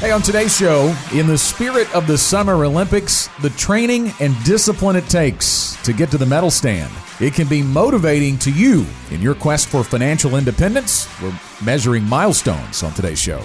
Hey, 0.00 0.12
on 0.12 0.22
today's 0.22 0.56
show, 0.56 0.96
in 1.12 1.26
the 1.26 1.36
spirit 1.36 1.94
of 1.94 2.06
the 2.06 2.16
Summer 2.16 2.64
Olympics, 2.64 3.28
the 3.42 3.50
training 3.50 4.14
and 4.18 4.34
discipline 4.44 4.96
it 4.96 5.06
takes 5.10 5.76
to 5.84 5.92
get 5.92 6.10
to 6.10 6.16
the 6.16 6.24
medal 6.24 6.50
stand. 6.50 6.90
It 7.20 7.34
can 7.34 7.46
be 7.46 7.62
motivating 7.62 8.38
to 8.38 8.50
you 8.50 8.86
in 9.10 9.20
your 9.20 9.34
quest 9.34 9.68
for 9.68 9.84
financial 9.84 10.36
independence. 10.36 11.06
We're 11.20 11.38
measuring 11.62 12.04
milestones 12.04 12.82
on 12.82 12.94
today's 12.94 13.20
show. 13.20 13.42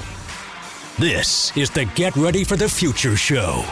This 0.98 1.56
is 1.58 1.70
the 1.72 1.84
Get 1.94 2.16
Ready 2.16 2.46
for 2.46 2.56
the 2.56 2.70
Future 2.70 3.18
show. 3.18 3.66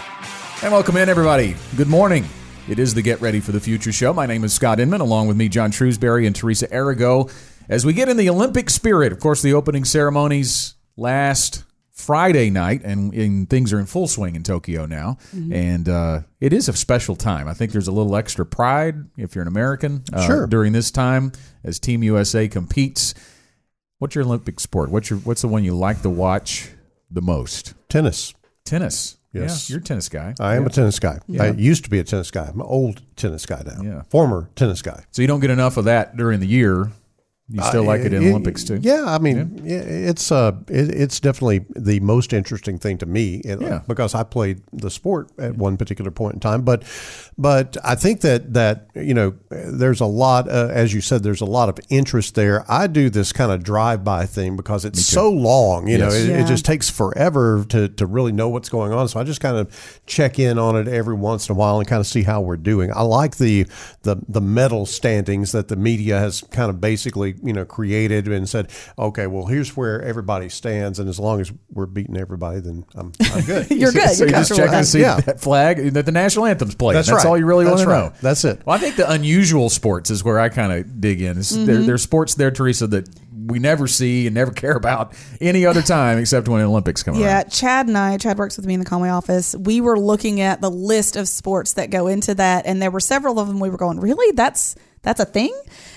And 0.62 0.74
welcome 0.74 0.98
in, 0.98 1.08
everybody. 1.08 1.55
Good 1.77 1.88
morning. 1.88 2.26
It 2.68 2.80
is 2.80 2.94
the 2.94 3.02
Get 3.02 3.22
Ready 3.22 3.40
for 3.40 3.54
the 3.54 3.62
Future 3.62 3.94
show. 3.94 4.12
My 4.12 4.26
name 4.26 4.44
is 4.44 4.52
Scott 4.52 4.82
Inman, 4.82 5.00
along 5.00 5.30
with 5.30 5.38
me, 5.38 5.48
John 5.48 5.72
Shrewsbury 5.72 6.27
and 6.27 6.36
Teresa 6.36 6.68
Arago. 6.70 7.30
As 7.70 7.86
we 7.86 7.94
get 7.94 8.10
in 8.10 8.18
the 8.18 8.30
Olympic 8.30 8.70
spirit, 8.70 9.13
of 9.13 9.22
course, 9.22 9.41
the 9.41 9.54
opening 9.54 9.86
ceremonies 9.86 10.76
last 10.98 11.63
Friday 11.94 12.50
night, 12.50 12.82
and, 12.84 13.14
and, 13.14 13.48
things 13.48 13.72
are 13.72 13.80
in 13.80 13.86
full 13.86 14.08
swing 14.08 14.36
in 14.36 14.42
Tokyo 14.42 14.88
now. 14.88 15.18
Mm-hmm. 15.34 15.54
And 15.54 15.88
uh, 15.88 16.22
it 16.42 16.52
is 16.52 16.68
a 16.68 16.74
special 16.74 17.16
time. 17.16 17.48
I 17.48 17.54
think 17.54 17.72
there's 17.72 17.88
a 17.88 17.92
little 17.92 18.16
extra 18.16 18.48
pride 18.48 18.96
if 19.16 19.36
you're 19.36 19.44
an 19.44 19.48
American 19.48 20.04
uh, 20.12 20.26
sure. 20.26 20.48
during 20.48 20.74
this 20.74 20.90
time 20.90 21.32
as 21.64 21.80
Team 21.80 22.02
USA 22.02 22.48
competes. 22.48 23.13
What's 24.00 24.16
your 24.16 24.24
Olympic 24.26 24.60
sport? 24.60 24.90
What's 24.90 25.12
your 25.12 25.20
What's 25.20 25.44
the 25.44 25.48
one 25.48 25.63
you 25.63 25.76
like 25.76 26.02
to 26.02 26.10
watch 26.10 26.72
the 27.12 27.22
most? 27.22 27.76
Tennis. 27.90 28.34
Tennis. 28.66 29.18
Yes, 29.32 29.70
yeah, 29.70 29.74
you're 29.74 29.82
a 29.82 29.84
tennis 29.84 30.10
guy. 30.10 30.35
I 30.40 30.55
am 30.55 30.63
yeah. 30.63 30.68
a 30.68 30.72
tennis 30.72 31.00
guy. 31.00 31.20
Yeah. 31.28 31.44
I 31.44 31.52
used 31.52 31.84
to 31.85 31.90
be 31.90 32.00
a 32.00 32.04
tennis 32.04 32.30
guy. 32.30 32.46
I'm 32.46 32.60
an 32.60 32.68
old 32.68 33.02
tennis 33.16 33.46
guy 33.46 33.63
now. 33.66 33.82
Yeah. 33.82 34.02
Former 34.04 34.50
tennis 34.55 34.82
guy. 34.82 35.04
So 35.12 35.22
you 35.22 35.28
don't 35.28 35.40
get 35.40 35.50
enough 35.50 35.78
of 35.78 35.85
that 35.85 36.18
during 36.18 36.40
the 36.40 36.48
year. 36.48 36.91
You 37.49 37.62
still 37.62 37.84
uh, 37.84 37.88
like 37.88 38.02
it 38.02 38.13
in 38.13 38.24
it, 38.24 38.30
Olympics 38.30 38.63
too? 38.63 38.80
Yeah, 38.82 39.04
I 39.05 39.18
mean, 39.18 39.62
yeah. 39.66 39.76
it's 39.76 40.32
uh, 40.32 40.54
it, 40.70 40.90
it's 40.90 41.20
definitely 41.20 41.66
the 41.76 42.00
most 42.00 42.32
interesting 42.32 42.80
thing 42.80 42.98
to 43.00 43.05
me 43.05 43.41
it, 43.44 43.60
yeah. 43.60 43.82
because 43.85 44.16
I 44.16 44.24
played 44.24 44.62
the 44.72 44.90
sport 44.90 45.30
at 45.38 45.58
one 45.58 45.76
particular 45.76 46.10
point 46.10 46.35
in 46.35 46.40
time. 46.40 46.62
But 46.62 46.84
but 47.38 47.76
I 47.84 47.96
think 47.96 48.22
that 48.22 48.54
that 48.54 48.88
you 48.96 49.13
know 49.13 49.35
there's 49.50 50.00
a 50.00 50.05
lot, 50.05 50.48
uh, 50.48 50.70
as 50.72 50.94
you 50.94 51.02
said, 51.02 51.24
there's 51.24 51.41
a 51.41 51.46
lot 51.46 51.68
of 51.68 51.77
interest 51.90 52.35
there. 52.35 52.63
I 52.72 52.88
do 52.88 53.10
this 53.10 53.34
kind 53.34 53.52
of 53.52 53.62
drive 53.62 54.05
by 54.05 54.26
thing 54.26 54.55
because 54.55 54.85
it's 54.85 55.05
so 55.05 55.30
long. 55.30 55.90
You 55.90 55.98
yes. 55.98 56.13
know, 56.13 56.18
it, 56.18 56.30
yeah. 56.30 56.46
it, 56.46 56.48
just 56.48 56.63
takes 56.63 56.90
forever 56.90 57.66
to 57.70 57.90
to 57.90 58.05
really 58.05 58.32
know 58.32 58.48
what's 58.48 58.70
going 58.70 58.94
on. 58.94 59.10
So 59.10 59.20
I 59.20 59.26
just 59.26 59.41
kind 59.41 59.57
of 59.57 60.02
check 60.05 60.40
in 60.40 60.57
on 60.57 60.78
it 60.78 60.88
every 60.88 61.16
once 61.16 61.50
in 61.50 61.55
a 61.55 61.60
while 61.60 61.80
and 61.80 61.88
kind 61.88 62.00
of 62.00 62.07
see 62.07 62.24
how 62.24 62.40
we're 62.40 62.55
doing. 62.55 62.90
I 62.96 63.02
like 63.02 63.35
the 63.35 63.68
the 64.03 64.16
the 64.30 64.41
medal 64.41 64.85
standings 64.85 65.52
that 65.52 65.68
the 65.68 65.75
media 65.75 66.19
has 66.19 66.40
kind 66.50 66.69
of 66.69 66.80
basically 66.80 67.32
you 67.44 67.53
know 67.53 67.66
created 67.66 68.28
and 68.28 68.47
said, 68.47 68.69
okay, 68.97 69.28
well, 69.28 69.45
here's 69.45 69.75
where 69.75 70.01
everybody 70.01 70.50
stands, 70.50 71.00
and 71.00 71.09
as 71.09 71.19
long 71.19 71.41
as 71.41 71.51
we're 71.72 71.85
beating 71.85 72.17
everybody, 72.17 72.59
then 72.59 72.85
I'm, 72.95 73.12
I'm 73.34 73.44
good. 73.45 73.72
You're 73.72 73.91
good. 73.91 74.09
so 74.09 74.23
You're 74.23 74.31
you're 74.31 74.39
just 74.39 74.56
checking 74.56 74.79
to 74.79 74.85
see 74.85 75.01
yeah. 75.01 75.19
that 75.22 75.39
flag 75.39 75.94
that 75.94 76.06
the 76.06 76.11
national 76.11 76.45
anthem's 76.45 76.75
played. 76.75 76.95
That's, 76.95 77.07
That's 77.07 77.23
right. 77.23 77.29
all 77.29 77.38
you 77.38 77.45
really 77.45 77.66
want 77.66 77.79
to 77.79 77.88
right. 77.88 78.06
know. 78.11 78.13
That's 78.22 78.44
it. 78.45 78.61
Well, 78.66 78.75
I 78.75 78.79
think 78.79 78.95
the 78.95 79.09
unusual 79.09 79.69
sports 79.69 80.09
is 80.09 80.23
where 80.23 80.39
I 80.39 80.50
kind 80.50 80.72
of 80.72 81.01
dig 81.01 81.22
in. 81.22 81.38
Mm-hmm. 81.38 81.66
There, 81.66 81.78
there's 81.81 82.03
sports 82.03 82.35
there, 82.35 82.51
Teresa, 82.51 82.88
that 82.88 83.09
we 83.47 83.59
never 83.59 83.88
see 83.88 84.28
and 84.28 84.34
never 84.34 84.51
care 84.63 84.75
about 84.75 85.16
any 85.41 85.66
other 85.66 85.81
time 85.81 86.17
except 86.17 86.47
when 86.47 86.61
the 86.61 86.67
Olympics 86.67 87.03
come 87.03 87.16
yeah, 87.16 87.41
around. 87.41 87.51
Chad 87.51 87.88
and 87.88 87.97
I, 87.97 88.17
Chad 88.17 88.38
works 88.38 88.57
with 88.57 88.66
me 88.66 88.73
in 88.73 88.79
the 88.79 88.85
Conway 88.85 89.09
office. 89.09 89.55
We 89.55 89.81
were 89.81 89.99
looking 89.99 90.41
at 90.41 90.61
the 90.61 90.72
list 90.72 91.16
of 91.16 91.27
sports 91.27 91.73
that 91.73 91.89
go 91.89 92.07
into 92.07 92.35
that, 92.35 92.66
and 92.66 92.81
there 92.81 92.91
were 92.91 92.99
several 92.99 93.39
of 93.39 93.47
them 93.47 93.59
we 93.59 93.69
were 93.69 93.77
going, 93.77 93.99
really? 93.99 94.31
That's 94.33 94.75
that's 95.03 95.19
a 95.19 95.25
thing. 95.25 95.53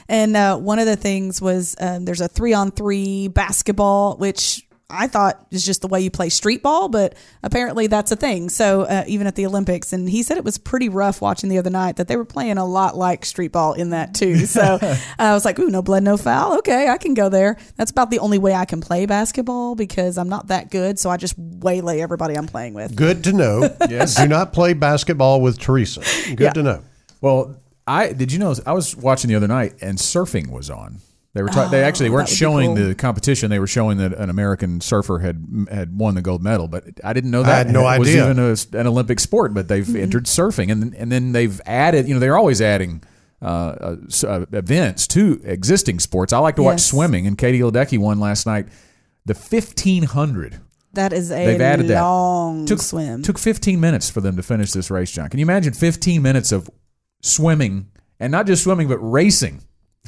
And 0.09 0.37
uh, 0.37 0.57
one 0.59 0.79
of 0.79 0.87
the 0.87 0.97
things 0.97 1.41
was 1.41 1.75
um, 1.81 2.05
there's 2.05 2.21
a 2.21 2.29
three 2.29 2.53
on 2.53 2.71
three 2.71 3.29
basketball, 3.29 4.17
which 4.19 4.63
I 4.89 5.09
thought 5.09 5.45
is 5.51 5.65
just 5.67 5.81
the 5.83 5.89
way 5.89 6.01
you 6.01 6.13
play 6.13 6.29
street 6.29 6.63
ball, 6.63 6.89
but 6.89 7.17
apparently 7.43 7.89
that's 7.89 8.13
a 8.13 8.17
thing. 8.17 8.49
So 8.51 8.83
uh, 8.83 9.03
even 9.09 9.27
at 9.27 9.35
the 9.35 9.45
Olympics, 9.45 9.93
and 9.93 10.09
he 10.09 10.23
said 10.23 10.37
it 10.37 10.45
was 10.45 10.59
pretty 10.59 10.89
rough 10.89 11.21
watching 11.21 11.49
the 11.51 11.59
other 11.59 11.71
night 11.71 11.97
that 11.97 12.07
they 12.07 12.15
were 12.15 12.25
playing 12.25 12.57
a 12.57 12.65
lot 12.65 12.97
like 12.97 13.25
street 13.25 13.51
ball 13.51 13.73
in 13.73 13.91
that 13.91 14.15
too. 14.15 14.47
So 14.47 14.61
uh, 14.81 14.97
I 15.19 15.35
was 15.35 15.45
like, 15.45 15.59
ooh, 15.59 15.71
no 15.71 15.83
blood, 15.83 16.05
no 16.05 16.17
foul. 16.17 16.59
Okay, 16.59 16.89
I 16.89 16.99
can 16.99 17.15
go 17.15 17.29
there. 17.29 17.57
That's 17.75 17.91
about 17.91 18.11
the 18.11 18.21
only 18.21 18.39
way 18.39 18.55
I 18.55 18.65
can 18.65 18.81
play 18.81 19.07
basketball 19.07 19.75
because 19.75 20.19
I'm 20.19 20.29
not 20.29 20.47
that 20.49 20.71
good. 20.71 21.01
So 21.01 21.11
I 21.11 21.17
just 21.17 21.35
waylay 21.37 22.01
everybody 22.01 22.37
I'm 22.37 22.47
playing 22.47 22.75
with. 22.75 22.95
Good 22.95 23.25
to 23.25 23.33
know. 23.33 23.75
yes. 23.91 24.15
Do 24.15 24.29
not 24.29 24.53
play 24.53 24.73
basketball 24.73 25.41
with 25.41 25.59
Teresa. 25.59 26.03
Good 26.29 26.41
Yeah. 26.41 26.53
to 26.53 26.63
know. 26.63 26.83
Well, 27.21 27.57
I 27.87 28.13
did 28.13 28.33
you 28.33 28.39
know 28.39 28.55
I 28.65 28.73
was 28.73 28.97
watching 28.97 29.29
the 29.29 29.37
other 29.37 29.49
night 29.49 29.75
and 29.81 29.99
surfing 29.99 30.51
was 30.51 30.71
on. 30.71 30.99
They 31.35 31.43
were 31.43 31.51
try- 31.51 31.69
they 31.69 31.85
actually 31.85 32.09
weren't 32.09 32.29
that 32.29 32.33
would 32.33 32.35
be 32.35 32.39
showing 32.39 32.77
cool. 32.77 32.87
the 32.87 32.95
competition. 32.95 33.51
They 33.51 33.59
were 33.59 33.67
showing 33.67 33.99
that 33.99 34.15
an 34.15 34.31
American 34.31 34.81
surfer 34.81 35.19
had 35.19 35.67
had 35.71 35.99
won 35.99 36.15
the 36.15 36.23
gold 36.23 36.43
medal, 36.43 36.67
but 36.67 36.85
I 37.05 37.13
didn't 37.13 37.31
know 37.31 37.43
that 37.43 37.67
had 37.67 37.71
no 37.71 37.87
it 37.91 37.99
was 37.99 38.09
idea. 38.09 38.25
even 38.31 38.39
a, 38.39 38.81
an 38.81 38.87
Olympic 38.87 39.21
sport. 39.21 39.53
But 39.53 39.69
they've 39.69 39.95
entered 39.97 40.25
surfing, 40.25 40.73
and 40.73 40.95
and 40.95 41.13
then 41.13 41.33
they've 41.33 41.61
added. 41.67 42.09
You 42.09 42.15
know, 42.15 42.21
they're 42.21 42.39
always 42.39 42.61
adding. 42.63 43.03
Uh, 43.43 43.45
uh, 44.25 44.27
uh, 44.27 44.47
events 44.53 45.07
to 45.07 45.39
existing 45.45 46.01
sports. 46.01 46.33
I 46.33 46.39
like 46.39 46.57
to 46.57 46.63
watch 46.63 46.77
Yes. 46.79 46.87
swimming, 46.87 47.27
and 47.27 47.37
Katie 47.37 47.61
Ledecky 47.61 47.99
won 47.99 48.19
last 48.19 48.47
night. 48.47 48.67
The 49.27 49.35
fifteen 49.35 50.05
hundred. 50.05 50.59
That 50.95 51.13
is 51.13 51.31
a 51.31 51.45
They've 51.45 51.61
added 51.61 51.89
that. 51.89 52.65
Took 52.67 52.81
swim. 52.81 53.23
Took 53.23 53.39
fifteen 53.39 53.79
minutes 53.79 54.09
for 54.09 54.23
them 54.23 54.37
to 54.37 54.43
finish 54.43 54.73
this 54.73 54.91
race, 54.91 55.11
John. 55.11 55.29
Can 55.29 55.39
you 55.39 55.45
imagine 55.45 55.75
fifteen 55.75 56.23
minutes 56.23 56.51
of 56.51 56.71
swimming 57.27 57.89
and 58.21 58.31
not 58.31 58.47
just 58.47 58.65
swimming 58.65 58.89
but 58.89 58.99
racing? 58.99 59.63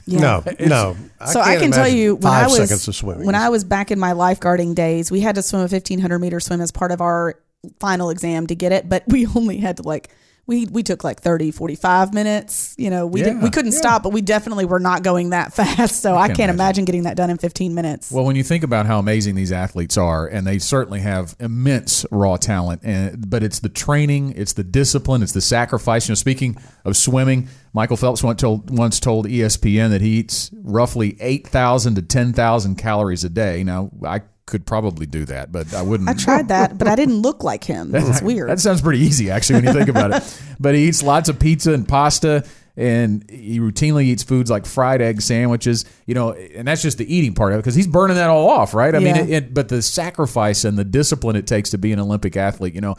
Yeah. 0.06 0.20
No, 0.20 0.44
no. 0.66 0.96
so 1.26 1.40
I 1.40 1.56
can't 1.56 1.74
tell 1.74 1.88
you 1.88 2.14
when 2.14 2.22
five 2.22 2.44
I 2.44 2.46
was 2.46 2.56
seconds 2.56 2.88
of 2.88 2.96
swimming. 2.96 3.26
when 3.26 3.34
I 3.34 3.48
was 3.50 3.64
back 3.64 3.90
in 3.90 3.98
my 3.98 4.12
lifeguarding 4.12 4.74
days, 4.74 5.10
we 5.10 5.20
had 5.20 5.34
to 5.34 5.42
swim 5.42 5.62
a 5.62 5.68
fifteen 5.68 5.98
hundred 5.98 6.20
meter 6.20 6.40
swim 6.40 6.60
as 6.60 6.70
part 6.70 6.92
of 6.92 7.00
our 7.00 7.34
final 7.80 8.10
exam 8.10 8.46
to 8.46 8.54
get 8.54 8.72
it, 8.72 8.88
but 8.88 9.02
we 9.08 9.26
only 9.34 9.58
had 9.58 9.76
to 9.78 9.82
like 9.82 10.10
we 10.48 10.66
we 10.66 10.82
took 10.82 11.04
like 11.04 11.20
30 11.20 11.52
45 11.52 12.12
minutes 12.12 12.74
you 12.76 12.90
know 12.90 13.06
we 13.06 13.22
did, 13.22 13.40
we 13.40 13.50
couldn't 13.50 13.72
yeah. 13.72 13.78
stop 13.78 14.02
but 14.02 14.12
we 14.12 14.20
definitely 14.20 14.64
were 14.64 14.80
not 14.80 15.04
going 15.04 15.30
that 15.30 15.52
fast 15.58 16.02
so 16.02 16.16
i 16.16 16.26
can't 16.26 16.48
can't 16.48 16.50
imagine. 16.50 16.68
imagine 16.68 16.84
getting 16.84 17.02
that 17.04 17.16
done 17.16 17.30
in 17.30 17.38
15 17.38 17.74
minutes 17.74 18.10
Well, 18.10 18.24
when 18.24 18.36
you 18.36 18.42
think 18.42 18.64
about 18.64 18.86
how 18.86 18.98
amazing 18.98 19.34
these 19.34 19.52
athletes 19.52 19.96
are, 19.96 20.26
and 20.26 20.46
they 20.46 20.58
certainly 20.58 21.00
have 21.00 21.36
immense 21.38 22.06
raw 22.10 22.36
talent, 22.36 22.82
and 22.84 23.28
but 23.28 23.42
it's 23.42 23.60
the 23.60 23.68
training, 23.68 24.32
it's 24.36 24.54
the 24.54 24.64
discipline, 24.64 25.22
it's 25.22 25.32
the 25.32 25.40
sacrifice. 25.40 26.08
You 26.08 26.12
know, 26.12 26.16
speaking 26.16 26.56
of 26.84 26.96
swimming, 26.96 27.48
Michael 27.72 27.96
Phelps 27.96 28.22
once 28.22 28.40
told 28.40 28.76
once 28.76 29.00
told 29.00 29.26
ESPN 29.26 29.90
that 29.90 30.00
he 30.00 30.10
eats 30.18 30.50
roughly 30.62 31.16
eight 31.20 31.46
thousand 31.46 31.96
to 31.96 32.02
ten 32.02 32.32
thousand 32.32 32.76
calories 32.76 33.24
a 33.24 33.28
day. 33.28 33.64
Now, 33.64 33.90
I 34.04 34.22
could 34.48 34.66
probably 34.66 35.06
do 35.06 35.24
that, 35.26 35.52
but 35.52 35.72
I 35.74 35.82
wouldn't. 35.82 36.08
i 36.08 36.14
tried 36.14 36.48
that 36.48 36.78
but 36.78 36.88
i 36.88 36.96
didn't 36.96 37.22
look 37.22 37.44
like 37.44 37.64
him 37.64 37.94
it's 37.94 38.22
weird 38.22 38.48
That 38.48 38.60
sounds 38.60 38.80
pretty 38.80 39.00
easy, 39.00 39.30
actually, 39.30 39.56
when 39.56 39.64
you 39.64 39.72
think 39.72 39.88
about 39.88 40.12
it. 40.12 40.42
But 40.60 40.74
he 40.74 40.88
eats 40.88 41.04
lots 41.04 41.28
of 41.28 41.38
pizza 41.38 41.72
and 41.72 41.86
pasta, 41.86 42.44
and 42.76 43.28
he 43.30 43.60
routinely 43.60 44.04
eats 44.04 44.24
foods 44.24 44.50
like 44.50 44.66
fried 44.66 45.00
egg 45.00 45.22
sandwiches. 45.22 45.84
You 46.04 46.14
know, 46.14 46.32
and 46.32 46.66
that's 46.66 46.82
just 46.82 46.98
the 46.98 47.14
eating 47.14 47.34
part 47.34 47.52
of 47.52 47.58
it 47.58 47.62
because 47.62 47.76
he's 47.76 47.86
burning 47.86 48.16
that 48.16 48.28
all 48.28 48.48
off, 48.48 48.74
right? 48.74 48.92
I 48.92 48.98
mean, 48.98 49.14
it, 49.14 49.30
it, 49.30 49.54
but 49.54 49.68
the 49.68 49.82
sacrifice 49.82 50.64
and 50.64 50.76
the 50.76 50.84
discipline 50.84 51.36
it 51.36 51.46
takes 51.46 51.70
to 51.70 51.78
be 51.78 51.92
an 51.92 52.00
Olympic 52.00 52.36
athlete, 52.36 52.74
you 52.74 52.80
know. 52.80 52.96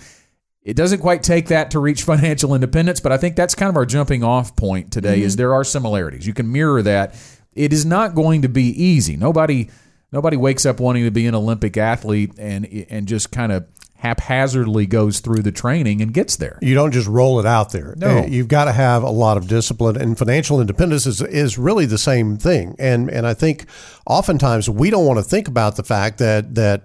It 0.61 0.75
doesn't 0.75 0.99
quite 0.99 1.23
take 1.23 1.47
that 1.47 1.71
to 1.71 1.79
reach 1.79 2.03
financial 2.13 2.53
independence, 2.53 2.99
but 2.99 3.11
I 3.11 3.17
think 3.17 3.35
that's 3.35 3.55
kind 3.55 3.69
of 3.69 3.75
our 3.75 3.85
jumping 3.85 4.23
off 4.23 4.55
point 4.55 4.91
today. 4.91 5.21
Is 5.21 5.33
mm-hmm. 5.33 5.39
there 5.39 5.53
are 5.53 5.63
similarities. 5.63 6.25
You 6.25 6.33
can 6.33 6.51
mirror 6.51 6.81
that. 6.83 7.15
It 7.53 7.73
is 7.73 7.85
not 7.85 8.15
going 8.15 8.43
to 8.43 8.49
be 8.49 8.69
easy. 8.81 9.17
Nobody 9.17 9.69
nobody 10.11 10.37
wakes 10.37 10.65
up 10.65 10.79
wanting 10.79 11.03
to 11.03 11.11
be 11.11 11.27
an 11.27 11.35
Olympic 11.35 11.77
athlete 11.77 12.33
and 12.37 12.65
and 12.89 13.07
just 13.07 13.31
kind 13.31 13.51
of 13.51 13.65
haphazardly 13.99 14.85
goes 14.85 15.19
through 15.19 15.41
the 15.41 15.51
training 15.51 16.01
and 16.01 16.13
gets 16.13 16.37
there. 16.37 16.57
You 16.61 16.73
don't 16.73 16.91
just 16.91 17.07
roll 17.07 17.39
it 17.39 17.45
out 17.45 17.73
there. 17.73 17.95
No. 17.97 18.19
Uh, 18.19 18.25
You've 18.27 18.47
got 18.47 18.65
to 18.65 18.71
have 18.71 19.03
a 19.03 19.09
lot 19.09 19.35
of 19.35 19.47
discipline, 19.47 19.97
and 19.97 20.17
financial 20.17 20.61
independence 20.61 21.05
is, 21.05 21.21
is 21.21 21.57
really 21.57 21.85
the 21.85 21.97
same 21.97 22.37
thing. 22.37 22.75
And 22.79 23.09
and 23.09 23.27
I 23.27 23.33
think 23.33 23.65
oftentimes 24.05 24.69
we 24.69 24.89
don't 24.89 25.05
want 25.05 25.19
to 25.19 25.23
think 25.23 25.47
about 25.47 25.75
the 25.75 25.83
fact 25.83 26.17
that 26.19 26.55
that 26.55 26.83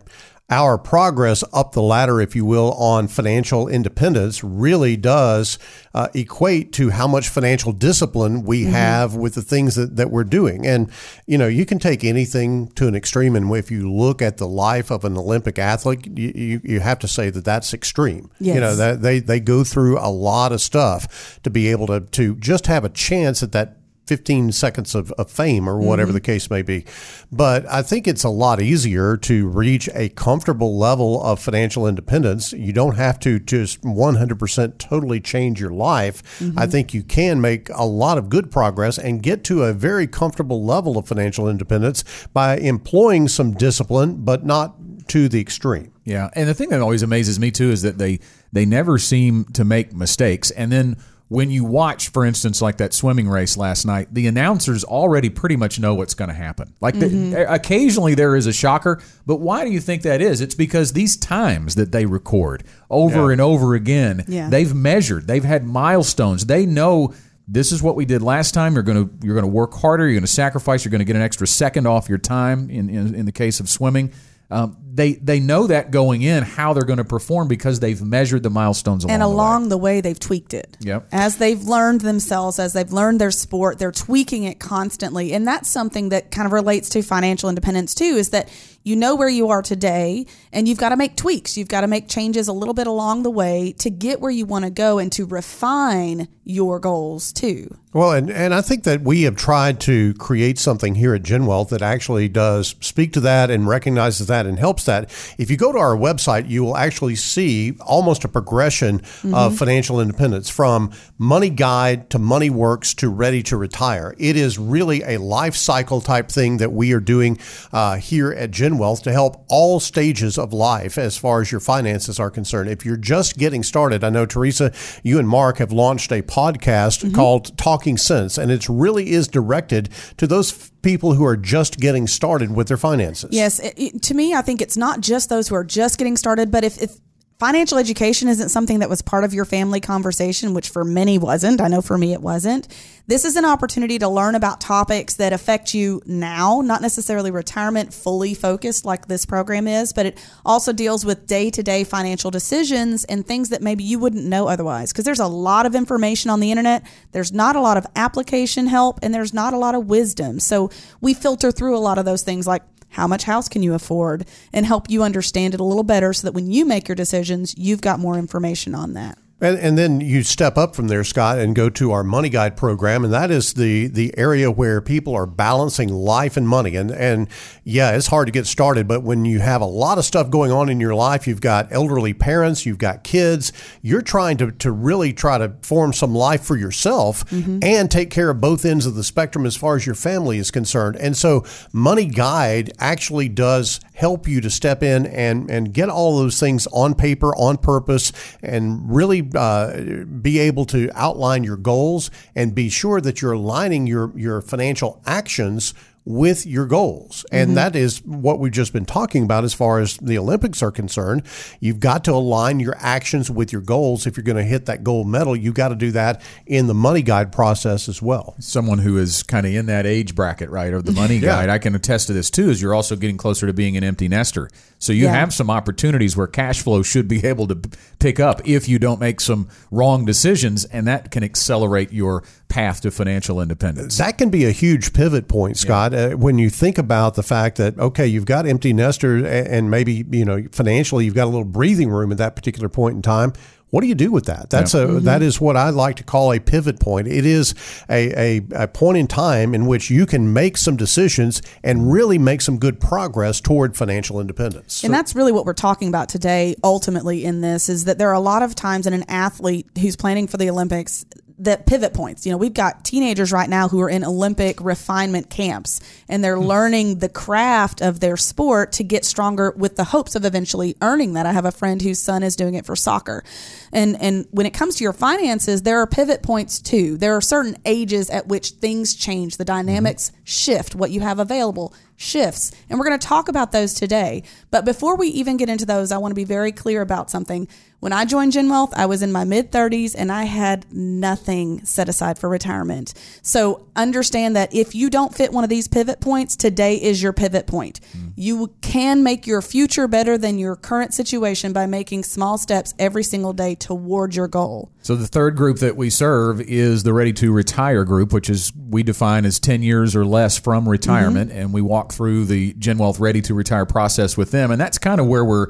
our 0.51 0.77
progress 0.77 1.43
up 1.55 1.73
the 1.73 1.81
ladder, 1.81 2.21
if 2.21 2.37
you 2.37 2.45
will, 2.45 2.73
on 2.75 3.09
financial 3.09 3.67
independence 3.67 4.45
really 4.45 4.95
does 4.95 5.59
uh, 5.95 6.09
equate 6.15 6.73
to 6.75 6.91
how 6.91 7.09
much 7.09 7.31
financial 7.31 7.73
discipline 7.73 8.43
we 8.43 8.65
have 8.65 9.15
with 9.15 9.35
the 9.35 9.43
things 9.43 9.75
that, 9.77 9.97
that 9.97 10.11
we're 10.11 10.25
doing. 10.25 10.67
And, 10.67 10.91
you 11.27 11.39
know, 11.39 11.47
you 11.47 11.65
can 11.65 11.79
take 11.79 12.05
anything 12.05 12.69
to 12.73 12.87
an 12.87 12.95
extreme. 12.95 13.37
And 13.37 13.55
if 13.57 13.71
you 13.71 13.91
look 13.91 14.21
at 14.21 14.37
the 14.37 14.47
life 14.47 14.91
of 14.91 15.05
an 15.07 15.17
Olympic 15.17 15.59
athlete, 15.59 16.07
you, 16.07 16.33
you, 16.35 16.61
you 16.63 16.81
have 16.81 16.99
to 16.99 17.09
say 17.09 17.31
that 17.31 17.45
that's 17.45 17.73
extreme. 17.73 18.31
You 18.55 18.61
know, 18.61 18.77
that 18.77 19.01
they, 19.01 19.21
they 19.21 19.41
go 19.41 19.65
through 19.65 19.99
a 19.99 20.11
lot 20.11 20.53
of 20.53 20.61
stuff 20.61 21.41
to 21.43 21.49
be 21.49 21.69
able 21.69 21.87
to, 21.87 22.01
to 22.01 22.37
just 22.37 22.67
have 22.67 22.85
a 22.85 22.91
chance 22.91 23.43
at 23.43 23.53
that 23.53 23.79
15 24.07 24.53
seconds 24.53 24.95
of, 24.95 25.11
of 25.13 25.31
fame 25.31 25.69
or 25.69 25.79
whatever 25.79 26.09
mm-hmm. 26.09 26.15
the 26.15 26.21
case 26.21 26.51
may 26.51 26.63
be. 26.63 26.85
But 27.33 27.67
I 27.67 27.83
think 27.83 28.07
it's 28.07 28.25
a 28.25 28.29
lot 28.29 28.61
easier 28.61 29.17
to 29.19 29.49
reach 29.49 29.89
a 29.95 30.11
comfortable 30.11 30.79
level 30.79 31.23
of 31.23 31.41
financial 31.41 31.87
independence. 31.87 32.53
You 32.53 32.73
don't 32.73 32.97
have 32.97 33.19
to 33.21 33.39
just 33.39 33.81
100% 33.83 34.79
totally 34.79 35.21
change 35.21 35.61
your 35.61 35.71
life. 35.71 36.23
Mm-hmm. 36.39 36.59
I 36.59 36.67
think 36.67 36.93
you 36.93 37.03
can 37.03 37.41
make 37.41 37.71
a 37.71 37.85
lot 37.85 38.19
of 38.19 38.29
good 38.29 38.51
progress 38.51 38.99
and 38.99 39.23
get 39.23 39.43
to 39.45 39.63
a 39.63 39.73
very 39.73 40.07
comfortable 40.07 40.65
level 40.65 40.99
of 40.99 41.09
financial 41.09 41.49
independence 41.49 42.05
by 42.33 42.59
employing 42.59 43.29
some 43.29 43.53
discipline, 43.53 44.25
but 44.25 44.45
not 44.45 44.77
to 45.09 45.29
the 45.29 45.41
extreme. 45.41 45.93
Yeah, 46.05 46.29
and 46.35 46.49
the 46.49 46.55
thing 46.55 46.69
that 46.71 46.81
always 46.81 47.03
amazes 47.03 47.41
me 47.41 47.51
too 47.51 47.71
is 47.71 47.83
that 47.83 47.99
they 47.99 48.21
they 48.53 48.67
never 48.67 48.99
seem 48.99 49.45
to 49.55 49.65
make 49.65 49.95
mistakes. 49.95 50.51
And 50.51 50.71
then 50.71 50.97
when 51.29 51.51
you 51.51 51.65
watch, 51.65 52.11
for 52.11 52.25
instance, 52.25 52.61
like 52.61 52.77
that 52.77 52.93
swimming 52.93 53.29
race 53.29 53.57
last 53.57 53.87
night, 53.87 54.13
the 54.13 54.27
announcers 54.27 54.85
already 54.85 55.31
pretty 55.31 55.57
much 55.57 55.81
know 55.81 55.95
what's 55.95 56.15
going 56.15 56.29
to 56.29 56.35
happen. 56.35 56.75
Like 56.81 56.99
the, 56.99 57.07
mm-hmm. 57.07 57.53
occasionally 57.53 58.15
there 58.15 58.37
is 58.37 58.47
a 58.47 58.53
shocker, 58.53 59.01
but 59.25 59.37
why 59.37 59.65
do 59.65 59.71
you 59.71 59.81
think 59.81 60.03
that 60.03 60.21
is? 60.21 60.41
It's 60.41 60.55
because 60.55 60.93
these 60.93 61.17
times 61.17 61.77
that 61.77 61.93
they 61.93 62.05
record 62.05 62.63
over 62.91 63.33
and 63.33 63.41
over 63.41 63.75
again, 63.75 64.25
Yeah. 64.29 64.51
they've 64.51 64.75
measured, 64.75 65.27
they've 65.27 65.45
had 65.45 65.65
milestones, 65.65 66.47
they 66.47 66.67
know. 66.67 67.15
This 67.47 67.73
is 67.73 67.83
what 67.83 67.95
we 67.95 68.07
did 68.07 68.23
last 68.23 68.55
time. 68.55 68.73
You're 68.73 68.83
gonna 68.83 69.07
you're 69.23 69.35
gonna 69.35 69.47
work 69.47 69.75
harder. 69.75 70.07
You're 70.07 70.19
gonna 70.19 70.27
sacrifice. 70.27 70.83
You're 70.83 70.93
gonna 70.93 71.05
get 71.05 71.15
an 71.15 71.21
extra 71.21 71.47
second 71.47 71.87
off 71.87 72.09
your 72.09 72.17
time. 72.17 72.71
In 72.71 72.89
in, 72.89 73.15
in 73.15 73.27
the 73.27 73.33
case 73.33 73.61
of 73.61 73.69
swimming, 73.69 74.13
um, 74.51 74.77
they 74.93 75.15
they 75.15 75.41
know 75.41 75.67
that 75.67 75.91
going 75.91 76.23
in 76.23 76.43
how 76.43 76.73
they're 76.75 76.85
going 76.85 76.99
to 76.99 77.05
perform 77.05 77.49
because 77.49 77.81
they've 77.81 78.01
measured 78.03 78.43
the 78.43 78.51
milestones 78.51 79.03
along 79.05 79.13
and 79.15 79.23
the 79.23 79.29
way. 79.29 79.33
along 79.35 79.69
the 79.71 79.79
way 79.79 80.01
they've 80.01 80.21
tweaked 80.21 80.55
it 80.55 80.77
Yep. 80.81 81.09
as 81.13 81.39
they've 81.39 81.63
learned 81.63 82.03
themselves 82.03 82.59
as 82.59 82.75
they've 82.75 82.93
learned 82.93 83.21
their 83.21 83.31
sport 83.31 83.79
they're 83.79 83.91
tweaking 83.91 84.45
it 84.45 84.61
constantly 84.61 85.33
and 85.33 85.47
that's 85.47 85.69
something 85.69 86.11
that 86.11 86.31
kind 86.31 86.47
of 86.47 86.53
relates 86.53 86.89
to 86.91 87.03
financial 87.03 87.49
independence 87.49 87.95
too 87.95 88.05
is 88.17 88.31
that 88.31 88.49
you 88.85 88.95
know 88.95 89.17
where 89.17 89.29
you 89.29 89.49
are 89.49 89.63
today 89.63 90.27
and 90.53 90.69
you've 90.69 90.79
got 90.79 90.91
to 90.91 90.97
make 90.97 91.17
tweaks 91.17 91.57
you've 91.57 91.69
got 91.69 91.81
to 91.81 91.87
make 91.89 92.09
changes 92.09 92.47
a 92.47 92.53
little 92.53 92.75
bit 92.75 92.87
along 92.87 93.23
the 93.23 93.31
way 93.31 93.75
to 93.79 93.91
get 93.91 94.21
where 94.21 94.31
you 94.31 94.47
want 94.47 94.65
to 94.65 94.71
go 94.71 94.99
and 94.99 95.11
to 95.11 95.27
refine 95.27 96.29
your 96.45 96.79
goals 96.79 97.33
too 97.33 97.77
Well, 97.95 98.11
and, 98.11 98.29
and 98.29 98.53
I 98.53 98.61
think 98.61 98.83
that 98.85 99.03
we 99.03 99.23
have 99.23 99.37
tried 99.37 99.79
to 99.83 100.15
create 100.15 100.59
something 100.59 100.97
here 100.97 101.15
at 101.15 101.23
GenWealth 101.23 101.69
that 101.69 101.81
actually 101.81 102.29
does 102.29 102.75
speak 102.81 103.13
to 103.13 103.21
that 103.21 103.53
and 103.53 103.69
recognizes 103.69 104.27
that 104.27 104.47
and 104.47 104.59
helps 104.59 104.85
that. 104.87 105.05
If 105.39 105.49
you 105.49 105.57
go 105.57 105.71
to 105.71 105.79
our 105.79 105.97
website, 105.97 106.49
you 106.49 106.65
will 106.65 106.77
actually 106.77 107.15
see 107.15 107.77
almost 107.81 108.25
a 108.25 108.29
progression 108.29 109.01
of 109.33 109.57
financial 109.57 110.01
independence 110.01 110.51
from 110.51 110.91
money 111.19 111.51
guide 111.51 112.11
to 112.11 112.19
money 112.19 112.51
works 112.51 112.95
to 112.95 113.09
ready 113.09 113.45
to 113.45 113.57
retire. 113.57 114.15
It 114.19 114.37
is 114.37 114.59
really 114.59 115.03
a 115.05 115.19
life 115.19 115.55
cycle 115.55 116.01
type 116.01 116.29
thing 116.29 116.57
that 116.57 116.73
we 116.73 116.93
are 116.95 117.01
doing 117.01 117.39
uh, 117.73 117.97
here 117.97 118.33
at 118.33 118.51
GenWealth 118.51 118.74
to 118.79 119.13
help 119.13 119.45
all 119.49 119.81
stages 119.81 120.39
of 120.39 120.53
life 120.53 120.99
as 120.99 121.17
far 121.17 121.41
as 121.41 121.51
your 121.51 121.61
finances 121.61 122.19
are 122.19 122.31
concerned. 122.31 122.69
If 122.69 122.85
you're 122.85 122.97
just 122.97 123.39
getting 123.39 123.63
started, 123.63 124.05
I 124.05 124.11
know 124.11 124.27
Teresa, 124.27 124.73
you 125.03 125.19
and 125.19 125.29
Mark 125.29 125.59
have 125.59 125.73
launched 125.73 126.13
a 126.13 126.23
podcast 126.23 127.05
mm-hmm. 127.05 127.15
called 127.15 127.57
Talking 127.57 127.97
Sense, 127.97 128.39
and 128.39 128.51
it 128.51 128.69
really 128.69 129.11
is 129.11 129.29
directed 129.29 129.89
to 130.17 130.27
those 130.27 130.71
people 130.83 131.15
who 131.15 131.25
are 131.25 131.37
just 131.37 131.81
getting 131.81 132.07
started 132.07 132.55
with 132.55 132.69
their 132.69 132.77
finances. 132.77 133.31
Yes, 133.33 133.61
it- 133.61 134.03
to 134.03 134.15
me, 134.15 134.35
I 134.35 134.43
think 134.43 134.61
it's 134.61 134.77
not 134.77 135.01
just 135.01 135.29
those 135.29 135.49
who 135.49 135.55
are 135.55 135.65
just 135.65 135.99
getting 135.99 136.17
started, 136.17 136.51
but 136.51 136.65
if, 136.65 136.81
if 136.81 136.99
financial 137.45 137.77
education 137.77 138.27
isn't 138.27 138.49
something 138.49 138.79
that 138.79 138.89
was 138.89 139.03
part 139.03 139.23
of 139.23 139.35
your 139.35 139.45
family 139.45 139.79
conversation, 139.79 140.55
which 140.55 140.71
for 140.71 140.83
many 140.83 141.19
wasn't, 141.19 141.61
I 141.61 141.69
know 141.69 141.83
for 141.83 141.99
me 141.99 142.15
it 142.15 142.23
wasn't, 142.23 142.69
this 143.07 143.27
is 143.27 143.37
an 143.37 143.45
opportunity 143.45 143.99
to 143.99 144.09
learn 144.09 144.35
about 144.35 144.63
topics 144.63 145.17
that 145.17 145.35
affect 145.35 145.75
you 145.75 146.01
now, 146.07 146.63
not 146.63 146.81
necessarily 146.81 147.31
retirement 147.31 147.93
fully 147.93 148.33
focused 148.33 148.87
like 148.87 149.09
this 149.09 149.27
program 149.27 149.69
is, 149.69 149.93
but 149.93 150.07
it 150.07 150.27
also 150.43 150.73
deals 150.73 151.05
with 151.05 151.27
day 151.27 151.51
to 151.51 151.63
day 151.63 151.85
financial 151.85 152.31
decisions 152.31 153.05
and 153.05 153.27
things 153.27 153.51
that 153.51 153.61
maybe 153.61 153.85
you 153.85 153.99
wouldn't 153.99 154.25
know 154.25 154.49
otherwise. 154.49 154.91
Because 154.91 155.05
there's 155.05 155.21
a 155.21 155.27
lot 155.27 155.67
of 155.67 155.75
information 155.75 156.31
on 156.31 156.41
the 156.41 156.51
internet, 156.51 156.83
there's 157.13 157.31
not 157.31 157.57
a 157.57 157.61
lot 157.61 157.77
of 157.77 157.87
application 157.95 158.67
help, 158.67 159.01
and 159.03 159.13
there's 159.13 159.35
not 159.35 159.53
a 159.53 159.59
lot 159.59 159.75
of 159.75 159.85
wisdom. 159.87 160.41
So 160.41 160.71
we 161.03 161.13
filter 161.13 161.53
through 161.53 161.77
a 161.77 161.79
lot 161.79 161.99
of 161.99 162.07
those 162.07 162.23
things 162.23 162.47
like 162.47 162.63
how 162.95 163.07
much 163.07 163.25
house 163.25 163.49
can 163.49 163.63
you 163.63 163.75
afford 163.75 164.27
and 164.53 164.65
help 164.65 164.89
you 164.89 165.03
understand 165.03 165.53
it 165.53 165.61
a 165.61 165.65
little 165.65 165.83
better 165.83 166.13
so 166.13 166.27
that 166.27 166.33
when 166.33 166.51
you 166.51 166.65
make 166.65 166.89
your 166.89 166.95
decisions, 166.95 167.55
you've 167.59 167.81
got 167.81 167.99
more 167.99 168.17
information 168.17 168.75
on 168.75 168.95
that. 168.95 169.19
And, 169.45 169.59
and 169.59 169.79
then 169.79 170.01
you 170.01 170.23
step 170.23 170.57
up 170.57 170.75
from 170.75 170.89
there, 170.89 171.05
Scott, 171.05 171.39
and 171.39 171.55
go 171.55 171.69
to 171.71 171.93
our 171.93 172.03
Money 172.03 172.31
Guide 172.31 172.57
program, 172.57 173.05
and 173.05 173.13
that 173.13 173.31
is 173.31 173.55
the 173.55 173.89
the 173.89 174.17
area 174.17 174.51
where 174.51 174.81
people 174.81 175.15
are 175.15 175.27
balancing 175.27 175.93
life 175.93 176.37
and 176.37 176.49
money. 176.49 176.77
And 176.77 176.91
and 176.91 177.29
yeah, 177.63 177.93
it's 177.93 178.07
hard 178.07 178.27
to 178.27 178.33
get 178.33 178.47
started, 178.47 178.89
but 178.89 179.03
when 179.03 179.27
you 179.27 179.41
have 179.41 179.61
a 179.61 179.67
lot 179.67 179.99
of 179.99 180.05
stuff 180.05 180.31
going 180.31 180.51
on 180.51 180.71
in 180.71 180.81
your 180.81 180.95
life, 180.95 181.27
you've 181.27 181.43
got 181.43 181.71
elderly 181.71 182.15
parents, 182.15 182.65
you've 182.65 182.79
got 182.79 183.05
kids, 183.05 183.53
you're 183.83 184.03
trying 184.03 184.39
to 184.39 184.51
to 184.51 184.73
really 184.73 185.13
try 185.13 185.37
to 185.37 185.53
form 185.63 185.93
some 185.93 186.15
life 186.15 186.43
for 186.43 186.57
yourself 186.57 187.25
mm-hmm. 187.27 187.59
and 187.63 187.91
take 187.91 188.11
care 188.11 188.31
of 188.31 188.41
both 188.41 188.65
ends 188.65 188.87
of 188.87 188.95
the 188.95 189.05
spectrum 189.05 189.45
as 189.45 189.57
far 189.57 189.77
as 189.77 189.85
your 189.85 189.95
family 189.95 190.39
is 190.39 190.51
concerned. 190.51 190.97
And 190.97 191.15
so, 191.17 191.45
Money 191.71 192.07
Guide 192.07 192.73
actually 192.79 193.29
does 193.29 193.79
help 193.95 194.29
you 194.29 194.41
to 194.41 194.51
step 194.51 194.83
in 194.83 195.07
and 195.07 195.51
and 195.51 195.73
get 195.73 195.89
all 195.89 196.19
those 196.19 196.39
things 196.39 196.67
on 196.69 196.95
paper, 196.95 197.35
on 197.37 197.57
purpose, 197.57 198.13
and 198.43 198.95
really 198.95 199.29
uh, 199.35 200.05
be 200.21 200.39
able 200.39 200.67
to 200.67 200.91
outline 200.95 201.45
your 201.45 201.57
goals 201.57 202.11
and 202.35 202.55
be 202.55 202.69
sure 202.69 203.01
that 203.01 203.23
you're 203.23 203.33
aligning 203.33 203.87
your 203.87 204.13
your 204.17 204.43
financial 204.43 205.01
actions 205.07 205.75
with 206.07 206.45
your 206.45 206.67
goals. 206.67 207.25
And 207.33 207.49
mm-hmm. 207.49 207.55
that 207.57 207.77
is 207.77 208.05
what 208.05 208.39
we've 208.39 208.53
just 208.53 208.73
been 208.73 208.85
talking 208.85 209.25
about 209.25 209.45
as 209.45 209.55
far 209.55 209.81
as 209.81 209.97
the 209.99 210.19
Olympics 210.19 210.63
are 210.63 210.71
concerned. 210.71 211.23
You've 211.61 211.81
got 211.81 212.05
to 212.05 212.13
align 212.13 212.61
your 212.61 212.75
actions 212.79 213.31
with 213.31 213.53
your 213.53 213.63
goals. 213.63 214.07
If 214.07 214.17
you're 214.17 214.25
going 214.25 214.37
to 214.37 214.45
hit 214.45 214.67
that 214.67 214.85
gold 214.85 215.09
medal, 215.09 215.35
you've 215.35 215.55
got 215.55 215.69
to 215.69 215.75
do 215.75 215.93
that 215.93 216.21
in 216.47 216.67
the 216.67 216.75
money 216.75 217.01
guide 217.03 217.33
process 217.33 217.89
as 217.89 218.03
well. 218.03 218.35
someone 218.39 218.79
who 218.79 218.99
is 218.99 219.23
kind 219.23 219.47
of 219.47 219.55
in 219.55 219.67
that 219.67 219.87
age 219.87 220.15
bracket, 220.15 220.51
right, 220.51 220.75
of 220.75 220.85
the 220.85 220.93
money 220.93 221.17
Yeah. 221.25 221.29
guide, 221.29 221.49
I 221.49 221.59
can 221.59 221.75
attest 221.75 222.09
to 222.09 222.13
this 222.13 222.31
too. 222.31 222.51
Is 222.51 222.61
you're 222.61 222.75
also 222.75 222.97
getting 222.97 223.17
closer 223.17 223.47
to 223.47 223.53
being 223.53 223.77
an 223.77 223.85
empty 223.85 224.09
nester, 224.09 224.51
so 224.79 224.93
you 224.93 225.05
Yeah. 225.05 225.15
have 225.15 225.33
some 225.33 225.49
opportunities 225.49 226.17
where 226.17 226.27
cash 226.27 226.61
flow 226.61 226.83
should 226.83 227.09
be 227.09 227.25
able 227.27 227.47
to 227.49 227.59
pick 227.99 228.21
up 228.21 228.47
if 228.47 228.69
you 228.69 228.79
don't 228.79 229.01
make 229.01 229.21
some 229.21 229.49
wrong 229.71 230.05
decisions, 230.05 230.65
and 230.67 230.87
that 230.87 231.11
can 231.11 231.25
accelerate 231.25 231.93
your 231.93 232.23
path 232.55 232.83
to 232.83 232.91
financial 232.93 233.41
independence. 233.41 233.99
That 233.99 234.17
can 234.17 234.31
be 234.31 234.45
a 234.45 234.53
huge 234.53 234.93
pivot 234.93 235.27
point, 235.27 235.57
Scott. 235.57 235.93
Uh, 235.93 236.11
when 236.11 236.39
you 236.39 236.49
think 236.49 236.79
about 236.79 237.17
the 237.17 237.25
fact 237.25 237.57
that 237.57 237.77
okay, 237.81 238.07
you've 238.07 238.27
got 238.27 238.47
empty 238.47 238.73
nesters, 238.73 239.25
and 239.25 239.73
maybe 239.73 240.05
you 240.13 240.25
know 240.25 240.45
financially 240.53 241.05
you've 241.05 241.17
got 241.17 241.25
a 241.25 241.33
little 241.35 241.45
breathing 241.45 241.91
room 241.91 242.13
at 242.13 242.19
that 242.19 242.37
particular 242.37 242.69
point 242.69 242.95
in 242.95 243.03
time. 243.03 243.33
What 243.71 243.81
do 243.81 243.89
you 243.89 243.97
do 243.97 244.13
with 244.13 244.27
that? 244.27 244.51
That's 244.51 244.73
a 244.73 244.87
that 245.01 245.21
is 245.21 245.41
what 245.41 245.57
I 245.57 245.71
like 245.71 245.97
to 245.97 246.05
call 246.05 246.33
a 246.33 246.39
pivot 246.39 246.79
point. 246.79 247.09
It 247.09 247.27
is 247.27 247.57
a, 247.91 248.39
a, 248.39 248.41
a 248.55 248.69
point 248.69 248.99
in 248.99 249.09
time 249.09 249.53
in 249.53 249.67
which 249.67 249.91
you 249.91 250.07
can 250.07 250.33
make 250.33 250.57
some 250.57 250.77
decisions 250.77 251.43
and 251.65 251.91
really 251.91 252.19
make 252.19 252.41
some 252.41 252.59
good 252.59 252.79
progress 252.79 253.41
toward 253.41 253.77
financial 253.77 254.21
independence. 254.21 254.85
And 254.85 254.95
that's 254.95 255.17
really 255.17 255.33
what 255.33 255.45
we're 255.45 255.55
talking 255.55 255.89
about 255.89 256.09
today, 256.09 256.55
ultimately, 256.63 257.25
in 257.25 257.41
this 257.41 257.69
is 257.69 257.87
that 257.87 257.99
there 257.99 258.11
are 258.11 258.15
a 258.15 258.21
lot 258.21 258.45
of 258.45 258.55
times 258.55 258.87
in 258.87 258.93
an 258.93 259.05
athlete 259.09 259.67
who's 259.81 259.97
planning 259.97 260.29
for 260.29 260.37
the 260.37 260.49
Olympics 260.49 261.05
that 261.39 261.67
pivot 261.67 261.93
points. 261.93 262.25
You 262.25 262.33
know, 262.33 262.39
we've 262.39 262.55
got 262.55 262.85
teenagers 262.85 263.33
right 263.33 263.49
now 263.49 263.69
who 263.69 263.81
are 263.81 263.89
in 263.89 264.05
Olympic 264.05 264.61
refinement 264.61 265.31
camps 265.31 265.81
and 266.09 266.23
they're 266.23 266.37
hmm. 266.37 266.45
learning 266.45 266.99
the 266.99 267.09
craft 267.09 267.81
of 267.81 268.01
their 268.01 268.17
sport 268.17 268.73
to 268.73 268.85
get 268.85 269.05
stronger 269.05 269.53
with 269.57 269.77
the 269.77 269.85
hopes 269.85 270.15
of 270.15 270.25
eventually 270.25 270.77
earning 270.81 271.15
that. 271.15 271.27
I 271.27 271.33
have 271.33 271.45
a 271.45 271.53
friend 271.53 271.83
whose 271.83 271.99
son 271.99 272.23
is 272.23 272.37
doing 272.37 272.55
it 272.55 272.65
for 272.65 272.77
soccer. 272.77 273.25
And 273.73 274.01
and 274.01 274.27
when 274.31 274.47
it 274.47 274.55
comes 274.55 274.77
to 274.77 274.85
your 274.85 274.93
finances, 274.93 275.63
there 275.63 275.81
are 275.81 275.87
pivot 275.87 276.23
points 276.23 276.61
too. 276.61 276.97
There 276.97 277.17
are 277.17 277.21
certain 277.21 277.57
ages 277.65 278.11
at 278.11 278.29
which 278.29 278.51
things 278.51 278.95
change. 278.95 279.37
The 279.37 279.45
mm-hmm. 279.45 279.67
dynamics 279.67 280.13
shift. 280.25 280.75
What 280.75 280.91
you 280.91 281.01
have 281.01 281.19
available 281.19 281.75
shifts. 281.97 282.51
And 282.69 282.79
we're 282.79 282.87
going 282.87 282.99
to 282.99 283.07
talk 283.07 283.29
about 283.29 283.53
those 283.53 283.75
today. 283.75 284.25
But 284.51 284.65
before 284.65 284.97
we 284.97 285.09
even 285.09 285.37
get 285.37 285.49
into 285.49 285.67
those, 285.67 285.93
I 285.93 285.99
want 285.99 286.11
to 286.11 286.17
be 286.17 286.25
very 286.25 286.53
clear 286.53 286.83
about 286.83 287.11
something. 287.11 287.47
When 287.81 287.93
I 287.93 288.05
joined 288.05 288.33
Gen 288.33 288.49
Wealth, 288.49 288.73
I 288.75 288.87
was 288.87 289.03
in 289.03 289.13
my 289.13 289.25
mid 289.25 289.53
30s 289.53 289.95
and 289.97 290.11
I 290.11 290.25
had 290.25 290.65
nothing 290.73 291.65
set 291.65 291.89
aside 291.89 292.19
for 292.19 292.29
retirement. 292.29 292.95
So 293.23 293.67
understand 293.77 294.37
that 294.37 294.55
if 294.55 294.75
you 294.75 294.89
don't 294.89 295.15
fit 295.15 295.33
one 295.33 295.45
of 295.45 295.51
these 295.51 295.69
pivot 295.69 296.01
points, 296.01 296.35
today 296.35 296.77
is 296.77 297.03
your 297.03 297.13
pivot 297.13 297.47
point. 297.47 297.81
Mm. 297.97 298.13
You 298.17 298.55
can 298.61 299.03
make 299.03 299.27
your 299.27 299.43
future 299.43 299.89
better 299.89 300.17
than 300.17 300.39
your 300.39 300.57
current 300.57 300.95
situation 300.95 301.53
by 301.53 301.67
making 301.67 302.05
small 302.05 302.39
steps 302.39 302.75
every 302.79 303.03
single 303.03 303.33
day 303.33 303.55
toward 303.55 304.15
your 304.15 304.29
goal. 304.29 304.71
So 304.83 304.97
the 304.97 305.07
third 305.07 305.37
group 305.37 305.59
that 305.59 305.77
we 305.77 305.91
serve 305.91 306.41
is 306.41 306.83
the 306.83 306.93
ready 306.93 307.13
to 307.15 307.33
retire 307.33 307.85
group, 307.85 308.13
which 308.13 308.31
is 308.31 308.53
we 308.69 308.83
define 308.83 309.25
as 309.25 309.39
10 309.41 309.63
years 309.63 309.97
or 309.97 310.05
less 310.05 310.39
from 310.39 310.69
retirement 310.69 311.31
mm-hmm. 311.31 311.39
and 311.39 311.53
we 311.53 311.63
walk 311.63 311.93
through 311.93 312.27
the 312.27 312.55
Gen 312.55 312.79
Wealth 312.79 313.01
ready 313.01 313.21
to 313.23 313.35
retire 313.35 313.67
process 313.67 314.17
with 314.17 314.31
them 314.31 314.51
and 314.51 314.61
that's 314.61 314.79
kind 314.79 315.01
of 315.01 315.07
where 315.07 315.25
we're 315.25 315.49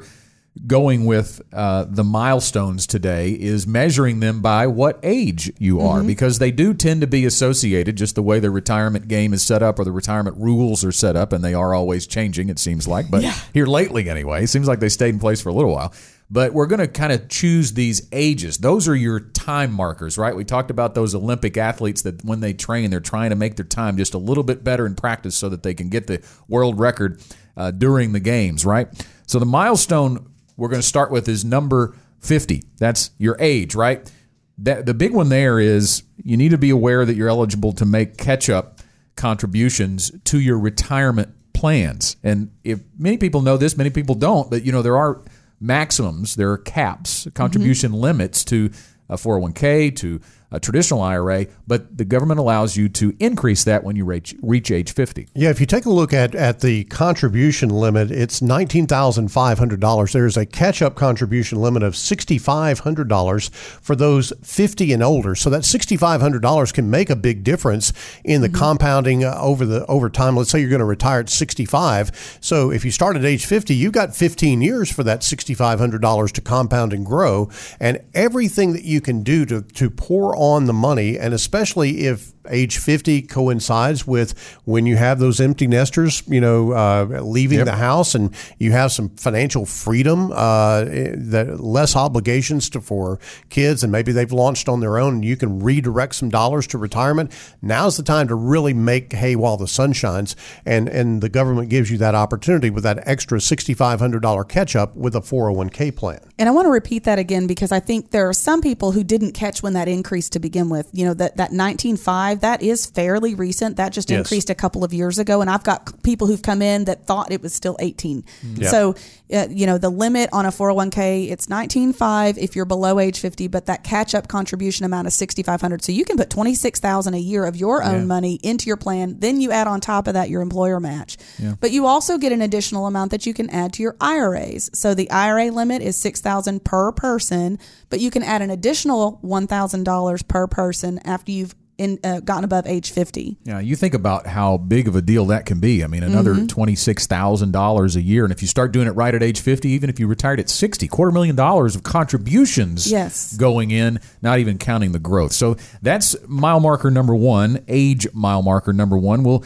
going 0.65 1.05
with 1.05 1.41
uh, 1.53 1.85
the 1.87 2.03
milestones 2.03 2.87
today 2.87 3.31
is 3.31 3.67
measuring 3.67 4.19
them 4.21 4.41
by 4.41 4.65
what 4.65 4.99
age 5.03 5.51
you 5.59 5.81
are 5.81 6.01
because 6.01 6.39
they 6.39 6.49
do 6.49 6.73
tend 6.73 7.01
to 7.01 7.07
be 7.07 7.25
associated 7.25 7.97
just 7.97 8.15
the 8.15 8.23
way 8.23 8.39
the 8.39 8.49
retirement 8.49 9.07
game 9.07 9.33
is 9.33 9.43
set 9.43 9.61
up 9.61 9.77
or 9.77 9.83
the 9.83 9.91
retirement 9.91 10.35
rules 10.37 10.85
are 10.85 10.93
set 10.93 11.15
up 11.15 11.33
and 11.33 11.43
they 11.43 11.53
are 11.53 11.73
always 11.73 12.07
changing 12.07 12.47
it 12.47 12.57
seems 12.57 12.87
like 12.87 13.11
but 13.11 13.21
here 13.53 13.65
lately 13.65 14.09
anyway 14.09 14.43
it 14.43 14.47
seems 14.47 14.67
like 14.67 14.79
they 14.79 14.89
stayed 14.89 15.09
in 15.09 15.19
place 15.19 15.41
for 15.41 15.49
a 15.49 15.53
little 15.53 15.71
while. 15.71 15.93
But 16.27 16.53
we're 16.53 16.65
going 16.65 16.79
to 16.79 16.87
kind 16.87 17.13
of 17.13 17.29
choose 17.29 17.73
these 17.73 18.07
ages. 18.11 18.57
Those 18.57 18.87
are 18.87 18.95
your 18.95 19.19
time 19.19 19.71
markers 19.71 20.17
right? 20.17 20.35
We 20.35 20.45
talked 20.45 20.71
about 20.71 20.95
those 20.95 21.13
olympic 21.13 21.57
athletes 21.57 22.01
that 22.03 22.23
when 22.23 22.39
they 22.39 22.53
train 22.53 22.89
they're 22.89 23.01
trying 23.01 23.31
to 23.31 23.35
make 23.35 23.57
their 23.57 23.65
time 23.65 23.97
just 23.97 24.13
a 24.13 24.17
little 24.17 24.43
bit 24.43 24.63
better 24.63 24.85
in 24.85 24.95
practice 24.95 25.35
so 25.35 25.49
that 25.49 25.63
they 25.63 25.73
can 25.73 25.89
get 25.89 26.07
the 26.07 26.25
world 26.47 26.79
record 26.79 27.21
uh, 27.57 27.71
during 27.71 28.13
the 28.13 28.21
games 28.21 28.65
right? 28.65 28.87
So 29.27 29.37
the 29.37 29.45
milestone 29.45 30.31
we're 30.57 30.69
going 30.69 30.81
to 30.81 30.87
start 30.87 31.11
with 31.11 31.27
is 31.27 31.43
number 31.45 31.95
50. 32.19 32.63
That's 32.77 33.11
your 33.17 33.35
age, 33.39 33.75
right? 33.75 34.11
That, 34.59 34.85
the 34.85 34.93
big 34.93 35.13
one 35.13 35.29
there 35.29 35.59
is 35.59 36.03
you 36.23 36.37
need 36.37 36.51
to 36.51 36.57
be 36.57 36.69
aware 36.69 37.05
that 37.05 37.15
you're 37.15 37.29
eligible 37.29 37.73
to 37.73 37.85
make 37.85 38.17
catch 38.17 38.49
up 38.49 38.79
contributions 39.15 40.11
to 40.25 40.39
your 40.39 40.57
retirement 40.59 41.29
plans. 41.53 42.15
And 42.23 42.51
if 42.63 42.79
many 42.97 43.17
people 43.17 43.41
know 43.41 43.57
this, 43.57 43.77
many 43.77 43.89
people 43.89 44.15
don't, 44.15 44.49
but 44.49 44.63
you 44.63 44.71
know, 44.71 44.81
there 44.81 44.97
are 44.97 45.21
maximums, 45.59 46.35
there 46.35 46.51
are 46.51 46.57
caps, 46.57 47.27
contribution 47.33 47.91
mm-hmm. 47.91 48.01
limits 48.01 48.43
to 48.45 48.71
a 49.09 49.15
401k, 49.15 49.95
to 49.97 50.21
a 50.55 50.59
traditional 50.59 51.01
IRA, 51.01 51.47
but 51.67 51.97
the 51.97 52.05
government 52.05 52.39
allows 52.39 52.77
you 52.77 52.87
to 52.89 53.15
increase 53.19 53.63
that 53.65 53.83
when 53.83 53.95
you 53.95 54.05
reach, 54.05 54.33
reach 54.41 54.71
age 54.71 54.93
50. 54.93 55.27
Yeah, 55.35 55.49
if 55.49 55.59
you 55.59 55.65
take 55.65 55.85
a 55.85 55.89
look 55.89 56.13
at, 56.13 56.33
at 56.33 56.61
the 56.61 56.85
contribution 56.85 57.69
limit, 57.69 58.09
it's 58.09 58.39
$19,500. 58.39 60.13
There's 60.13 60.37
a 60.37 60.45
catch 60.45 60.81
up 60.81 60.95
contribution 60.95 61.61
limit 61.61 61.83
of 61.83 61.93
$6,500 61.93 63.53
for 63.53 63.95
those 63.95 64.31
50 64.43 64.93
and 64.93 65.03
older. 65.03 65.35
So 65.35 65.49
that 65.49 65.63
$6,500 65.63 66.73
can 66.73 66.89
make 66.89 67.09
a 67.09 67.15
big 67.15 67.43
difference 67.43 67.91
in 68.23 68.41
the 68.41 68.49
compounding 68.49 69.23
uh, 69.23 69.37
over 69.39 69.65
the 69.65 69.85
over 69.87 70.09
time. 70.09 70.37
Let's 70.37 70.49
say 70.49 70.59
you're 70.59 70.69
going 70.69 70.79
to 70.79 70.85
retire 70.85 71.19
at 71.19 71.29
65. 71.29 72.37
So 72.39 72.71
if 72.71 72.85
you 72.85 72.91
start 72.91 73.15
at 73.15 73.25
age 73.25 73.45
50, 73.45 73.75
you've 73.75 73.93
got 73.93 74.15
15 74.15 74.61
years 74.61 74.91
for 74.91 75.03
that 75.03 75.21
$6,500 75.21 76.31
to 76.31 76.41
compound 76.41 76.93
and 76.93 77.05
grow. 77.05 77.49
And 77.79 78.01
everything 78.13 78.73
that 78.73 78.83
you 78.83 79.01
can 79.01 79.23
do 79.23 79.45
to, 79.45 79.61
to 79.61 79.89
pour 79.89 80.35
on 80.35 80.44
the 80.65 80.73
money, 80.73 81.17
and 81.17 81.33
especially 81.33 82.05
if 82.05 82.34
age 82.49 82.77
50 82.77 83.23
coincides 83.23 84.05
with 84.05 84.59
when 84.65 84.85
you 84.85 84.97
have 84.97 85.19
those 85.19 85.39
empty 85.39 85.67
nesters, 85.67 86.23
you 86.27 86.41
know, 86.41 86.71
uh, 86.71 87.21
leaving 87.21 87.63
the 87.63 87.75
house 87.75 88.15
and 88.15 88.35
you 88.59 88.71
have 88.71 88.91
some 88.91 89.09
financial 89.09 89.65
freedom, 89.65 90.31
uh, 90.31 90.85
that 90.85 91.57
less 91.59 91.95
obligations 91.95 92.69
to, 92.69 92.81
for 92.81 93.19
kids, 93.49 93.83
and 93.83 93.91
maybe 93.91 94.11
they've 94.11 94.31
launched 94.31 94.69
on 94.69 94.79
their 94.79 94.97
own 94.97 95.15
and 95.15 95.25
you 95.25 95.37
can 95.37 95.59
redirect 95.59 96.15
some 96.15 96.29
dollars 96.29 96.67
to 96.67 96.77
retirement. 96.77 97.31
Now's 97.61 97.97
the 97.97 98.03
time 98.03 98.27
to 98.27 98.35
really 98.35 98.73
make 98.73 99.13
hay 99.13 99.35
while 99.35 99.57
the 99.57 99.67
sun 99.67 99.93
shines. 99.93 100.35
And, 100.65 100.87
and 100.87 101.21
the 101.21 101.29
government 101.29 101.69
gives 101.69 101.89
you 101.89 101.97
that 101.99 102.15
opportunity 102.15 102.69
with 102.69 102.83
that 102.83 103.07
extra 103.07 103.39
$6,500 103.39 104.47
catch 104.47 104.75
up 104.75 104.95
with 104.95 105.15
a 105.15 105.21
401k 105.21 105.95
plan. 105.95 106.19
And 106.37 106.49
I 106.49 106.51
want 106.51 106.65
to 106.65 106.69
repeat 106.69 107.05
that 107.05 107.19
again 107.19 107.47
because 107.47 107.71
I 107.71 107.79
think 107.79 108.11
there 108.11 108.27
are 108.27 108.33
some 108.33 108.61
people 108.61 108.91
who 108.91 109.03
didn't 109.03 109.31
catch 109.33 109.63
when 109.63 109.73
that 109.73 109.87
increased 109.87 110.33
to 110.33 110.39
begin 110.39 110.69
with. 110.69 110.89
You 110.91 111.05
know, 111.05 111.13
that, 111.15 111.37
that 111.37 111.51
19.5, 111.51 112.34
that 112.35 112.61
is 112.61 112.85
fairly 112.85 113.35
recent. 113.35 113.77
That 113.77 113.91
just 113.91 114.09
Yes. 114.09 114.19
increased 114.19 114.49
a 114.49 114.55
couple 114.55 114.83
of 114.83 114.93
years 114.93 115.17
ago. 115.19 115.41
And 115.41 115.49
I've 115.49 115.63
got 115.63 116.01
people 116.03 116.27
who've 116.27 116.41
come 116.41 116.61
in 116.61 116.85
that 116.85 117.05
thought 117.05 117.31
it 117.31 117.41
was 117.41 117.53
still 117.53 117.75
18. 117.79 118.23
So, 118.69 118.95
uh, 119.33 119.47
you 119.49 119.65
know, 119.65 119.77
the 119.77 119.89
limit 119.89 120.29
on 120.31 120.45
a 120.45 120.51
401k, 120.51 121.29
it's 121.31 121.47
19.5 121.47 122.37
if 122.37 122.55
you're 122.55 122.65
below 122.65 122.99
age 122.99 123.19
50, 123.19 123.47
but 123.47 123.65
that 123.65 123.83
catch 123.83 124.13
up 124.15 124.27
contribution 124.27 124.85
amount 124.85 125.07
is 125.07 125.13
6,500. 125.15 125.83
So 125.83 125.91
you 125.91 126.05
can 126.05 126.17
put 126.17 126.29
26,000 126.29 127.13
a 127.13 127.17
year 127.19 127.45
of 127.45 127.55
your 127.55 127.83
own 127.83 128.07
money 128.07 128.39
into 128.43 128.67
your 128.67 128.77
plan. 128.77 129.17
Then 129.19 129.41
you 129.41 129.51
add 129.51 129.67
on 129.67 129.81
top 129.81 130.07
of 130.07 130.13
that 130.13 130.29
your 130.29 130.41
employer 130.41 130.79
match. 130.79 131.17
But 131.59 131.71
you 131.71 131.85
also 131.85 132.17
get 132.17 132.31
an 132.31 132.41
additional 132.41 132.85
amount 132.87 133.11
that 133.11 133.25
you 133.25 133.33
can 133.33 133.49
add 133.49 133.73
to 133.73 133.83
your 133.83 133.95
IRAs. 133.99 134.69
So 134.73 134.93
the 134.93 135.09
IRA 135.09 135.51
limit 135.51 135.81
is 135.81 135.95
6,000 135.97 136.63
per 136.63 136.91
person, 136.91 137.57
but 137.89 137.99
you 137.99 138.11
can 138.11 138.23
add 138.23 138.41
an 138.41 138.49
additional 138.49 139.19
$1,000 139.23 140.27
per 140.27 140.47
person 140.47 140.99
after 141.05 141.31
you've 141.31 141.55
in, 141.77 141.99
uh, 142.03 142.19
gotten 142.21 142.43
above 142.43 142.65
age 142.67 142.91
50. 142.91 143.37
Yeah, 143.43 143.59
you 143.59 143.75
think 143.75 143.93
about 143.93 144.27
how 144.27 144.57
big 144.57 144.87
of 144.87 144.95
a 144.95 145.01
deal 145.01 145.25
that 145.27 145.45
can 145.45 145.59
be. 145.59 145.83
I 145.83 145.87
mean, 145.87 146.03
another 146.03 146.33
Mm-hmm. 146.33 146.47
twenty-six 146.47 147.05
thousand 147.07 147.51
dollars 147.51 147.95
a 147.95 148.01
year, 148.01 148.23
and 148.23 148.31
if 148.31 148.41
you 148.41 148.47
start 148.47 148.71
doing 148.71 148.87
it 148.87 148.91
right 148.91 149.13
at 149.13 149.21
age 149.21 149.39
fifty, 149.41 149.69
even 149.69 149.89
if 149.89 149.99
you 149.99 150.07
retired 150.07 150.39
at 150.39 150.49
sixty, 150.49 150.87
quarter 150.87 151.11
million 151.11 151.35
dollars 151.35 151.75
of 151.75 151.83
contributions 151.83 152.89
Yes. 152.89 153.35
going 153.37 153.71
in, 153.71 153.99
not 154.21 154.39
even 154.39 154.57
counting 154.57 154.91
the 154.93 154.99
growth. 154.99 155.31
So 155.33 155.57
that's 155.81 156.15
mile 156.27 156.59
marker 156.59 156.89
number 156.89 157.15
one, 157.15 157.63
age 157.67 158.07
mile 158.13 158.41
marker 158.41 158.73
number 158.73 158.97
one. 158.97 159.23
We'll 159.23 159.43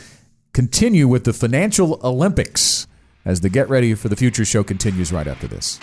continue 0.54 1.08
with 1.08 1.24
the 1.24 1.34
financial 1.34 2.00
Olympics 2.04 2.88
as 3.26 3.42
the 3.42 3.50
Get 3.50 3.70
Ready 3.70 3.94
for 3.96 4.08
the 4.10 4.16
Future 4.16 4.46
show 4.46 4.64
continues 4.64 5.12
right 5.12 5.28
after 5.28 5.48
this. 5.48 5.80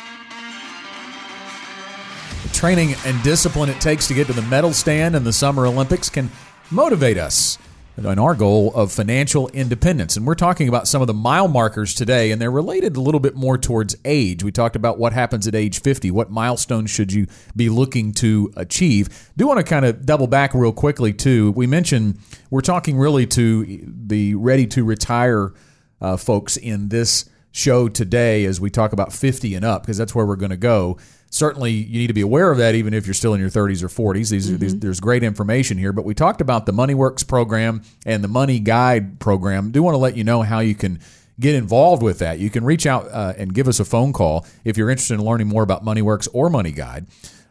Training 2.53 2.95
and 3.05 3.23
discipline 3.23 3.69
it 3.69 3.81
takes 3.81 4.09
to 4.09 4.15
get 4.15 4.27
to 4.29 4.33
the 4.33 4.43
medal 4.43 4.73
stand 4.73 5.15
in 5.15 5.25
the 5.25 5.33
Summer 5.33 5.67
Olympics 5.67 6.09
can 6.09 6.31
motivate 6.71 7.19
us 7.19 7.59
in 7.97 8.19
our 8.19 8.35
goal 8.35 8.73
of 8.75 8.93
financial 8.93 9.49
independence. 9.49 10.17
And 10.17 10.27
we're 10.27 10.35
talking 10.35 10.69
about 10.69 10.87
some 10.87 11.01
of 11.01 11.07
the 11.07 11.15
mile 11.15 11.49
markers 11.49 11.95
today, 11.95 12.31
and 12.31 12.41
they're 12.41 12.51
related 12.51 12.97
a 12.97 13.01
little 13.01 13.21
bit 13.21 13.35
more 13.35 13.57
towards 13.57 13.97
age. 14.05 14.45
We 14.45 14.53
talked 14.53 14.77
about 14.77 14.99
what 14.99 15.13
happens 15.13 15.47
at 15.47 15.55
age 15.55 15.81
50. 15.81 16.11
What 16.11 16.31
milestones 16.31 16.91
should 16.91 17.13
you 17.13 17.27
be 17.55 17.69
looking 17.69 18.13
to 18.15 18.53
achieve? 18.57 19.31
Do 19.37 19.47
want 19.47 19.59
to 19.59 19.65
kind 19.65 19.85
of 19.85 20.05
double 20.05 20.27
back 20.27 20.53
real 20.55 20.73
quickly, 20.73 21.13
too. 21.13 21.53
We 21.53 21.67
mentioned 21.67 22.19
we're 22.51 22.61
talking 22.61 22.99
really 22.99 23.27
to 23.29 23.81
the 23.87 24.35
ready 24.35 24.67
to 24.69 24.85
retire 24.85 25.55
uh, 26.01 26.17
folks 26.17 26.57
in 26.57 26.89
this 26.89 27.29
show 27.51 27.89
today 27.89 28.45
as 28.45 28.61
we 28.61 28.69
talk 28.69 28.93
about 28.93 29.13
50 29.13 29.55
and 29.55 29.65
up, 29.65 29.83
because 29.83 29.97
that's 29.97 30.15
where 30.15 30.27
we're 30.27 30.37
going 30.37 30.51
to 30.51 30.59
go 30.59 30.99
certainly 31.31 31.73
you 31.73 31.99
need 31.99 32.07
to 32.07 32.15
be 32.15 32.21
aware 32.21 32.51
of 32.51 32.59
that 32.59 32.75
even 32.75 32.95
if 32.95 33.07
you're 33.07 33.15
still 33.15 33.35
in 33.35 33.41
your 33.41 33.51
30s 33.51 33.83
or 33.83 33.89
40s 33.89 34.31
these, 34.31 34.51
are, 34.51 34.57
these 34.57 34.79
there's 34.79 35.01
great 35.01 35.23
information 35.23 35.77
here 35.77 35.93
but 35.93 36.05
we 36.05 36.15
talked 36.15 36.41
about 36.41 36.67
the 36.67 36.73
moneyworks 36.73 37.27
program 37.27 37.83
and 38.05 38.23
the 38.23 38.29
money 38.29 38.59
guide 38.59 39.21
program. 39.21 39.71
Do 39.71 39.83
want 39.83 39.95
to 39.95 39.99
let 39.99 40.17
you 40.17 40.25
know 40.25 40.43
how 40.43 40.61
you 40.61 40.75
can 40.75 41.01
get 41.39 41.55
involved 41.55 42.03
with 42.03 42.21
that. 42.21 42.39
You 42.39 42.49
can 42.49 42.65
reach 42.65 42.87
out 42.87 43.09
uh, 43.11 43.35
and 43.37 43.53
give 43.53 43.69
us 43.69 43.81
a 43.81 43.85
phone 43.85 44.13
call 44.13 44.47
if 44.65 44.77
you're 44.77 44.89
interested 44.89 45.15
in 45.15 45.25
learning 45.25 45.49
more 45.49 45.63
about 45.63 45.85
moneyworks 45.85 46.29
or 46.33 46.49
money 46.49 46.73
guide. 46.73 47.07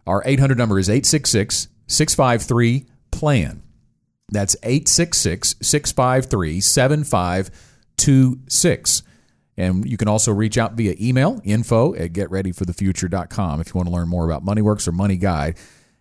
Our 0.08 0.24
800 0.26 0.58
number 0.58 0.80
is 0.80 0.90
866 0.90 1.68
653 1.88 2.86
plan 3.12 3.62
that's 4.30 4.56
866 4.64 5.56
653 5.62 6.60
7526. 6.60 9.04
And 9.58 9.90
you 9.90 9.98
can 9.98 10.08
also 10.08 10.34
reach 10.34 10.58
out 10.58 10.74
via 10.74 10.96
email, 11.00 11.42
info 11.44 11.96
at 11.96 12.14
getreadyforthefuture.com 12.14 13.62
if 13.62 13.68
you 13.70 13.74
want 13.74 13.88
to 13.88 13.94
learn 13.94 14.10
more 14.10 14.30
about 14.30 14.46
MoneyWorks 14.46 14.88
or 14.88 14.92
Money 14.92 15.18
Guide. 15.18 15.58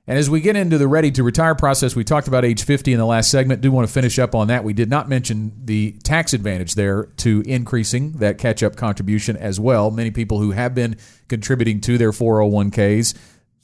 And 0.07 0.19
as 0.19 0.29
we 0.29 0.43
get 0.43 0.55
into 0.55 0.77
the 0.77 0.87
ready 0.87 1.11
to 1.13 1.23
retire 1.23 1.55
process, 1.55 1.97
we 1.97 2.05
talked 2.05 2.29
about 2.29 2.45
age 2.45 2.65
50 2.65 2.93
in 2.93 2.99
the 2.99 3.07
last 3.07 3.31
segment. 3.31 3.63
Do 3.63 3.73
want 3.73 3.89
to 3.89 3.93
finish 3.93 4.19
up 4.19 4.35
on 4.35 4.49
that. 4.49 4.63
We 4.63 4.75
did 4.75 4.91
not 4.91 5.09
mention 5.09 5.53
the 5.65 5.93
tax 6.03 6.35
advantage 6.35 6.75
there 6.75 7.05
to 7.19 7.43
increasing 7.47 8.13
that 8.13 8.37
catch 8.37 8.63
up 8.63 8.77
contribution 8.77 9.37
as 9.39 9.59
well. 9.59 9.91
Many 9.91 10.11
people 10.11 10.41
who 10.41 10.51
have 10.51 10.75
been 10.75 10.99
contributing 11.29 11.81
to 11.83 11.97
their 11.97 12.11
401ks 12.11 13.15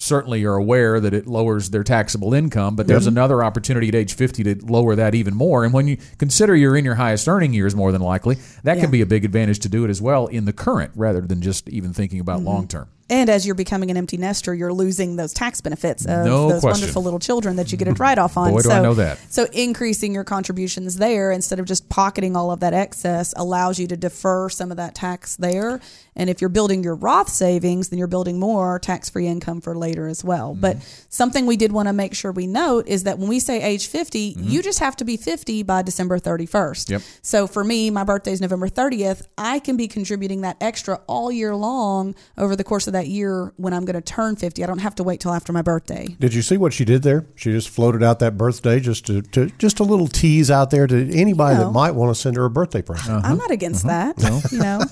certainly 0.00 0.44
are 0.44 0.54
aware 0.54 0.98
that 0.98 1.12
it 1.12 1.26
lowers 1.26 1.70
their 1.70 1.84
taxable 1.84 2.32
income, 2.32 2.74
but 2.74 2.86
there's 2.86 3.06
another 3.06 3.44
opportunity 3.44 3.86
at 3.88 3.94
age 3.94 4.14
50 4.14 4.42
to 4.44 4.66
lower 4.66 4.96
that 4.96 5.14
even 5.14 5.34
more. 5.34 5.62
And 5.62 5.74
when 5.74 5.86
you 5.86 5.98
consider 6.18 6.56
you're 6.56 6.76
in 6.76 6.86
your 6.86 6.94
highest 6.94 7.28
earning 7.28 7.52
years, 7.52 7.76
more 7.76 7.92
than 7.92 8.00
likely, 8.00 8.38
that 8.64 8.76
Yeah. 8.76 8.84
can 8.84 8.90
be 8.90 9.02
a 9.02 9.06
big 9.06 9.26
advantage 9.26 9.58
to 9.60 9.68
do 9.68 9.84
it 9.84 9.90
as 9.90 10.00
well 10.00 10.26
in 10.26 10.46
the 10.46 10.54
current 10.54 10.92
rather 10.96 11.20
than 11.20 11.42
just 11.42 11.68
even 11.68 11.92
thinking 11.92 12.18
about 12.18 12.38
mm-hmm. 12.38 12.48
long 12.48 12.66
term. 12.66 12.88
And 13.10 13.28
as 13.28 13.44
you're 13.44 13.56
becoming 13.56 13.90
an 13.90 13.96
empty 13.96 14.16
nester, 14.16 14.54
you're 14.54 14.72
losing 14.72 15.16
those 15.16 15.32
tax 15.32 15.60
benefits 15.60 16.04
of 16.04 16.24
No 16.24 16.48
those 16.48 16.60
question. 16.60 16.80
wonderful 16.82 17.02
little 17.02 17.18
children 17.18 17.56
that 17.56 17.72
you 17.72 17.76
get 17.76 17.88
a 17.88 17.92
write 17.94 18.18
off 18.18 18.36
on. 18.36 18.52
Boy, 18.52 18.58
do 18.58 18.68
so, 18.68 18.70
I 18.70 18.80
know 18.82 18.94
that. 18.94 19.18
So 19.32 19.48
increasing 19.52 20.14
your 20.14 20.22
contributions 20.22 20.96
there 20.96 21.32
instead 21.32 21.58
of 21.58 21.66
just 21.66 21.88
pocketing 21.88 22.36
all 22.36 22.52
of 22.52 22.60
that 22.60 22.72
excess 22.72 23.34
allows 23.36 23.80
you 23.80 23.88
to 23.88 23.96
defer 23.96 24.48
some 24.48 24.70
of 24.70 24.76
that 24.76 24.94
tax 24.94 25.34
there. 25.34 25.80
And 26.16 26.28
if 26.28 26.40
you're 26.40 26.50
building 26.50 26.82
your 26.82 26.94
Roth 26.96 27.28
savings, 27.28 27.88
then 27.88 27.98
you're 27.98 28.08
building 28.08 28.38
more 28.38 28.78
tax 28.78 29.08
free 29.08 29.26
income 29.26 29.60
for 29.60 29.76
later 29.76 30.08
as 30.08 30.24
well. 30.24 30.54
But 30.54 30.76
Mm-hmm. 30.76 31.04
something 31.08 31.46
we 31.46 31.56
did 31.56 31.72
want 31.72 31.88
to 31.88 31.92
make 31.92 32.14
sure 32.14 32.32
we 32.32 32.46
note 32.46 32.86
is 32.88 33.04
that 33.04 33.18
when 33.18 33.28
we 33.28 33.40
say 33.40 33.62
age 33.62 33.86
50, 33.86 34.34
Mm-hmm. 34.34 34.48
you 34.48 34.62
just 34.62 34.78
have 34.80 34.96
to 34.96 35.04
be 35.04 35.16
50 35.16 35.62
by 35.62 35.82
December 35.82 36.18
31st. 36.18 36.90
Yep. 36.90 37.02
So 37.22 37.46
for 37.46 37.62
me, 37.64 37.90
my 37.90 38.04
birthday 38.04 38.32
is 38.32 38.40
November 38.40 38.68
30th. 38.68 39.22
I 39.38 39.58
can 39.60 39.76
be 39.76 39.88
contributing 39.88 40.40
that 40.42 40.56
extra 40.60 41.00
all 41.06 41.30
year 41.32 41.54
long 41.54 42.14
over 42.36 42.54
the 42.56 42.64
course 42.64 42.86
of 42.86 42.92
that 42.92 43.06
year 43.08 43.52
when 43.56 43.72
I'm 43.72 43.84
going 43.84 43.94
to 43.94 44.00
turn 44.00 44.36
50. 44.36 44.62
I 44.62 44.66
don't 44.66 44.78
have 44.78 44.94
to 44.96 45.04
wait 45.04 45.20
till 45.20 45.32
after 45.32 45.52
my 45.52 45.62
birthday. 45.62 46.16
Did 46.18 46.34
you 46.34 46.42
see 46.42 46.56
what 46.56 46.72
she 46.72 46.84
did 46.84 47.02
there? 47.02 47.26
She 47.36 47.52
just 47.52 47.68
floated 47.68 48.02
out 48.02 48.18
that 48.18 48.36
birthday 48.36 48.80
just 48.80 49.06
to, 49.06 49.22
to 49.22 49.46
just 49.58 49.80
a 49.80 49.84
little 49.84 50.08
tease 50.08 50.50
out 50.50 50.70
there 50.70 50.86
to 50.86 51.12
anybody 51.16 51.54
You 51.54 51.60
know. 51.60 51.66
that 51.68 51.72
might 51.72 51.92
want 51.92 52.14
to 52.14 52.20
send 52.20 52.36
her 52.36 52.44
a 52.44 52.50
birthday 52.50 52.82
present. 52.82 53.24
I'm 53.24 53.38
not 53.38 53.50
against 53.50 53.86
that. 53.86 54.16
You 54.52 54.58
know. 54.58 54.80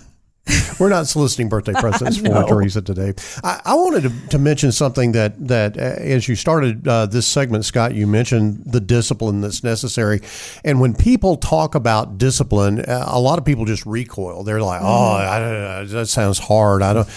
We're 0.79 0.89
not 0.89 1.07
soliciting 1.07 1.49
birthday 1.49 1.73
presents 1.81 2.17
for 2.19 2.45
Teresa 2.45 2.83
today. 2.83 3.15
I, 3.45 3.61
I 3.65 3.75
wanted 3.75 4.03
to, 4.05 4.29
to 4.29 4.39
mention 4.39 4.73
something 4.73 5.13
that 5.13 5.49
that 5.49 5.77
uh, 5.77 5.81
as 5.81 6.29
you 6.29 6.37
started 6.37 6.87
uh, 6.87 7.07
this 7.07 7.27
segment, 7.27 7.65
Scott, 7.65 7.95
you 7.95 8.07
mentioned 8.07 8.63
the 8.65 8.81
discipline 8.81 9.41
that's 9.41 9.63
necessary, 9.65 10.21
and 10.65 10.81
when 10.81 10.95
people 10.95 11.37
talk 11.37 11.75
about 11.75 12.19
discipline, 12.19 12.81
uh, 12.81 13.05
a 13.09 13.21
lot 13.21 13.39
of 13.39 13.45
people 13.45 13.65
just 13.65 13.85
recoil. 13.87 14.43
They're 14.45 14.63
like, 14.63 14.81
"Oh, 14.83 15.13
I, 15.13 15.39
don't- 15.39 15.89
that 15.89 16.07
sounds 16.07 16.39
hard." 16.39 16.83
I 16.83 16.93
don't. 16.95 17.09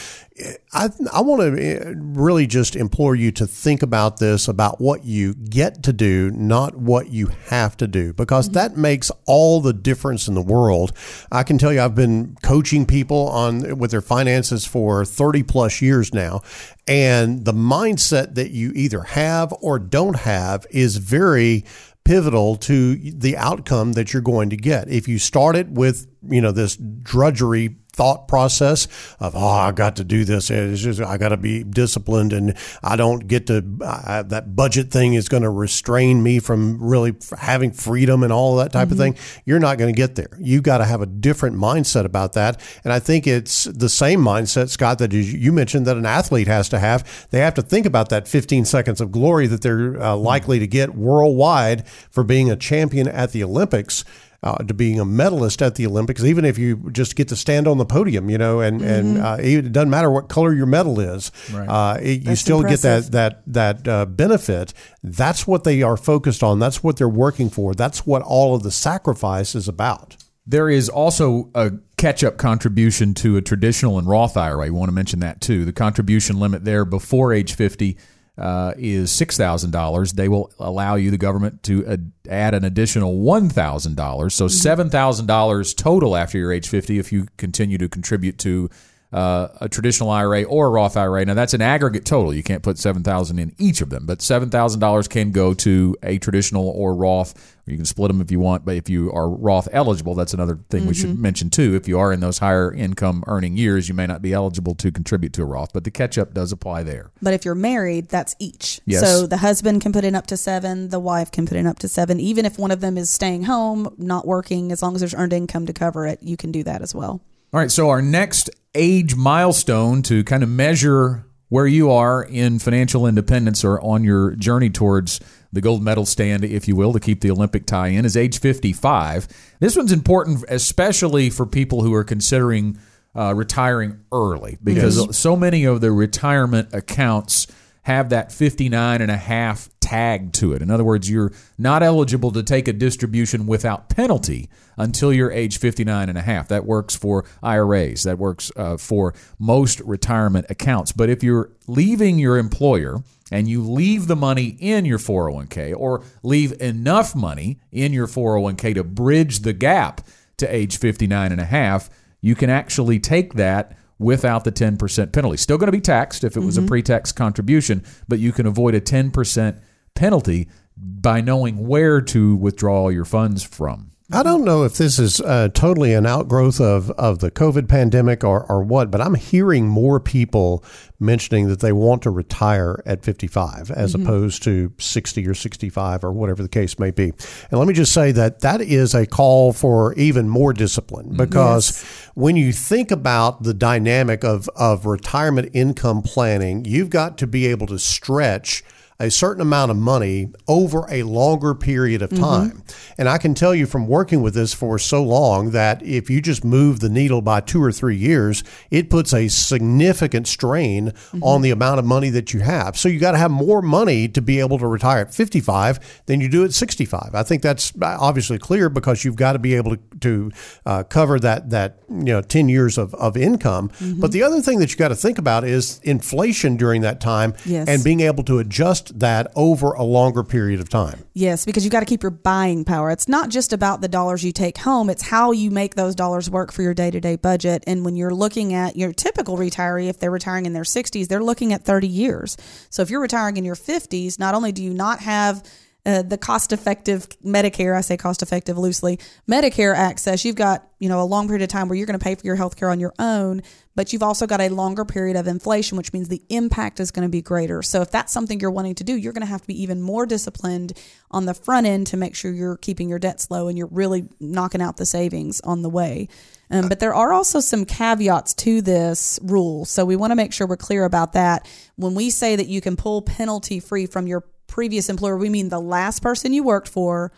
I, 0.73 0.89
I 1.13 1.21
want 1.21 1.41
to 1.41 1.61
eh, 1.61 1.93
really 1.95 2.47
just 2.47 2.75
implore 2.75 3.15
you 3.15 3.31
to 3.33 3.45
think 3.45 3.83
about 3.83 4.17
this 4.17 4.47
about 4.47 4.79
what 4.79 5.03
you 5.03 5.33
get 5.33 5.83
to 5.83 5.93
do, 5.93 6.31
not 6.31 6.75
what 6.75 7.09
you 7.09 7.27
have 7.47 7.75
to 7.77 7.87
do, 7.87 8.13
because 8.13 8.45
mm-hmm. 8.45 8.53
that 8.53 8.77
makes 8.77 9.11
all 9.25 9.59
the 9.59 9.73
difference 9.73 10.27
in 10.27 10.33
the 10.33 10.41
world. 10.41 10.93
I 11.31 11.43
can 11.43 11.57
tell 11.57 11.73
you, 11.73 11.81
I've 11.81 11.95
been 11.95 12.37
coaching 12.41 12.85
people 12.85 13.27
on 13.29 13.77
with 13.77 13.91
their 13.91 14.01
finances 14.01 14.65
for 14.65 15.03
30 15.03 15.43
plus 15.43 15.81
years 15.81 16.13
now. 16.13 16.41
And 16.87 17.45
the 17.45 17.53
mindset 17.53 18.35
that 18.35 18.51
you 18.51 18.71
either 18.73 19.01
have 19.01 19.53
or 19.61 19.79
don't 19.79 20.17
have 20.17 20.65
is 20.71 20.97
very 20.97 21.65
pivotal 22.03 22.55
to 22.55 22.95
the 22.95 23.37
outcome 23.37 23.93
that 23.93 24.11
you're 24.13 24.21
going 24.21 24.49
to 24.49 24.57
get. 24.57 24.89
If 24.89 25.07
you 25.07 25.19
start 25.19 25.55
it 25.55 25.69
with, 25.69 26.07
you 26.27 26.41
know, 26.41 26.51
this 26.51 26.75
drudgery 26.75 27.75
thought 27.93 28.27
process 28.27 28.87
of 29.19 29.35
oh 29.35 29.45
I 29.47 29.71
got 29.71 29.97
to 29.97 30.03
do 30.03 30.23
this. 30.23 30.49
It's 30.49 30.81
just 30.81 31.01
I 31.01 31.17
got 31.17 31.29
to 31.29 31.37
be 31.37 31.63
disciplined 31.63 32.31
and 32.33 32.55
I 32.81 32.95
don't 32.95 33.27
get 33.27 33.47
to 33.47 33.63
I, 33.85 34.21
that 34.23 34.55
budget 34.55 34.91
thing 34.91 35.13
is 35.13 35.27
going 35.29 35.43
to 35.43 35.49
restrain 35.49 36.23
me 36.23 36.39
from 36.39 36.81
really 36.81 37.13
having 37.37 37.71
freedom 37.71 38.23
and 38.23 38.31
all 38.31 38.57
of 38.57 38.63
that 38.63 38.71
type 38.71 38.91
of 38.91 38.97
thing. 38.97 39.15
You're 39.45 39.59
not 39.59 39.77
going 39.77 39.93
to 39.93 39.97
get 39.97 40.15
there. 40.15 40.29
You 40.39 40.61
got 40.61 40.77
to 40.77 40.85
have 40.85 41.01
a 41.01 41.05
different 41.05 41.57
mindset 41.57 42.05
about 42.05 42.33
that 42.33 42.61
and 42.83 42.93
I 42.93 42.99
think 42.99 43.27
it's 43.27 43.65
the 43.65 43.89
same 43.89 44.21
mindset 44.21 44.69
Scott 44.69 44.99
that 44.99 45.11
you- 45.11 45.19
you 45.19 45.51
mentioned 45.51 45.85
that 45.85 45.97
an 45.97 46.05
athlete 46.05 46.47
has 46.47 46.69
to 46.69 46.79
have. 46.79 47.27
They 47.31 47.39
have 47.39 47.53
to 47.55 47.61
think 47.61 47.85
about 47.85 48.09
that 48.09 48.27
15 48.27 48.65
seconds 48.65 49.01
of 49.01 49.11
glory 49.11 49.47
that 49.47 49.61
they're 49.61 50.01
uh, 50.01 50.15
likely 50.15 50.59
to 50.59 50.67
get 50.67 50.95
worldwide 50.95 51.85
for 52.09 52.23
being 52.23 52.49
a 52.49 52.55
champion 52.55 53.07
at 53.07 53.31
the 53.31 53.43
Olympics 53.43 54.03
uh, 54.43 54.57
to 54.63 54.73
being 54.73 54.99
a 54.99 55.05
medalist 55.05 55.61
at 55.61 55.75
the 55.75 55.85
Olympics, 55.85 56.23
even 56.23 56.45
if 56.45 56.57
you 56.57 56.89
just 56.91 57.15
get 57.15 57.27
to 57.27 57.35
stand 57.35 57.67
on 57.67 57.77
the 57.77 57.85
podium, 57.85 58.29
you 58.29 58.37
know, 58.37 58.59
and 58.59 58.81
and 58.81 59.17
uh, 59.19 59.37
it 59.39 59.71
doesn't 59.71 59.89
matter 59.89 60.09
what 60.09 60.29
color 60.29 60.53
your 60.53 60.65
medal 60.65 60.99
is, 60.99 61.31
uh, 61.53 61.97
it, 62.01 62.23
you 62.27 62.35
still 62.35 62.57
impressive. 62.57 63.11
get 63.11 63.11
that 63.11 63.43
that 63.45 63.85
that 63.85 63.87
uh, 63.87 64.05
benefit. 64.05 64.73
That's 65.03 65.45
what 65.45 65.63
they 65.63 65.83
are 65.83 65.97
focused 65.97 66.41
on. 66.41 66.59
That's 66.59 66.83
what 66.83 66.97
they're 66.97 67.07
working 67.09 67.49
for. 67.49 67.75
That's 67.75 68.05
what 68.05 68.23
all 68.23 68.55
of 68.55 68.63
the 68.63 68.71
sacrifice 68.71 69.53
is 69.53 69.67
about. 69.67 70.17
There 70.47 70.69
is 70.69 70.89
also 70.89 71.51
a 71.53 71.71
catch 71.97 72.23
up 72.23 72.37
contribution 72.37 73.13
to 73.15 73.37
a 73.37 73.41
traditional 73.41 73.99
and 73.99 74.07
Roth 74.07 74.35
IRA. 74.35 74.65
We 74.65 74.71
want 74.71 74.89
to 74.89 74.95
mention 74.95 75.19
that 75.19 75.39
too. 75.39 75.65
The 75.65 75.73
contribution 75.73 76.39
limit 76.39 76.65
there 76.65 76.83
before 76.83 77.31
age 77.31 77.53
50 77.53 77.95
uh, 78.41 78.73
is 78.75 79.11
$6,000. 79.11 80.13
They 80.13 80.27
will 80.27 80.51
allow 80.59 80.95
you, 80.95 81.11
the 81.11 81.17
government, 81.17 81.61
to 81.63 81.85
uh, 81.85 81.97
add 82.27 82.55
an 82.55 82.65
additional 82.65 83.13
$1,000. 83.13 84.31
So 84.31 84.45
$7,000 84.47 85.77
total 85.77 86.15
after 86.15 86.39
your 86.39 86.51
age 86.51 86.67
50 86.67 86.97
if 86.97 87.11
you 87.11 87.27
continue 87.37 87.77
to 87.77 87.87
contribute 87.87 88.39
to 88.39 88.69
uh, 89.13 89.49
a 89.59 89.67
traditional 89.67 90.09
IRA 90.09 90.43
or 90.43 90.67
a 90.67 90.69
Roth 90.69 90.95
IRA. 90.95 91.25
Now 91.25 91.33
that's 91.33 91.53
an 91.53 91.61
aggregate 91.61 92.05
total. 92.05 92.33
You 92.33 92.43
can't 92.43 92.63
put 92.63 92.77
seven 92.77 93.03
thousand 93.03 93.39
in 93.39 93.53
each 93.57 93.81
of 93.81 93.89
them, 93.89 94.05
but 94.05 94.21
seven 94.21 94.49
thousand 94.49 94.79
dollars 94.79 95.07
can 95.07 95.31
go 95.31 95.53
to 95.55 95.95
a 96.03 96.17
traditional 96.17 96.69
or 96.69 96.95
Roth. 96.95 97.33
Or 97.67 97.71
you 97.71 97.77
can 97.77 97.85
split 97.85 98.07
them 98.07 98.21
if 98.21 98.31
you 98.31 98.39
want. 98.39 98.65
But 98.65 98.75
if 98.75 98.89
you 98.89 99.11
are 99.11 99.29
Roth 99.29 99.67
eligible, 99.71 100.15
that's 100.15 100.33
another 100.33 100.59
thing 100.69 100.87
we 100.87 100.95
should 100.95 101.19
mention 101.19 101.49
too. 101.49 101.75
If 101.75 101.87
you 101.87 101.99
are 101.99 102.11
in 102.11 102.19
those 102.19 102.39
higher 102.39 102.73
income 102.73 103.23
earning 103.27 103.55
years, 103.55 103.87
you 103.87 103.93
may 103.93 104.07
not 104.07 104.21
be 104.21 104.33
eligible 104.33 104.73
to 104.75 104.91
contribute 104.91 105.33
to 105.33 105.43
a 105.43 105.45
Roth, 105.45 105.71
but 105.73 105.83
the 105.83 105.91
catch 105.91 106.17
up 106.17 106.33
does 106.33 106.51
apply 106.51 106.83
there. 106.83 107.11
But 107.21 107.33
if 107.33 107.45
you're 107.45 107.53
married, 107.53 108.09
that's 108.09 108.35
each. 108.39 108.79
Yes. 108.85 109.01
So 109.01 109.27
the 109.27 109.37
husband 109.37 109.81
can 109.81 109.93
put 109.93 110.03
in 110.03 110.15
up 110.15 110.25
to 110.27 110.37
seven, 110.37 110.89
the 110.89 110.99
wife 110.99 111.31
can 111.31 111.45
put 111.45 111.57
in 111.57 111.67
up 111.67 111.79
to 111.79 111.87
seven. 111.87 112.19
Even 112.19 112.45
if 112.45 112.57
one 112.57 112.71
of 112.71 112.79
them 112.79 112.97
is 112.97 113.09
staying 113.09 113.43
home, 113.43 113.93
not 113.97 114.25
working, 114.25 114.71
as 114.71 114.81
long 114.81 114.95
as 114.95 115.01
there's 115.01 115.13
earned 115.13 115.33
income 115.33 115.67
to 115.67 115.73
cover 115.73 116.07
it, 116.07 116.23
you 116.23 116.37
can 116.37 116.51
do 116.51 116.63
that 116.63 116.81
as 116.81 116.95
well. 116.95 117.21
All 117.53 117.59
right, 117.59 117.69
so 117.69 117.89
our 117.89 118.01
next 118.01 118.49
age 118.73 119.13
milestone 119.17 120.03
to 120.03 120.23
kind 120.23 120.41
of 120.41 120.47
measure 120.47 121.25
where 121.49 121.67
you 121.67 121.91
are 121.91 122.23
in 122.23 122.59
financial 122.59 123.05
independence 123.05 123.65
or 123.65 123.81
on 123.81 124.05
your 124.05 124.35
journey 124.35 124.69
towards 124.69 125.19
the 125.51 125.59
gold 125.59 125.83
medal 125.83 126.05
stand, 126.05 126.45
if 126.45 126.69
you 126.69 126.77
will, 126.77 126.93
to 126.93 126.99
keep 127.01 127.19
the 127.19 127.29
Olympic 127.29 127.65
tie 127.65 127.89
in 127.89 128.05
is 128.05 128.15
age 128.15 128.39
55. 128.39 129.27
This 129.59 129.75
one's 129.75 129.91
important, 129.91 130.45
especially 130.47 131.29
for 131.29 131.45
people 131.45 131.83
who 131.83 131.93
are 131.93 132.05
considering 132.05 132.79
uh, 133.17 133.35
retiring 133.35 133.99
early, 134.13 134.57
because 134.63 135.17
so 135.17 135.35
many 135.35 135.65
of 135.65 135.81
the 135.81 135.91
retirement 135.91 136.69
accounts 136.71 137.47
have 137.81 138.11
that 138.11 138.31
59 138.31 139.01
and 139.01 139.11
a 139.11 139.17
half 139.17 139.67
tag 139.91 140.31
to 140.31 140.53
it. 140.53 140.61
In 140.61 140.71
other 140.71 140.85
words, 140.85 141.09
you're 141.09 141.33
not 141.57 141.83
eligible 141.83 142.31
to 142.31 142.41
take 142.41 142.69
a 142.69 142.73
distribution 142.73 143.45
without 143.45 143.89
penalty 143.89 144.49
until 144.77 145.11
you're 145.11 145.31
age 145.33 145.57
59 145.57 146.07
and 146.07 146.17
a 146.17 146.21
half. 146.21 146.47
That 146.47 146.65
works 146.65 146.95
for 146.95 147.25
IRAs. 147.43 148.03
That 148.03 148.17
works 148.17 148.53
uh, 148.55 148.77
for 148.77 149.13
most 149.37 149.81
retirement 149.81 150.45
accounts. 150.49 150.93
But 150.93 151.09
if 151.09 151.23
you're 151.23 151.51
leaving 151.67 152.19
your 152.19 152.37
employer 152.37 153.03
and 153.33 153.49
you 153.49 153.61
leave 153.61 154.07
the 154.07 154.15
money 154.15 154.55
in 154.61 154.85
your 154.85 154.97
401k 154.97 155.75
or 155.75 156.05
leave 156.23 156.53
enough 156.61 157.13
money 157.13 157.59
in 157.73 157.91
your 157.91 158.07
401k 158.07 158.75
to 158.75 158.85
bridge 158.85 159.39
the 159.39 159.53
gap 159.53 160.07
to 160.37 160.55
age 160.55 160.79
59 160.79 161.33
and 161.33 161.41
a 161.41 161.45
half, 161.45 161.89
you 162.21 162.35
can 162.35 162.49
actually 162.49 162.97
take 162.97 163.33
that 163.33 163.77
without 163.99 164.45
the 164.45 164.53
10% 164.53 165.11
penalty. 165.11 165.35
Still 165.37 165.57
going 165.57 165.67
to 165.67 165.71
be 165.73 165.81
taxed 165.81 166.23
if 166.23 166.37
it 166.37 166.39
was 166.39 166.57
a 166.57 166.61
pre 166.61 166.81
tax 166.81 167.11
contribution, 167.11 167.83
but 168.07 168.19
you 168.19 168.31
can 168.31 168.45
avoid 168.45 168.73
a 168.73 168.79
10% 168.79 169.59
penalty 169.95 170.47
by 170.77 171.21
knowing 171.21 171.67
where 171.67 172.01
to 172.01 172.35
withdraw 172.35 172.89
your 172.89 173.05
funds 173.05 173.43
from. 173.43 173.91
I 174.13 174.23
don't 174.23 174.43
know 174.43 174.63
if 174.63 174.75
this 174.75 174.99
is 174.99 175.21
uh, 175.21 175.47
totally 175.53 175.93
an 175.93 176.05
outgrowth 176.05 176.59
of, 176.59 176.91
of 176.91 177.19
the 177.19 177.31
COVID 177.31 177.69
pandemic 177.69 178.25
or, 178.25 178.45
or 178.51 178.61
what, 178.61 178.91
but 178.91 178.99
I'm 178.99 179.15
hearing 179.15 179.67
more 179.67 180.01
people 180.01 180.65
mentioning 180.99 181.47
that 181.47 181.61
they 181.61 181.71
want 181.71 182.01
to 182.01 182.09
retire 182.09 182.83
at 182.85 183.05
55 183.05 183.71
as 183.71 183.95
opposed 183.95 184.43
to 184.43 184.73
60 184.77 185.25
or 185.27 185.33
65 185.33 186.03
or 186.03 186.11
whatever 186.11 186.43
the 186.43 186.49
case 186.49 186.77
may 186.77 186.91
be. 186.91 187.13
And 187.51 187.59
let 187.59 187.69
me 187.69 187.73
just 187.73 187.93
say 187.93 188.11
that 188.11 188.41
that 188.41 188.59
is 188.59 188.93
a 188.93 189.05
call 189.05 189.53
for 189.53 189.93
even 189.93 190.27
more 190.27 190.51
discipline 190.51 191.15
because 191.15 191.81
when 192.13 192.35
you 192.35 192.51
think 192.51 192.91
about 192.91 193.43
the 193.43 193.53
dynamic 193.53 194.25
of, 194.25 194.49
of 194.57 194.85
retirement 194.85 195.51
income 195.53 196.01
planning, 196.01 196.65
you've 196.65 196.89
got 196.89 197.17
to 197.19 197.27
be 197.27 197.47
able 197.47 197.67
to 197.67 197.79
stretch 197.79 198.61
a 199.01 199.09
certain 199.09 199.41
amount 199.41 199.71
of 199.71 199.77
money 199.77 200.31
over 200.47 200.85
a 200.89 201.01
longer 201.03 201.55
period 201.55 202.03
of 202.03 202.11
mm-hmm. 202.11 202.23
time. 202.23 202.63
And 202.99 203.09
I 203.09 203.17
can 203.17 203.33
tell 203.33 203.55
you 203.55 203.65
from 203.65 203.87
working 203.87 204.21
with 204.21 204.35
this 204.35 204.53
for 204.53 204.77
so 204.77 205.01
long 205.03 205.51
that 205.51 205.81
if 205.81 206.09
you 206.09 206.21
just 206.21 206.45
move 206.45 206.79
the 206.79 206.89
needle 206.89 207.21
by 207.21 207.41
two 207.41 207.63
or 207.63 207.71
three 207.71 207.95
years, 207.95 208.43
it 208.69 208.91
puts 208.91 209.11
a 209.11 209.27
significant 209.27 210.27
strain 210.27 210.91
mm-hmm. 210.91 211.23
on 211.23 211.41
the 211.41 211.49
amount 211.49 211.79
of 211.79 211.85
money 211.85 212.09
that 212.11 212.31
you 212.31 212.41
have. 212.41 212.77
So 212.77 212.89
you 212.89 212.99
got 212.99 213.13
to 213.13 213.17
have 213.17 213.31
more 213.31 213.63
money 213.63 214.07
to 214.09 214.21
be 214.21 214.39
able 214.39 214.59
to 214.59 214.67
retire 214.67 215.01
at 215.01 215.13
55 215.13 216.03
than 216.05 216.21
you 216.21 216.29
do 216.29 216.45
at 216.45 216.53
65. 216.53 217.15
I 217.15 217.23
think 217.23 217.41
that's 217.41 217.73
uh, 217.81 217.97
obviously 217.99 218.37
clear 218.37 218.69
because 218.69 219.03
you've 219.03 219.15
got 219.15 219.33
to 219.33 219.39
be 219.39 219.55
able 219.55 219.77
to, 219.77 219.81
to 220.01 220.31
uh, 220.65 220.83
cover 220.83 221.19
that 221.19 221.49
that 221.49 221.79
you 221.89 222.03
know 222.03 222.21
10 222.21 222.49
years 222.49 222.77
of, 222.77 222.93
of 222.95 223.17
income. 223.17 223.69
Mm-hmm. 223.69 223.99
But 223.99 224.11
the 224.11 224.21
other 224.21 224.41
thing 224.41 224.59
that 224.59 224.71
you 224.71 224.77
got 224.77 224.89
to 224.89 224.95
think 224.95 225.17
about 225.17 225.43
is 225.43 225.79
inflation 225.83 226.55
during 226.55 226.81
that 226.81 227.01
time 227.01 227.33
Yes. 227.45 227.67
and 227.67 227.83
being 227.83 228.01
able 228.01 228.23
to 228.25 228.39
adjust 228.39 228.90
that 228.99 229.31
over 229.35 229.73
a 229.73 229.83
longer 229.83 230.23
period 230.23 230.59
of 230.59 230.69
time. 230.69 231.03
Yes, 231.13 231.45
because 231.45 231.63
you 231.63 231.71
got 231.71 231.81
to 231.81 231.85
keep 231.85 232.03
your 232.03 232.11
buying 232.11 232.63
power. 232.65 232.91
It's 232.91 233.07
not 233.07 233.29
just 233.29 233.53
about 233.53 233.81
the 233.81 233.87
dollars 233.87 234.23
you 234.23 234.31
take 234.31 234.57
home, 234.57 234.89
it's 234.89 235.01
how 235.03 235.31
you 235.31 235.51
make 235.51 235.75
those 235.75 235.95
dollars 235.95 236.29
work 236.29 236.51
for 236.51 236.61
your 236.61 236.73
day 236.73 236.91
to 236.91 236.99
day 236.99 237.15
budget. 237.15 237.63
And 237.67 237.83
when 237.85 237.95
you're 237.95 238.13
looking 238.13 238.53
at 238.53 238.75
your 238.75 238.93
typical 238.93 239.37
retiree, 239.37 239.89
if 239.89 239.99
they're 239.99 240.11
retiring 240.11 240.45
in 240.45 240.53
their 240.53 240.63
60s, 240.63 241.07
they're 241.07 241.23
looking 241.23 241.53
at 241.53 241.63
30 241.63 241.87
years. 241.87 242.37
So 242.69 242.81
if 242.81 242.89
you're 242.89 243.01
retiring 243.01 243.37
in 243.37 243.45
your 243.45 243.55
50s, 243.55 244.19
not 244.19 244.35
only 244.35 244.51
do 244.51 244.63
you 244.63 244.73
not 244.73 244.99
have 244.99 245.43
uh, 245.85 246.03
the 246.03 246.17
cost 246.17 246.53
effective 246.53 247.07
Medicare, 247.25 247.75
I 247.75 247.81
say 247.81 247.97
cost 247.97 248.21
effective 248.21 248.57
loosely, 248.57 248.99
Medicare 249.29 249.75
access, 249.75 250.23
you've 250.23 250.35
got, 250.35 250.67
you 250.79 250.87
know, 250.87 251.01
a 251.01 251.05
long 251.05 251.27
period 251.27 251.41
of 251.41 251.49
time 251.49 251.69
where 251.69 251.75
you're 251.75 251.87
going 251.87 251.97
to 251.97 252.03
pay 252.03 252.13
for 252.13 252.25
your 252.25 252.35
health 252.35 252.55
care 252.55 252.69
on 252.69 252.79
your 252.79 252.93
own, 252.99 253.41
but 253.73 253.91
you've 253.91 254.03
also 254.03 254.27
got 254.27 254.41
a 254.41 254.49
longer 254.49 254.85
period 254.85 255.15
of 255.15 255.27
inflation, 255.27 255.77
which 255.77 255.91
means 255.91 256.07
the 256.07 256.21
impact 256.29 256.79
is 256.79 256.91
going 256.91 257.07
to 257.07 257.09
be 257.09 257.21
greater. 257.21 257.63
So 257.63 257.81
if 257.81 257.89
that's 257.89 258.13
something 258.13 258.39
you're 258.39 258.51
wanting 258.51 258.75
to 258.75 258.83
do, 258.83 258.95
you're 258.95 259.13
going 259.13 259.25
to 259.25 259.27
have 259.27 259.41
to 259.41 259.47
be 259.47 259.59
even 259.61 259.81
more 259.81 260.05
disciplined 260.05 260.73
on 261.09 261.25
the 261.25 261.33
front 261.33 261.65
end 261.65 261.87
to 261.87 261.97
make 261.97 262.15
sure 262.15 262.31
you're 262.31 262.57
keeping 262.57 262.87
your 262.87 262.99
debts 262.99 263.31
low 263.31 263.47
and 263.47 263.57
you're 263.57 263.69
really 263.71 264.07
knocking 264.19 264.61
out 264.61 264.77
the 264.77 264.85
savings 264.85 265.41
on 265.41 265.63
the 265.63 265.69
way. 265.69 266.07
Um, 266.51 266.67
but 266.67 266.79
there 266.79 266.93
are 266.93 267.13
also 267.13 267.39
some 267.39 267.65
caveats 267.65 268.33
to 268.35 268.61
this 268.61 269.19
rule. 269.23 269.65
So 269.65 269.85
we 269.85 269.95
want 269.95 270.11
to 270.11 270.15
make 270.15 270.33
sure 270.33 270.45
we're 270.45 270.57
clear 270.57 270.83
about 270.83 271.13
that. 271.13 271.47
When 271.77 271.95
we 271.95 272.09
say 272.09 272.35
that 272.35 272.47
you 272.47 272.59
can 272.59 272.75
pull 272.75 273.01
penalty 273.01 273.59
free 273.61 273.85
from 273.85 274.05
your 274.05 274.25
previous 274.51 274.89
employer, 274.89 275.17
we 275.17 275.29
mean 275.29 275.49
the 275.49 275.59
last 275.59 276.03
person 276.03 276.33
you 276.33 276.43
worked 276.43 276.67
for 276.67 277.11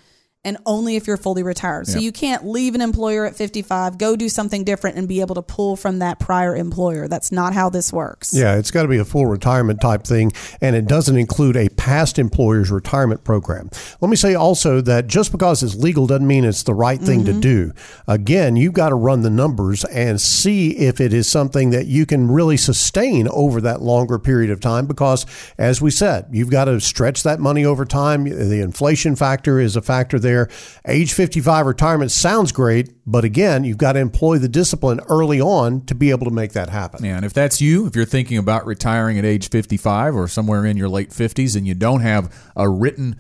and 0.45 0.57
only 0.65 0.97
if 0.97 1.07
you're 1.07 1.17
fully 1.17 1.41
retired. 1.41 1.87
So 1.87 1.93
Yep. 1.93 2.03
you 2.03 2.11
can't 2.11 2.45
leave 2.45 2.75
an 2.75 2.81
employer 2.81 3.25
at 3.25 3.35
55, 3.35 3.97
go 3.97 4.15
do 4.15 4.27
something 4.27 4.65
different 4.65 4.97
and 4.97 5.07
be 5.07 5.21
able 5.21 5.35
to 5.35 5.41
pull 5.41 5.77
from 5.77 5.99
that 5.99 6.19
prior 6.19 6.55
employer. 6.55 7.07
That's 7.07 7.31
not 7.31 7.53
how 7.53 7.69
this 7.69 7.93
works. 7.93 8.33
Yeah, 8.33 8.55
it's 8.55 8.69
got 8.69 8.81
to 8.81 8.89
be 8.89 8.97
a 8.97 9.05
full 9.05 9.25
retirement 9.25 9.79
type 9.79 10.03
thing, 10.03 10.33
and 10.59 10.75
it 10.75 10.85
doesn't 10.85 11.15
include 11.15 11.55
a 11.55 11.69
past 11.69 12.19
employer's 12.19 12.71
retirement 12.71 13.23
program. 13.23 13.69
Let 14.01 14.09
me 14.09 14.17
say 14.17 14.35
also 14.35 14.81
that 14.81 15.07
just 15.07 15.31
because 15.31 15.63
it's 15.63 15.75
legal 15.75 16.07
doesn't 16.07 16.27
mean 16.27 16.43
it's 16.43 16.63
the 16.63 16.73
right 16.73 16.99
thing 16.99 17.23
to 17.25 17.31
mm-hmm. 17.31 17.39
do. 17.39 17.71
Again, 18.07 18.57
you've 18.57 18.73
got 18.73 18.89
to 18.89 18.95
run 18.95 19.21
the 19.21 19.29
numbers 19.29 19.85
and 19.85 20.19
see 20.19 20.71
if 20.71 20.99
it 20.99 21.13
is 21.13 21.27
something 21.27 21.69
that 21.69 21.87
you 21.87 22.05
can 22.05 22.29
really 22.29 22.57
sustain 22.57 23.29
over 23.29 23.61
that 23.61 23.81
longer 23.81 24.19
period 24.19 24.51
of 24.51 24.59
time 24.59 24.87
because, 24.87 25.25
as 25.57 25.81
we 25.81 25.89
said, 25.89 26.27
you've 26.31 26.51
got 26.51 26.65
to 26.65 26.81
stretch 26.81 27.23
that 27.23 27.39
money 27.39 27.63
over 27.63 27.85
time. 27.85 28.25
The 28.25 28.61
inflation 28.61 29.15
factor 29.15 29.59
is 29.59 29.77
a 29.77 29.81
factor 29.81 30.19
there. 30.19 30.32
Age 30.87 31.13
55 31.13 31.65
retirement 31.65 32.11
sounds 32.11 32.51
great, 32.51 32.93
but 33.05 33.23
again, 33.23 33.63
you've 33.63 33.77
got 33.77 33.93
to 33.93 33.99
employ 33.99 34.37
the 34.37 34.47
discipline 34.47 34.99
early 35.09 35.39
on 35.39 35.85
to 35.85 35.95
be 35.95 36.09
able 36.09 36.25
to 36.25 36.31
make 36.31 36.53
that 36.53 36.69
happen. 36.69 37.03
Yeah, 37.03 37.15
and 37.15 37.25
if 37.25 37.33
that's 37.33 37.61
you, 37.61 37.85
if 37.85 37.95
you're 37.95 38.05
thinking 38.05 38.37
about 38.37 38.65
retiring 38.65 39.17
at 39.17 39.25
age 39.25 39.49
55 39.49 40.15
or 40.15 40.27
somewhere 40.27 40.65
in 40.65 40.77
your 40.77 40.89
late 40.89 41.09
50s 41.09 41.55
and 41.55 41.67
you 41.67 41.73
don't 41.73 42.01
have 42.01 42.33
a 42.55 42.69
written 42.69 43.15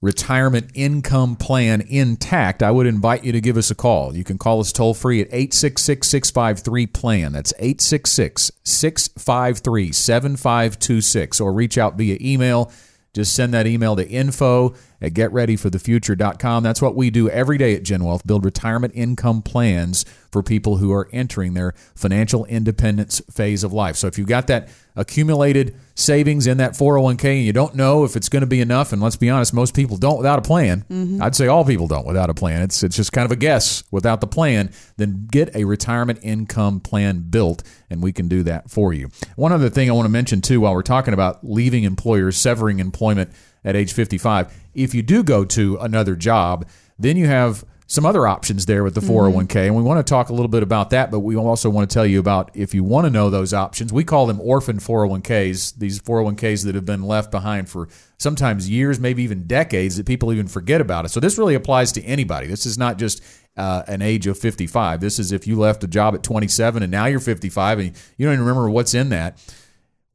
retirement 0.00 0.70
income 0.74 1.36
plan 1.36 1.80
intact, 1.80 2.62
I 2.62 2.70
would 2.70 2.86
invite 2.86 3.24
you 3.24 3.32
to 3.32 3.40
give 3.40 3.56
us 3.56 3.70
a 3.70 3.74
call. 3.74 4.14
You 4.14 4.24
can 4.24 4.38
call 4.38 4.60
us 4.60 4.72
toll 4.72 4.94
free 4.94 5.20
at 5.20 5.28
866 5.28 6.08
653 6.08 6.86
PLAN. 6.86 7.32
That's 7.32 7.52
866 7.58 8.52
653 8.62 9.92
7526 9.92 11.40
or 11.40 11.52
reach 11.52 11.78
out 11.78 11.96
via 11.96 12.18
email. 12.20 12.70
Just 13.14 13.34
send 13.34 13.54
that 13.54 13.66
email 13.66 13.96
to 13.96 14.06
info 14.06 14.74
at 15.00 15.12
getreadyforthefuture.com. 15.12 16.62
That's 16.62 16.82
what 16.82 16.96
we 16.96 17.10
do 17.10 17.28
every 17.28 17.58
day 17.58 17.74
at 17.74 17.82
Gen 17.82 18.04
Wealth 18.04 18.26
build 18.26 18.44
retirement 18.44 18.94
income 18.96 19.42
plans 19.42 20.04
for 20.30 20.42
people 20.42 20.76
who 20.76 20.92
are 20.92 21.08
entering 21.12 21.54
their 21.54 21.72
financial 21.94 22.44
independence 22.46 23.20
phase 23.30 23.64
of 23.64 23.72
life. 23.72 23.96
So 23.96 24.06
if 24.06 24.18
you've 24.18 24.28
got 24.28 24.46
that 24.48 24.68
accumulated 24.96 25.76
savings 25.94 26.46
in 26.46 26.58
that 26.58 26.72
401k 26.72 27.36
and 27.36 27.44
you 27.44 27.52
don't 27.52 27.74
know 27.74 28.04
if 28.04 28.16
it's 28.16 28.28
going 28.28 28.40
to 28.40 28.46
be 28.46 28.60
enough, 28.60 28.92
and 28.92 29.00
let's 29.00 29.16
be 29.16 29.30
honest, 29.30 29.54
most 29.54 29.74
people 29.74 29.96
don't 29.96 30.16
without 30.16 30.38
a 30.38 30.42
plan. 30.42 30.84
Mm-hmm. 30.90 31.22
I'd 31.22 31.34
say 31.34 31.46
all 31.46 31.64
people 31.64 31.86
don't 31.86 32.06
without 32.06 32.30
a 32.30 32.34
plan. 32.34 32.62
It's, 32.62 32.82
it's 32.82 32.96
just 32.96 33.12
kind 33.12 33.24
of 33.24 33.32
a 33.32 33.36
guess 33.36 33.84
without 33.90 34.20
the 34.20 34.26
plan. 34.26 34.70
Then 34.96 35.26
get 35.30 35.54
a 35.54 35.64
retirement 35.64 36.18
income 36.22 36.80
plan 36.80 37.20
built, 37.30 37.62
and 37.88 38.02
we 38.02 38.12
can 38.12 38.28
do 38.28 38.42
that 38.44 38.70
for 38.70 38.92
you. 38.92 39.10
One 39.36 39.52
other 39.52 39.70
thing 39.70 39.88
I 39.88 39.92
want 39.92 40.06
to 40.06 40.12
mention 40.12 40.40
too 40.40 40.60
while 40.60 40.74
we're 40.74 40.82
talking 40.82 41.14
about 41.14 41.44
leaving 41.44 41.84
employers, 41.84 42.36
severing 42.36 42.78
employment 42.78 43.30
at 43.66 43.76
age 43.76 43.92
55. 43.92 44.54
If 44.74 44.94
you 44.94 45.02
do 45.02 45.22
go 45.22 45.44
to 45.44 45.76
another 45.78 46.16
job, 46.16 46.66
then 46.98 47.18
you 47.18 47.26
have 47.26 47.64
some 47.88 48.04
other 48.04 48.26
options 48.26 48.66
there 48.66 48.82
with 48.82 48.94
the 48.94 49.00
401k. 49.00 49.66
And 49.66 49.76
we 49.76 49.82
want 49.82 50.04
to 50.04 50.10
talk 50.10 50.28
a 50.28 50.32
little 50.32 50.48
bit 50.48 50.64
about 50.64 50.90
that, 50.90 51.10
but 51.10 51.20
we 51.20 51.36
also 51.36 51.70
want 51.70 51.88
to 51.88 51.94
tell 51.94 52.06
you 52.06 52.18
about 52.18 52.50
if 52.54 52.74
you 52.74 52.82
want 52.82 53.04
to 53.04 53.10
know 53.10 53.30
those 53.30 53.54
options, 53.54 53.92
we 53.92 54.02
call 54.02 54.26
them 54.26 54.40
orphan 54.40 54.78
401ks, 54.78 55.78
these 55.78 56.00
401ks 56.00 56.64
that 56.64 56.74
have 56.74 56.84
been 56.84 57.04
left 57.04 57.30
behind 57.30 57.68
for 57.68 57.88
sometimes 58.18 58.68
years, 58.68 58.98
maybe 58.98 59.22
even 59.22 59.46
decades 59.46 59.96
that 59.98 60.06
people 60.06 60.32
even 60.32 60.48
forget 60.48 60.80
about 60.80 61.04
it. 61.04 61.10
So 61.10 61.20
this 61.20 61.38
really 61.38 61.54
applies 61.54 61.92
to 61.92 62.02
anybody. 62.02 62.48
This 62.48 62.66
is 62.66 62.76
not 62.76 62.98
just 62.98 63.22
uh, 63.56 63.84
an 63.86 64.02
age 64.02 64.26
of 64.26 64.36
55. 64.36 65.00
This 65.00 65.20
is 65.20 65.30
if 65.30 65.46
you 65.46 65.56
left 65.56 65.84
a 65.84 65.88
job 65.88 66.14
at 66.16 66.24
27 66.24 66.82
and 66.82 66.90
now 66.90 67.06
you're 67.06 67.20
55 67.20 67.78
and 67.78 67.92
you 68.16 68.26
don't 68.26 68.34
even 68.34 68.44
remember 68.44 68.68
what's 68.68 68.94
in 68.94 69.10
that 69.10 69.38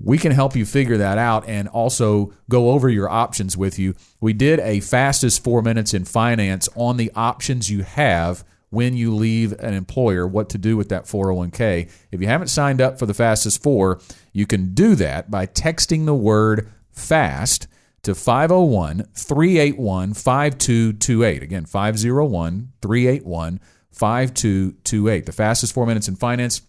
we 0.03 0.17
can 0.17 0.31
help 0.31 0.55
you 0.55 0.65
figure 0.65 0.97
that 0.97 1.17
out 1.17 1.47
and 1.47 1.67
also 1.67 2.33
go 2.49 2.71
over 2.71 2.89
your 2.89 3.09
options 3.09 3.55
with 3.55 3.77
you. 3.77 3.95
We 4.19 4.33
did 4.33 4.59
a 4.59 4.79
fastest 4.79 5.43
four 5.43 5.61
minutes 5.61 5.93
in 5.93 6.05
finance 6.05 6.67
on 6.75 6.97
the 6.97 7.11
options 7.15 7.69
you 7.69 7.83
have 7.83 8.43
when 8.69 8.95
you 8.95 9.13
leave 9.13 9.51
an 9.59 9.73
employer, 9.73 10.25
what 10.25 10.49
to 10.49 10.57
do 10.57 10.77
with 10.77 10.89
that 10.89 11.03
401k. 11.03 11.89
If 12.11 12.21
you 12.21 12.27
haven't 12.27 12.47
signed 12.47 12.81
up 12.81 12.97
for 12.97 13.05
the 13.05 13.13
fastest 13.13 13.61
four, 13.61 13.99
you 14.31 14.47
can 14.47 14.73
do 14.73 14.95
that 14.95 15.29
by 15.29 15.45
texting 15.45 16.05
the 16.05 16.15
word 16.15 16.71
FAST 16.91 17.67
to 18.03 18.15
501 18.15 19.07
381 19.13 20.13
5228. 20.13 21.43
Again, 21.43 21.65
501 21.65 22.71
381 22.81 23.59
5228. 23.91 25.25
The 25.25 25.31
fastest 25.31 25.73
four 25.73 25.85
minutes 25.85 26.07
in 26.07 26.15
finance 26.15 26.61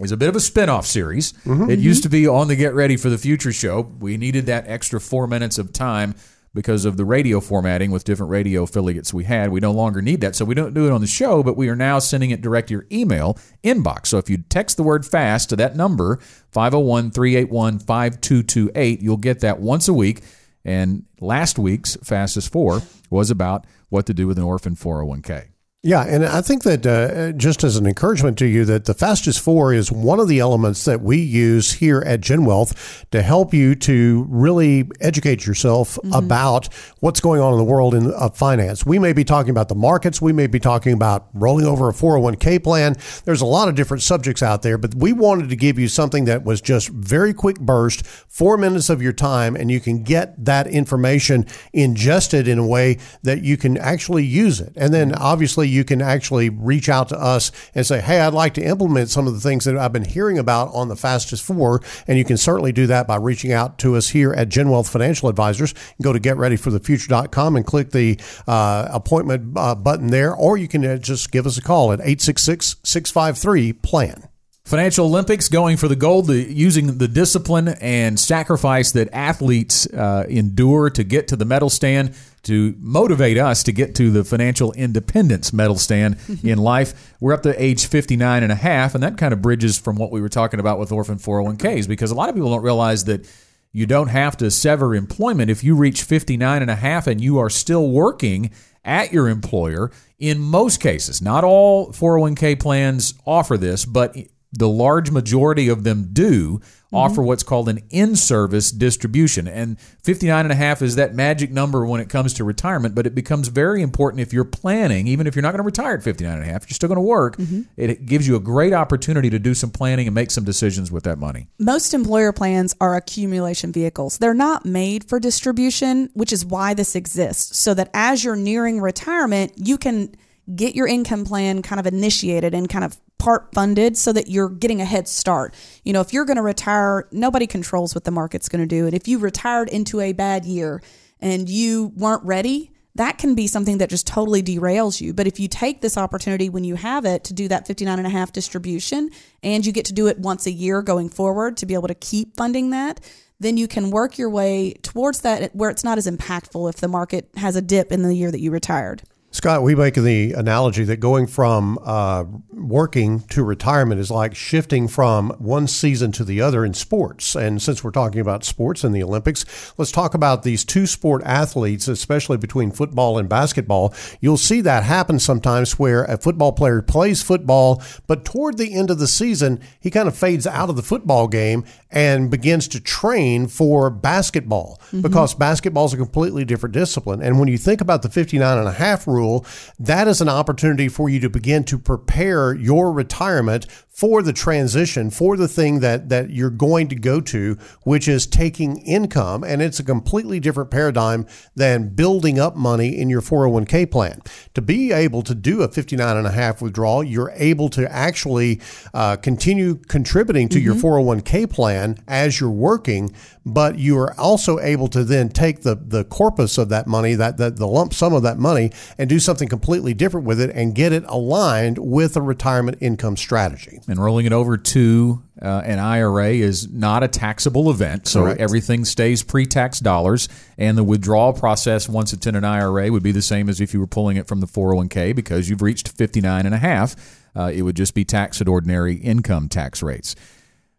is 0.00 0.12
a 0.12 0.16
bit 0.16 0.28
of 0.28 0.36
a 0.36 0.40
spin-off 0.40 0.86
series. 0.86 1.32
Mm-hmm, 1.32 1.70
it 1.70 1.78
used 1.78 2.00
mm-hmm. 2.00 2.08
to 2.08 2.10
be 2.10 2.28
on 2.28 2.48
the 2.48 2.56
Get 2.56 2.74
Ready 2.74 2.96
for 2.96 3.08
the 3.08 3.18
Future 3.18 3.52
show. 3.52 3.80
We 3.98 4.16
needed 4.16 4.46
that 4.46 4.68
extra 4.68 5.00
4 5.00 5.26
minutes 5.26 5.58
of 5.58 5.72
time 5.72 6.14
because 6.54 6.86
of 6.86 6.96
the 6.96 7.04
radio 7.04 7.40
formatting 7.40 7.90
with 7.90 8.04
different 8.04 8.30
radio 8.30 8.62
affiliates 8.62 9.12
we 9.12 9.24
had. 9.24 9.50
We 9.50 9.60
no 9.60 9.72
longer 9.72 10.00
need 10.00 10.22
that. 10.22 10.34
So 10.34 10.46
we 10.46 10.54
don't 10.54 10.72
do 10.72 10.86
it 10.86 10.92
on 10.92 11.02
the 11.02 11.06
show, 11.06 11.42
but 11.42 11.56
we 11.56 11.68
are 11.68 11.76
now 11.76 11.98
sending 11.98 12.30
it 12.30 12.40
direct 12.40 12.68
to 12.68 12.74
your 12.74 12.86
email 12.90 13.38
inbox. 13.62 14.06
So 14.06 14.16
if 14.18 14.30
you 14.30 14.38
text 14.38 14.78
the 14.78 14.82
word 14.82 15.04
fast 15.04 15.50
to 15.50 15.56
that 15.56 15.76
number 15.76 16.18
501-381-5228, 16.54 19.02
you'll 19.02 19.18
get 19.18 19.40
that 19.40 19.60
once 19.60 19.88
a 19.88 19.94
week. 19.94 20.22
And 20.64 21.04
last 21.20 21.58
week's 21.58 21.96
fastest 21.96 22.50
4 22.52 22.80
was 23.10 23.30
about 23.30 23.66
what 23.88 24.06
to 24.06 24.14
do 24.14 24.26
with 24.26 24.38
an 24.38 24.44
orphan 24.44 24.76
401k. 24.76 25.48
Yeah, 25.86 26.02
and 26.02 26.26
I 26.26 26.40
think 26.40 26.64
that 26.64 26.84
uh, 26.84 27.30
just 27.38 27.62
as 27.62 27.76
an 27.76 27.86
encouragement 27.86 28.36
to 28.38 28.46
you, 28.46 28.64
that 28.64 28.86
the 28.86 28.94
fastest 28.94 29.38
four 29.38 29.72
is 29.72 29.92
one 29.92 30.18
of 30.18 30.26
the 30.26 30.40
elements 30.40 30.84
that 30.84 31.00
we 31.00 31.18
use 31.18 31.74
here 31.74 32.02
at 32.04 32.20
Gen 32.20 32.44
Wealth 32.44 33.06
to 33.12 33.22
help 33.22 33.54
you 33.54 33.76
to 33.76 34.26
really 34.28 34.90
educate 35.00 35.46
yourself 35.46 35.96
about 36.12 36.74
what's 36.98 37.20
going 37.20 37.40
on 37.40 37.52
in 37.52 37.58
the 37.58 37.64
world 37.64 37.94
in 37.94 38.12
uh, 38.12 38.30
finance. 38.30 38.84
We 38.84 38.98
may 38.98 39.12
be 39.12 39.22
talking 39.22 39.50
about 39.50 39.68
the 39.68 39.76
markets, 39.76 40.20
we 40.20 40.32
may 40.32 40.48
be 40.48 40.58
talking 40.58 40.92
about 40.92 41.28
rolling 41.34 41.66
over 41.66 41.88
a 41.88 41.92
401k 41.92 42.64
plan. 42.64 42.96
There's 43.24 43.40
a 43.40 43.46
lot 43.46 43.68
of 43.68 43.76
different 43.76 44.02
subjects 44.02 44.42
out 44.42 44.62
there, 44.62 44.78
but 44.78 44.92
we 44.96 45.12
wanted 45.12 45.50
to 45.50 45.56
give 45.56 45.78
you 45.78 45.86
something 45.86 46.24
that 46.24 46.42
was 46.42 46.60
just 46.60 46.88
very 46.88 47.32
quick 47.32 47.60
burst, 47.60 48.04
four 48.04 48.56
minutes 48.56 48.90
of 48.90 49.02
your 49.02 49.12
time, 49.12 49.54
and 49.54 49.70
you 49.70 49.78
can 49.78 50.02
get 50.02 50.44
that 50.44 50.66
information 50.66 51.46
ingested 51.72 52.48
in 52.48 52.58
a 52.58 52.66
way 52.66 52.98
that 53.22 53.42
you 53.42 53.56
can 53.56 53.78
actually 53.78 54.24
use 54.24 54.60
it. 54.60 54.72
And 54.74 54.92
then 54.92 55.14
obviously 55.14 55.75
you 55.76 55.84
can 55.84 56.02
actually 56.02 56.48
reach 56.48 56.88
out 56.88 57.10
to 57.10 57.20
us 57.20 57.52
and 57.74 57.86
say, 57.86 58.00
Hey, 58.00 58.20
I'd 58.20 58.32
like 58.32 58.54
to 58.54 58.62
implement 58.62 59.10
some 59.10 59.26
of 59.26 59.34
the 59.34 59.40
things 59.40 59.64
that 59.66 59.76
I've 59.76 59.92
been 59.92 60.04
hearing 60.04 60.38
about 60.38 60.74
on 60.74 60.88
the 60.88 60.96
fastest 60.96 61.44
four. 61.44 61.82
And 62.08 62.18
you 62.18 62.24
can 62.24 62.36
certainly 62.36 62.72
do 62.72 62.86
that 62.88 63.06
by 63.06 63.16
reaching 63.16 63.52
out 63.52 63.78
to 63.80 63.96
us 63.96 64.08
here 64.08 64.32
at 64.32 64.48
Gen 64.48 64.70
Wealth 64.70 64.88
Financial 64.88 65.28
Advisors. 65.28 65.74
Go 66.02 66.12
to 66.12 66.18
getreadyforthefuture.com 66.18 67.56
and 67.56 67.66
click 67.66 67.90
the 67.90 68.18
uh, 68.48 68.88
appointment 68.90 69.56
uh, 69.56 69.74
button 69.74 70.08
there, 70.08 70.34
or 70.34 70.56
you 70.56 70.66
can 70.66 70.84
uh, 70.84 70.96
just 70.96 71.30
give 71.30 71.46
us 71.46 71.58
a 71.58 71.62
call 71.62 71.92
at 71.92 72.00
866 72.00 72.76
653 72.82 73.72
PLAN. 73.74 74.28
Financial 74.66 75.06
Olympics 75.06 75.48
going 75.48 75.76
for 75.76 75.86
the 75.86 75.94
gold, 75.94 76.26
the, 76.26 76.42
using 76.42 76.98
the 76.98 77.06
discipline 77.06 77.68
and 77.68 78.18
sacrifice 78.18 78.90
that 78.90 79.08
athletes 79.12 79.86
uh, 79.86 80.26
endure 80.28 80.90
to 80.90 81.04
get 81.04 81.28
to 81.28 81.36
the 81.36 81.44
medal 81.44 81.70
stand 81.70 82.16
to 82.46 82.74
motivate 82.78 83.38
us 83.38 83.62
to 83.64 83.72
get 83.72 83.94
to 83.96 84.10
the 84.10 84.24
financial 84.24 84.72
independence 84.72 85.52
medal 85.52 85.76
stand 85.76 86.16
in 86.42 86.58
life. 86.58 87.14
We're 87.20 87.32
up 87.32 87.42
to 87.42 87.62
age 87.62 87.86
59 87.86 88.42
and 88.42 88.52
a 88.52 88.56
half, 88.56 88.94
and 88.94 89.02
that 89.02 89.18
kind 89.18 89.32
of 89.32 89.42
bridges 89.42 89.78
from 89.78 89.96
what 89.96 90.10
we 90.10 90.20
were 90.20 90.28
talking 90.28 90.60
about 90.60 90.78
with 90.78 90.92
orphan 90.92 91.18
401ks 91.18 91.86
because 91.86 92.10
a 92.10 92.14
lot 92.14 92.28
of 92.28 92.34
people 92.34 92.50
don't 92.50 92.62
realize 92.62 93.04
that 93.04 93.28
you 93.72 93.84
don't 93.84 94.08
have 94.08 94.36
to 94.38 94.50
sever 94.50 94.94
employment 94.94 95.50
if 95.50 95.62
you 95.62 95.76
reach 95.76 96.02
59 96.02 96.62
and 96.62 96.70
a 96.70 96.76
half 96.76 97.06
and 97.06 97.20
you 97.20 97.38
are 97.38 97.50
still 97.50 97.90
working 97.90 98.50
at 98.84 99.12
your 99.12 99.28
employer 99.28 99.90
in 100.18 100.38
most 100.38 100.80
cases. 100.80 101.20
Not 101.20 101.44
all 101.44 101.92
401k 101.92 102.58
plans 102.58 103.14
offer 103.26 103.58
this, 103.58 103.84
but 103.84 104.16
the 104.52 104.68
large 104.68 105.10
majority 105.10 105.68
of 105.68 105.84
them 105.84 106.08
do 106.12 106.60
Mm-hmm. 106.86 106.96
offer 106.96 107.22
what's 107.22 107.42
called 107.42 107.68
an 107.68 107.80
in-service 107.90 108.70
distribution 108.70 109.48
and 109.48 109.80
59 109.80 110.44
and 110.44 110.52
a 110.52 110.54
half 110.54 110.82
is 110.82 110.94
that 110.96 111.14
magic 111.14 111.50
number 111.50 111.84
when 111.84 112.00
it 112.00 112.08
comes 112.08 112.32
to 112.34 112.44
retirement 112.44 112.94
but 112.94 113.06
it 113.06 113.14
becomes 113.14 113.48
very 113.48 113.82
important 113.82 114.20
if 114.20 114.32
you're 114.32 114.44
planning 114.44 115.08
even 115.08 115.26
if 115.26 115.34
you're 115.34 115.42
not 115.42 115.50
going 115.50 115.58
to 115.58 115.64
retire 115.64 115.96
at 115.96 116.04
59 116.04 116.32
and 116.32 116.42
a 116.42 116.46
half 116.46 116.62
you're 116.68 116.74
still 116.74 116.88
going 116.88 116.96
to 116.96 117.00
work 117.00 117.36
mm-hmm. 117.38 117.62
it 117.76 118.06
gives 118.06 118.28
you 118.28 118.36
a 118.36 118.40
great 118.40 118.72
opportunity 118.72 119.28
to 119.30 119.38
do 119.40 119.52
some 119.52 119.70
planning 119.70 120.06
and 120.06 120.14
make 120.14 120.30
some 120.30 120.44
decisions 120.44 120.92
with 120.92 121.02
that 121.02 121.18
money 121.18 121.48
Most 121.58 121.92
employer 121.94 122.32
plans 122.32 122.74
are 122.80 122.94
accumulation 122.94 123.72
vehicles. 123.72 124.18
They're 124.18 124.34
not 124.34 124.64
made 124.64 125.08
for 125.08 125.18
distribution, 125.18 126.10
which 126.14 126.32
is 126.32 126.44
why 126.44 126.74
this 126.74 126.94
exists. 126.94 127.58
So 127.58 127.74
that 127.74 127.90
as 127.92 128.22
you're 128.22 128.36
nearing 128.36 128.80
retirement, 128.80 129.52
you 129.56 129.78
can 129.78 130.14
get 130.54 130.74
your 130.74 130.86
income 130.86 131.24
plan 131.24 131.62
kind 131.62 131.80
of 131.80 131.86
initiated 131.86 132.54
and 132.54 132.68
kind 132.68 132.84
of 132.84 132.98
part 133.18 133.52
funded 133.52 133.96
so 133.96 134.12
that 134.12 134.28
you're 134.28 134.48
getting 134.48 134.80
a 134.80 134.84
head 134.84 135.08
start. 135.08 135.54
You 135.84 135.92
know, 135.92 136.00
if 136.00 136.12
you're 136.12 136.24
going 136.24 136.36
to 136.36 136.42
retire, 136.42 137.08
nobody 137.10 137.46
controls 137.46 137.94
what 137.94 138.04
the 138.04 138.10
market's 138.10 138.48
going 138.48 138.62
to 138.62 138.66
do. 138.66 138.86
And 138.86 138.94
if 138.94 139.08
you 139.08 139.18
retired 139.18 139.68
into 139.68 140.00
a 140.00 140.12
bad 140.12 140.44
year 140.44 140.82
and 141.20 141.48
you 141.48 141.92
weren't 141.96 142.22
ready, 142.24 142.70
that 142.94 143.18
can 143.18 143.34
be 143.34 143.46
something 143.46 143.78
that 143.78 143.90
just 143.90 144.06
totally 144.06 144.42
derails 144.42 145.00
you. 145.00 145.12
But 145.12 145.26
if 145.26 145.38
you 145.38 145.48
take 145.48 145.80
this 145.80 145.98
opportunity 145.98 146.48
when 146.48 146.64
you 146.64 146.76
have 146.76 147.04
it 147.04 147.24
to 147.24 147.34
do 147.34 147.48
that 147.48 147.66
59 147.66 147.98
and 147.98 148.06
a 148.06 148.10
half 148.10 148.32
distribution 148.32 149.10
and 149.42 149.66
you 149.66 149.72
get 149.72 149.84
to 149.86 149.92
do 149.92 150.06
it 150.06 150.18
once 150.18 150.46
a 150.46 150.50
year 150.50 150.80
going 150.82 151.08
forward 151.08 151.56
to 151.58 151.66
be 151.66 151.74
able 151.74 151.88
to 151.88 151.94
keep 151.94 152.36
funding 152.36 152.70
that, 152.70 153.00
then 153.38 153.56
you 153.58 153.68
can 153.68 153.90
work 153.90 154.16
your 154.16 154.30
way 154.30 154.72
towards 154.82 155.20
that 155.20 155.54
where 155.54 155.68
it's 155.68 155.84
not 155.84 155.98
as 155.98 156.06
impactful 156.06 156.70
if 156.70 156.76
the 156.76 156.88
market 156.88 157.28
has 157.36 157.54
a 157.54 157.62
dip 157.62 157.92
in 157.92 158.02
the 158.02 158.14
year 158.14 158.30
that 158.30 158.40
you 158.40 158.50
retired. 158.50 159.02
Scott, 159.36 159.62
we 159.62 159.74
make 159.74 159.92
the 159.92 160.32
analogy 160.32 160.82
that 160.84 160.96
going 160.96 161.26
from 161.26 161.78
uh, 161.84 162.24
working 162.52 163.20
to 163.28 163.44
retirement 163.44 164.00
is 164.00 164.10
like 164.10 164.34
shifting 164.34 164.88
from 164.88 165.28
one 165.38 165.66
season 165.66 166.10
to 166.12 166.24
the 166.24 166.40
other 166.40 166.64
in 166.64 166.72
sports. 166.72 167.34
And 167.34 167.60
since 167.60 167.84
we're 167.84 167.90
talking 167.90 168.22
about 168.22 168.44
sports 168.44 168.82
and 168.82 168.94
the 168.94 169.02
Olympics, 169.02 169.44
let's 169.76 169.92
talk 169.92 170.14
about 170.14 170.42
these 170.42 170.64
two 170.64 170.86
sport 170.86 171.22
athletes, 171.22 171.86
especially 171.86 172.38
between 172.38 172.70
football 172.70 173.18
and 173.18 173.28
basketball. 173.28 173.92
You'll 174.22 174.38
see 174.38 174.62
that 174.62 174.84
happen 174.84 175.18
sometimes 175.18 175.78
where 175.78 176.04
a 176.04 176.16
football 176.16 176.52
player 176.52 176.80
plays 176.80 177.20
football, 177.20 177.82
but 178.06 178.24
toward 178.24 178.56
the 178.56 178.72
end 178.72 178.90
of 178.90 178.98
the 178.98 179.06
season, 179.06 179.60
he 179.78 179.90
kind 179.90 180.08
of 180.08 180.16
fades 180.16 180.46
out 180.46 180.70
of 180.70 180.76
the 180.76 180.82
football 180.82 181.28
game 181.28 181.66
and 181.96 182.30
begins 182.30 182.68
to 182.68 182.78
train 182.78 183.46
for 183.46 183.88
basketball 183.88 184.78
mm-hmm. 184.88 185.00
because 185.00 185.32
basketball 185.32 185.86
is 185.86 185.94
a 185.94 185.96
completely 185.96 186.44
different 186.44 186.74
discipline. 186.74 187.22
And 187.22 187.38
when 187.40 187.48
you 187.48 187.56
think 187.56 187.80
about 187.80 188.02
the 188.02 188.10
59 188.10 188.58
and 188.58 188.68
a 188.68 188.72
half 188.72 189.06
rule, 189.06 189.46
that 189.78 190.06
is 190.06 190.20
an 190.20 190.28
opportunity 190.28 190.88
for 190.88 191.08
you 191.08 191.20
to 191.20 191.30
begin 191.30 191.64
to 191.64 191.78
prepare 191.78 192.52
your 192.52 192.92
retirement 192.92 193.66
for 193.96 194.20
the 194.20 194.32
transition, 194.32 195.08
for 195.08 195.38
the 195.38 195.48
thing 195.48 195.80
that, 195.80 196.10
that 196.10 196.28
you're 196.28 196.50
going 196.50 196.86
to 196.86 196.94
go 196.94 197.18
to, 197.18 197.56
which 197.84 198.06
is 198.06 198.26
taking 198.26 198.76
income. 198.80 199.42
And 199.42 199.62
it's 199.62 199.80
a 199.80 199.84
completely 199.84 200.38
different 200.38 200.70
paradigm 200.70 201.26
than 201.54 201.94
building 201.94 202.38
up 202.38 202.56
money 202.56 202.94
in 202.94 203.08
your 203.08 203.22
401k 203.22 203.90
plan. 203.90 204.20
To 204.52 204.60
be 204.60 204.92
able 204.92 205.22
to 205.22 205.34
do 205.34 205.62
a 205.62 205.68
59 205.68 206.14
and 206.14 206.26
a 206.26 206.30
half 206.30 206.60
withdrawal, 206.60 207.02
you're 207.02 207.32
able 207.36 207.70
to 207.70 207.90
actually 207.90 208.60
uh, 208.92 209.16
continue 209.16 209.76
contributing 209.76 210.50
to 210.50 210.60
your 210.60 210.74
401k 210.74 211.48
plan 211.48 211.96
as 212.06 212.38
you're 212.38 212.50
working, 212.50 213.14
but 213.46 213.78
you 213.78 213.96
are 213.96 214.12
also 214.18 214.58
able 214.58 214.88
to 214.88 215.04
then 215.04 215.28
take 215.28 215.62
the, 215.62 215.76
the 215.76 216.02
corpus 216.02 216.58
of 216.58 216.68
that 216.70 216.88
money, 216.88 217.14
that, 217.14 217.36
that 217.36 217.56
the 217.56 217.68
lump 217.68 217.94
sum 217.94 218.12
of 218.12 218.24
that 218.24 218.38
money, 218.38 218.72
and 218.98 219.08
do 219.08 219.20
something 219.20 219.48
completely 219.48 219.94
different 219.94 220.26
with 220.26 220.40
it 220.40 220.50
and 220.50 220.74
get 220.74 220.92
it 220.92 221.04
aligned 221.06 221.78
with 221.78 222.16
a 222.16 222.20
retirement 222.20 222.76
income 222.80 223.16
strategy. 223.16 223.80
and 223.86 224.02
rolling 224.02 224.26
it 224.26 224.32
over 224.32 224.56
to 224.56 225.22
uh, 225.40 225.62
an 225.64 225.78
IRA 225.78 226.30
is 226.30 226.68
not 226.72 227.04
a 227.04 227.08
taxable 227.08 227.70
event, 227.70 228.08
so 228.08 228.22
Correct. 228.22 228.40
everything 228.40 228.84
stays 228.84 229.22
pre-tax 229.22 229.78
dollars, 229.78 230.28
and 230.58 230.76
the 230.76 230.84
withdrawal 230.84 231.32
process 231.32 231.88
once 231.88 232.12
it's 232.12 232.26
in 232.26 232.34
an 232.34 232.44
IRA 232.44 232.90
would 232.90 233.02
be 233.04 233.12
the 233.12 233.22
same 233.22 233.48
as 233.48 233.60
if 233.60 233.72
you 233.72 233.78
were 233.78 233.86
pulling 233.86 234.16
it 234.16 234.26
from 234.26 234.40
the 234.40 234.46
401k 234.46 235.14
because 235.14 235.48
you've 235.48 235.62
reached 235.62 235.88
59 235.88 236.46
and 236.46 236.54
a 236.54 236.58
half. 236.58 236.96
Uh, 237.36 237.52
it 237.54 237.62
would 237.62 237.76
just 237.76 237.94
be 237.94 238.04
taxed 238.04 238.40
at 238.40 238.48
ordinary 238.48 238.94
income 238.96 239.48
tax 239.48 239.82
rates. 239.82 240.16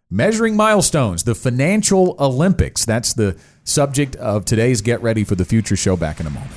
Measuring 0.10 0.56
milestones, 0.56 1.26
the 1.26 1.36
financial 1.36 2.16
Olympics. 2.18 2.86
That's 2.86 3.12
the 3.12 3.38
subject 3.66 4.16
of 4.16 4.46
today's 4.46 4.80
Get 4.80 5.02
Ready 5.02 5.26
for 5.26 5.36
the 5.36 5.44
Future 5.44 5.76
show. 5.76 5.98
Back 5.98 6.22
in 6.22 6.28
a 6.28 6.30
moment. 6.30 6.54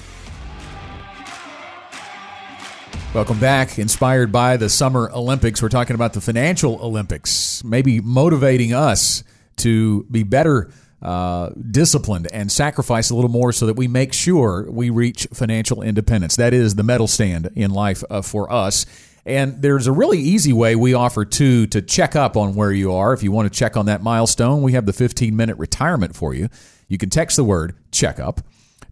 Welcome 3.12 3.40
back. 3.40 3.76
Inspired 3.76 4.30
by 4.30 4.56
the 4.56 4.68
Summer 4.68 5.10
Olympics, 5.12 5.60
we're 5.60 5.68
talking 5.68 5.94
about 5.94 6.12
the 6.12 6.20
financial 6.20 6.78
Olympics, 6.80 7.64
maybe 7.64 8.00
motivating 8.00 8.72
us 8.72 9.24
to 9.56 10.04
be 10.04 10.22
better 10.22 10.70
uh, 11.02 11.50
disciplined 11.70 12.28
and 12.32 12.52
sacrifice 12.52 13.10
a 13.10 13.16
little 13.16 13.30
more 13.30 13.50
so 13.50 13.66
that 13.66 13.74
we 13.74 13.88
make 13.88 14.12
sure 14.12 14.70
we 14.70 14.90
reach 14.90 15.26
financial 15.32 15.82
independence. 15.82 16.36
That 16.36 16.54
is 16.54 16.76
the 16.76 16.84
medal 16.84 17.08
stand 17.08 17.50
in 17.56 17.72
life 17.72 18.04
uh, 18.10 18.22
for 18.22 18.52
us. 18.52 18.86
And 19.26 19.60
there's 19.60 19.86
a 19.86 19.92
really 19.92 20.18
easy 20.18 20.52
way 20.52 20.76
we 20.76 20.94
offer 20.94 21.24
too 21.24 21.66
to 21.68 21.82
check 21.82 22.16
up 22.16 22.36
on 22.36 22.54
where 22.54 22.72
you 22.72 22.92
are. 22.92 23.12
If 23.12 23.22
you 23.22 23.32
want 23.32 23.52
to 23.52 23.58
check 23.58 23.76
on 23.76 23.86
that 23.86 24.02
milestone, 24.02 24.62
we 24.62 24.72
have 24.72 24.86
the 24.86 24.92
15 24.92 25.36
minute 25.36 25.58
retirement 25.58 26.16
for 26.16 26.34
you. 26.34 26.48
You 26.88 26.98
can 26.98 27.10
text 27.10 27.36
the 27.36 27.44
word 27.44 27.76
checkup 27.92 28.40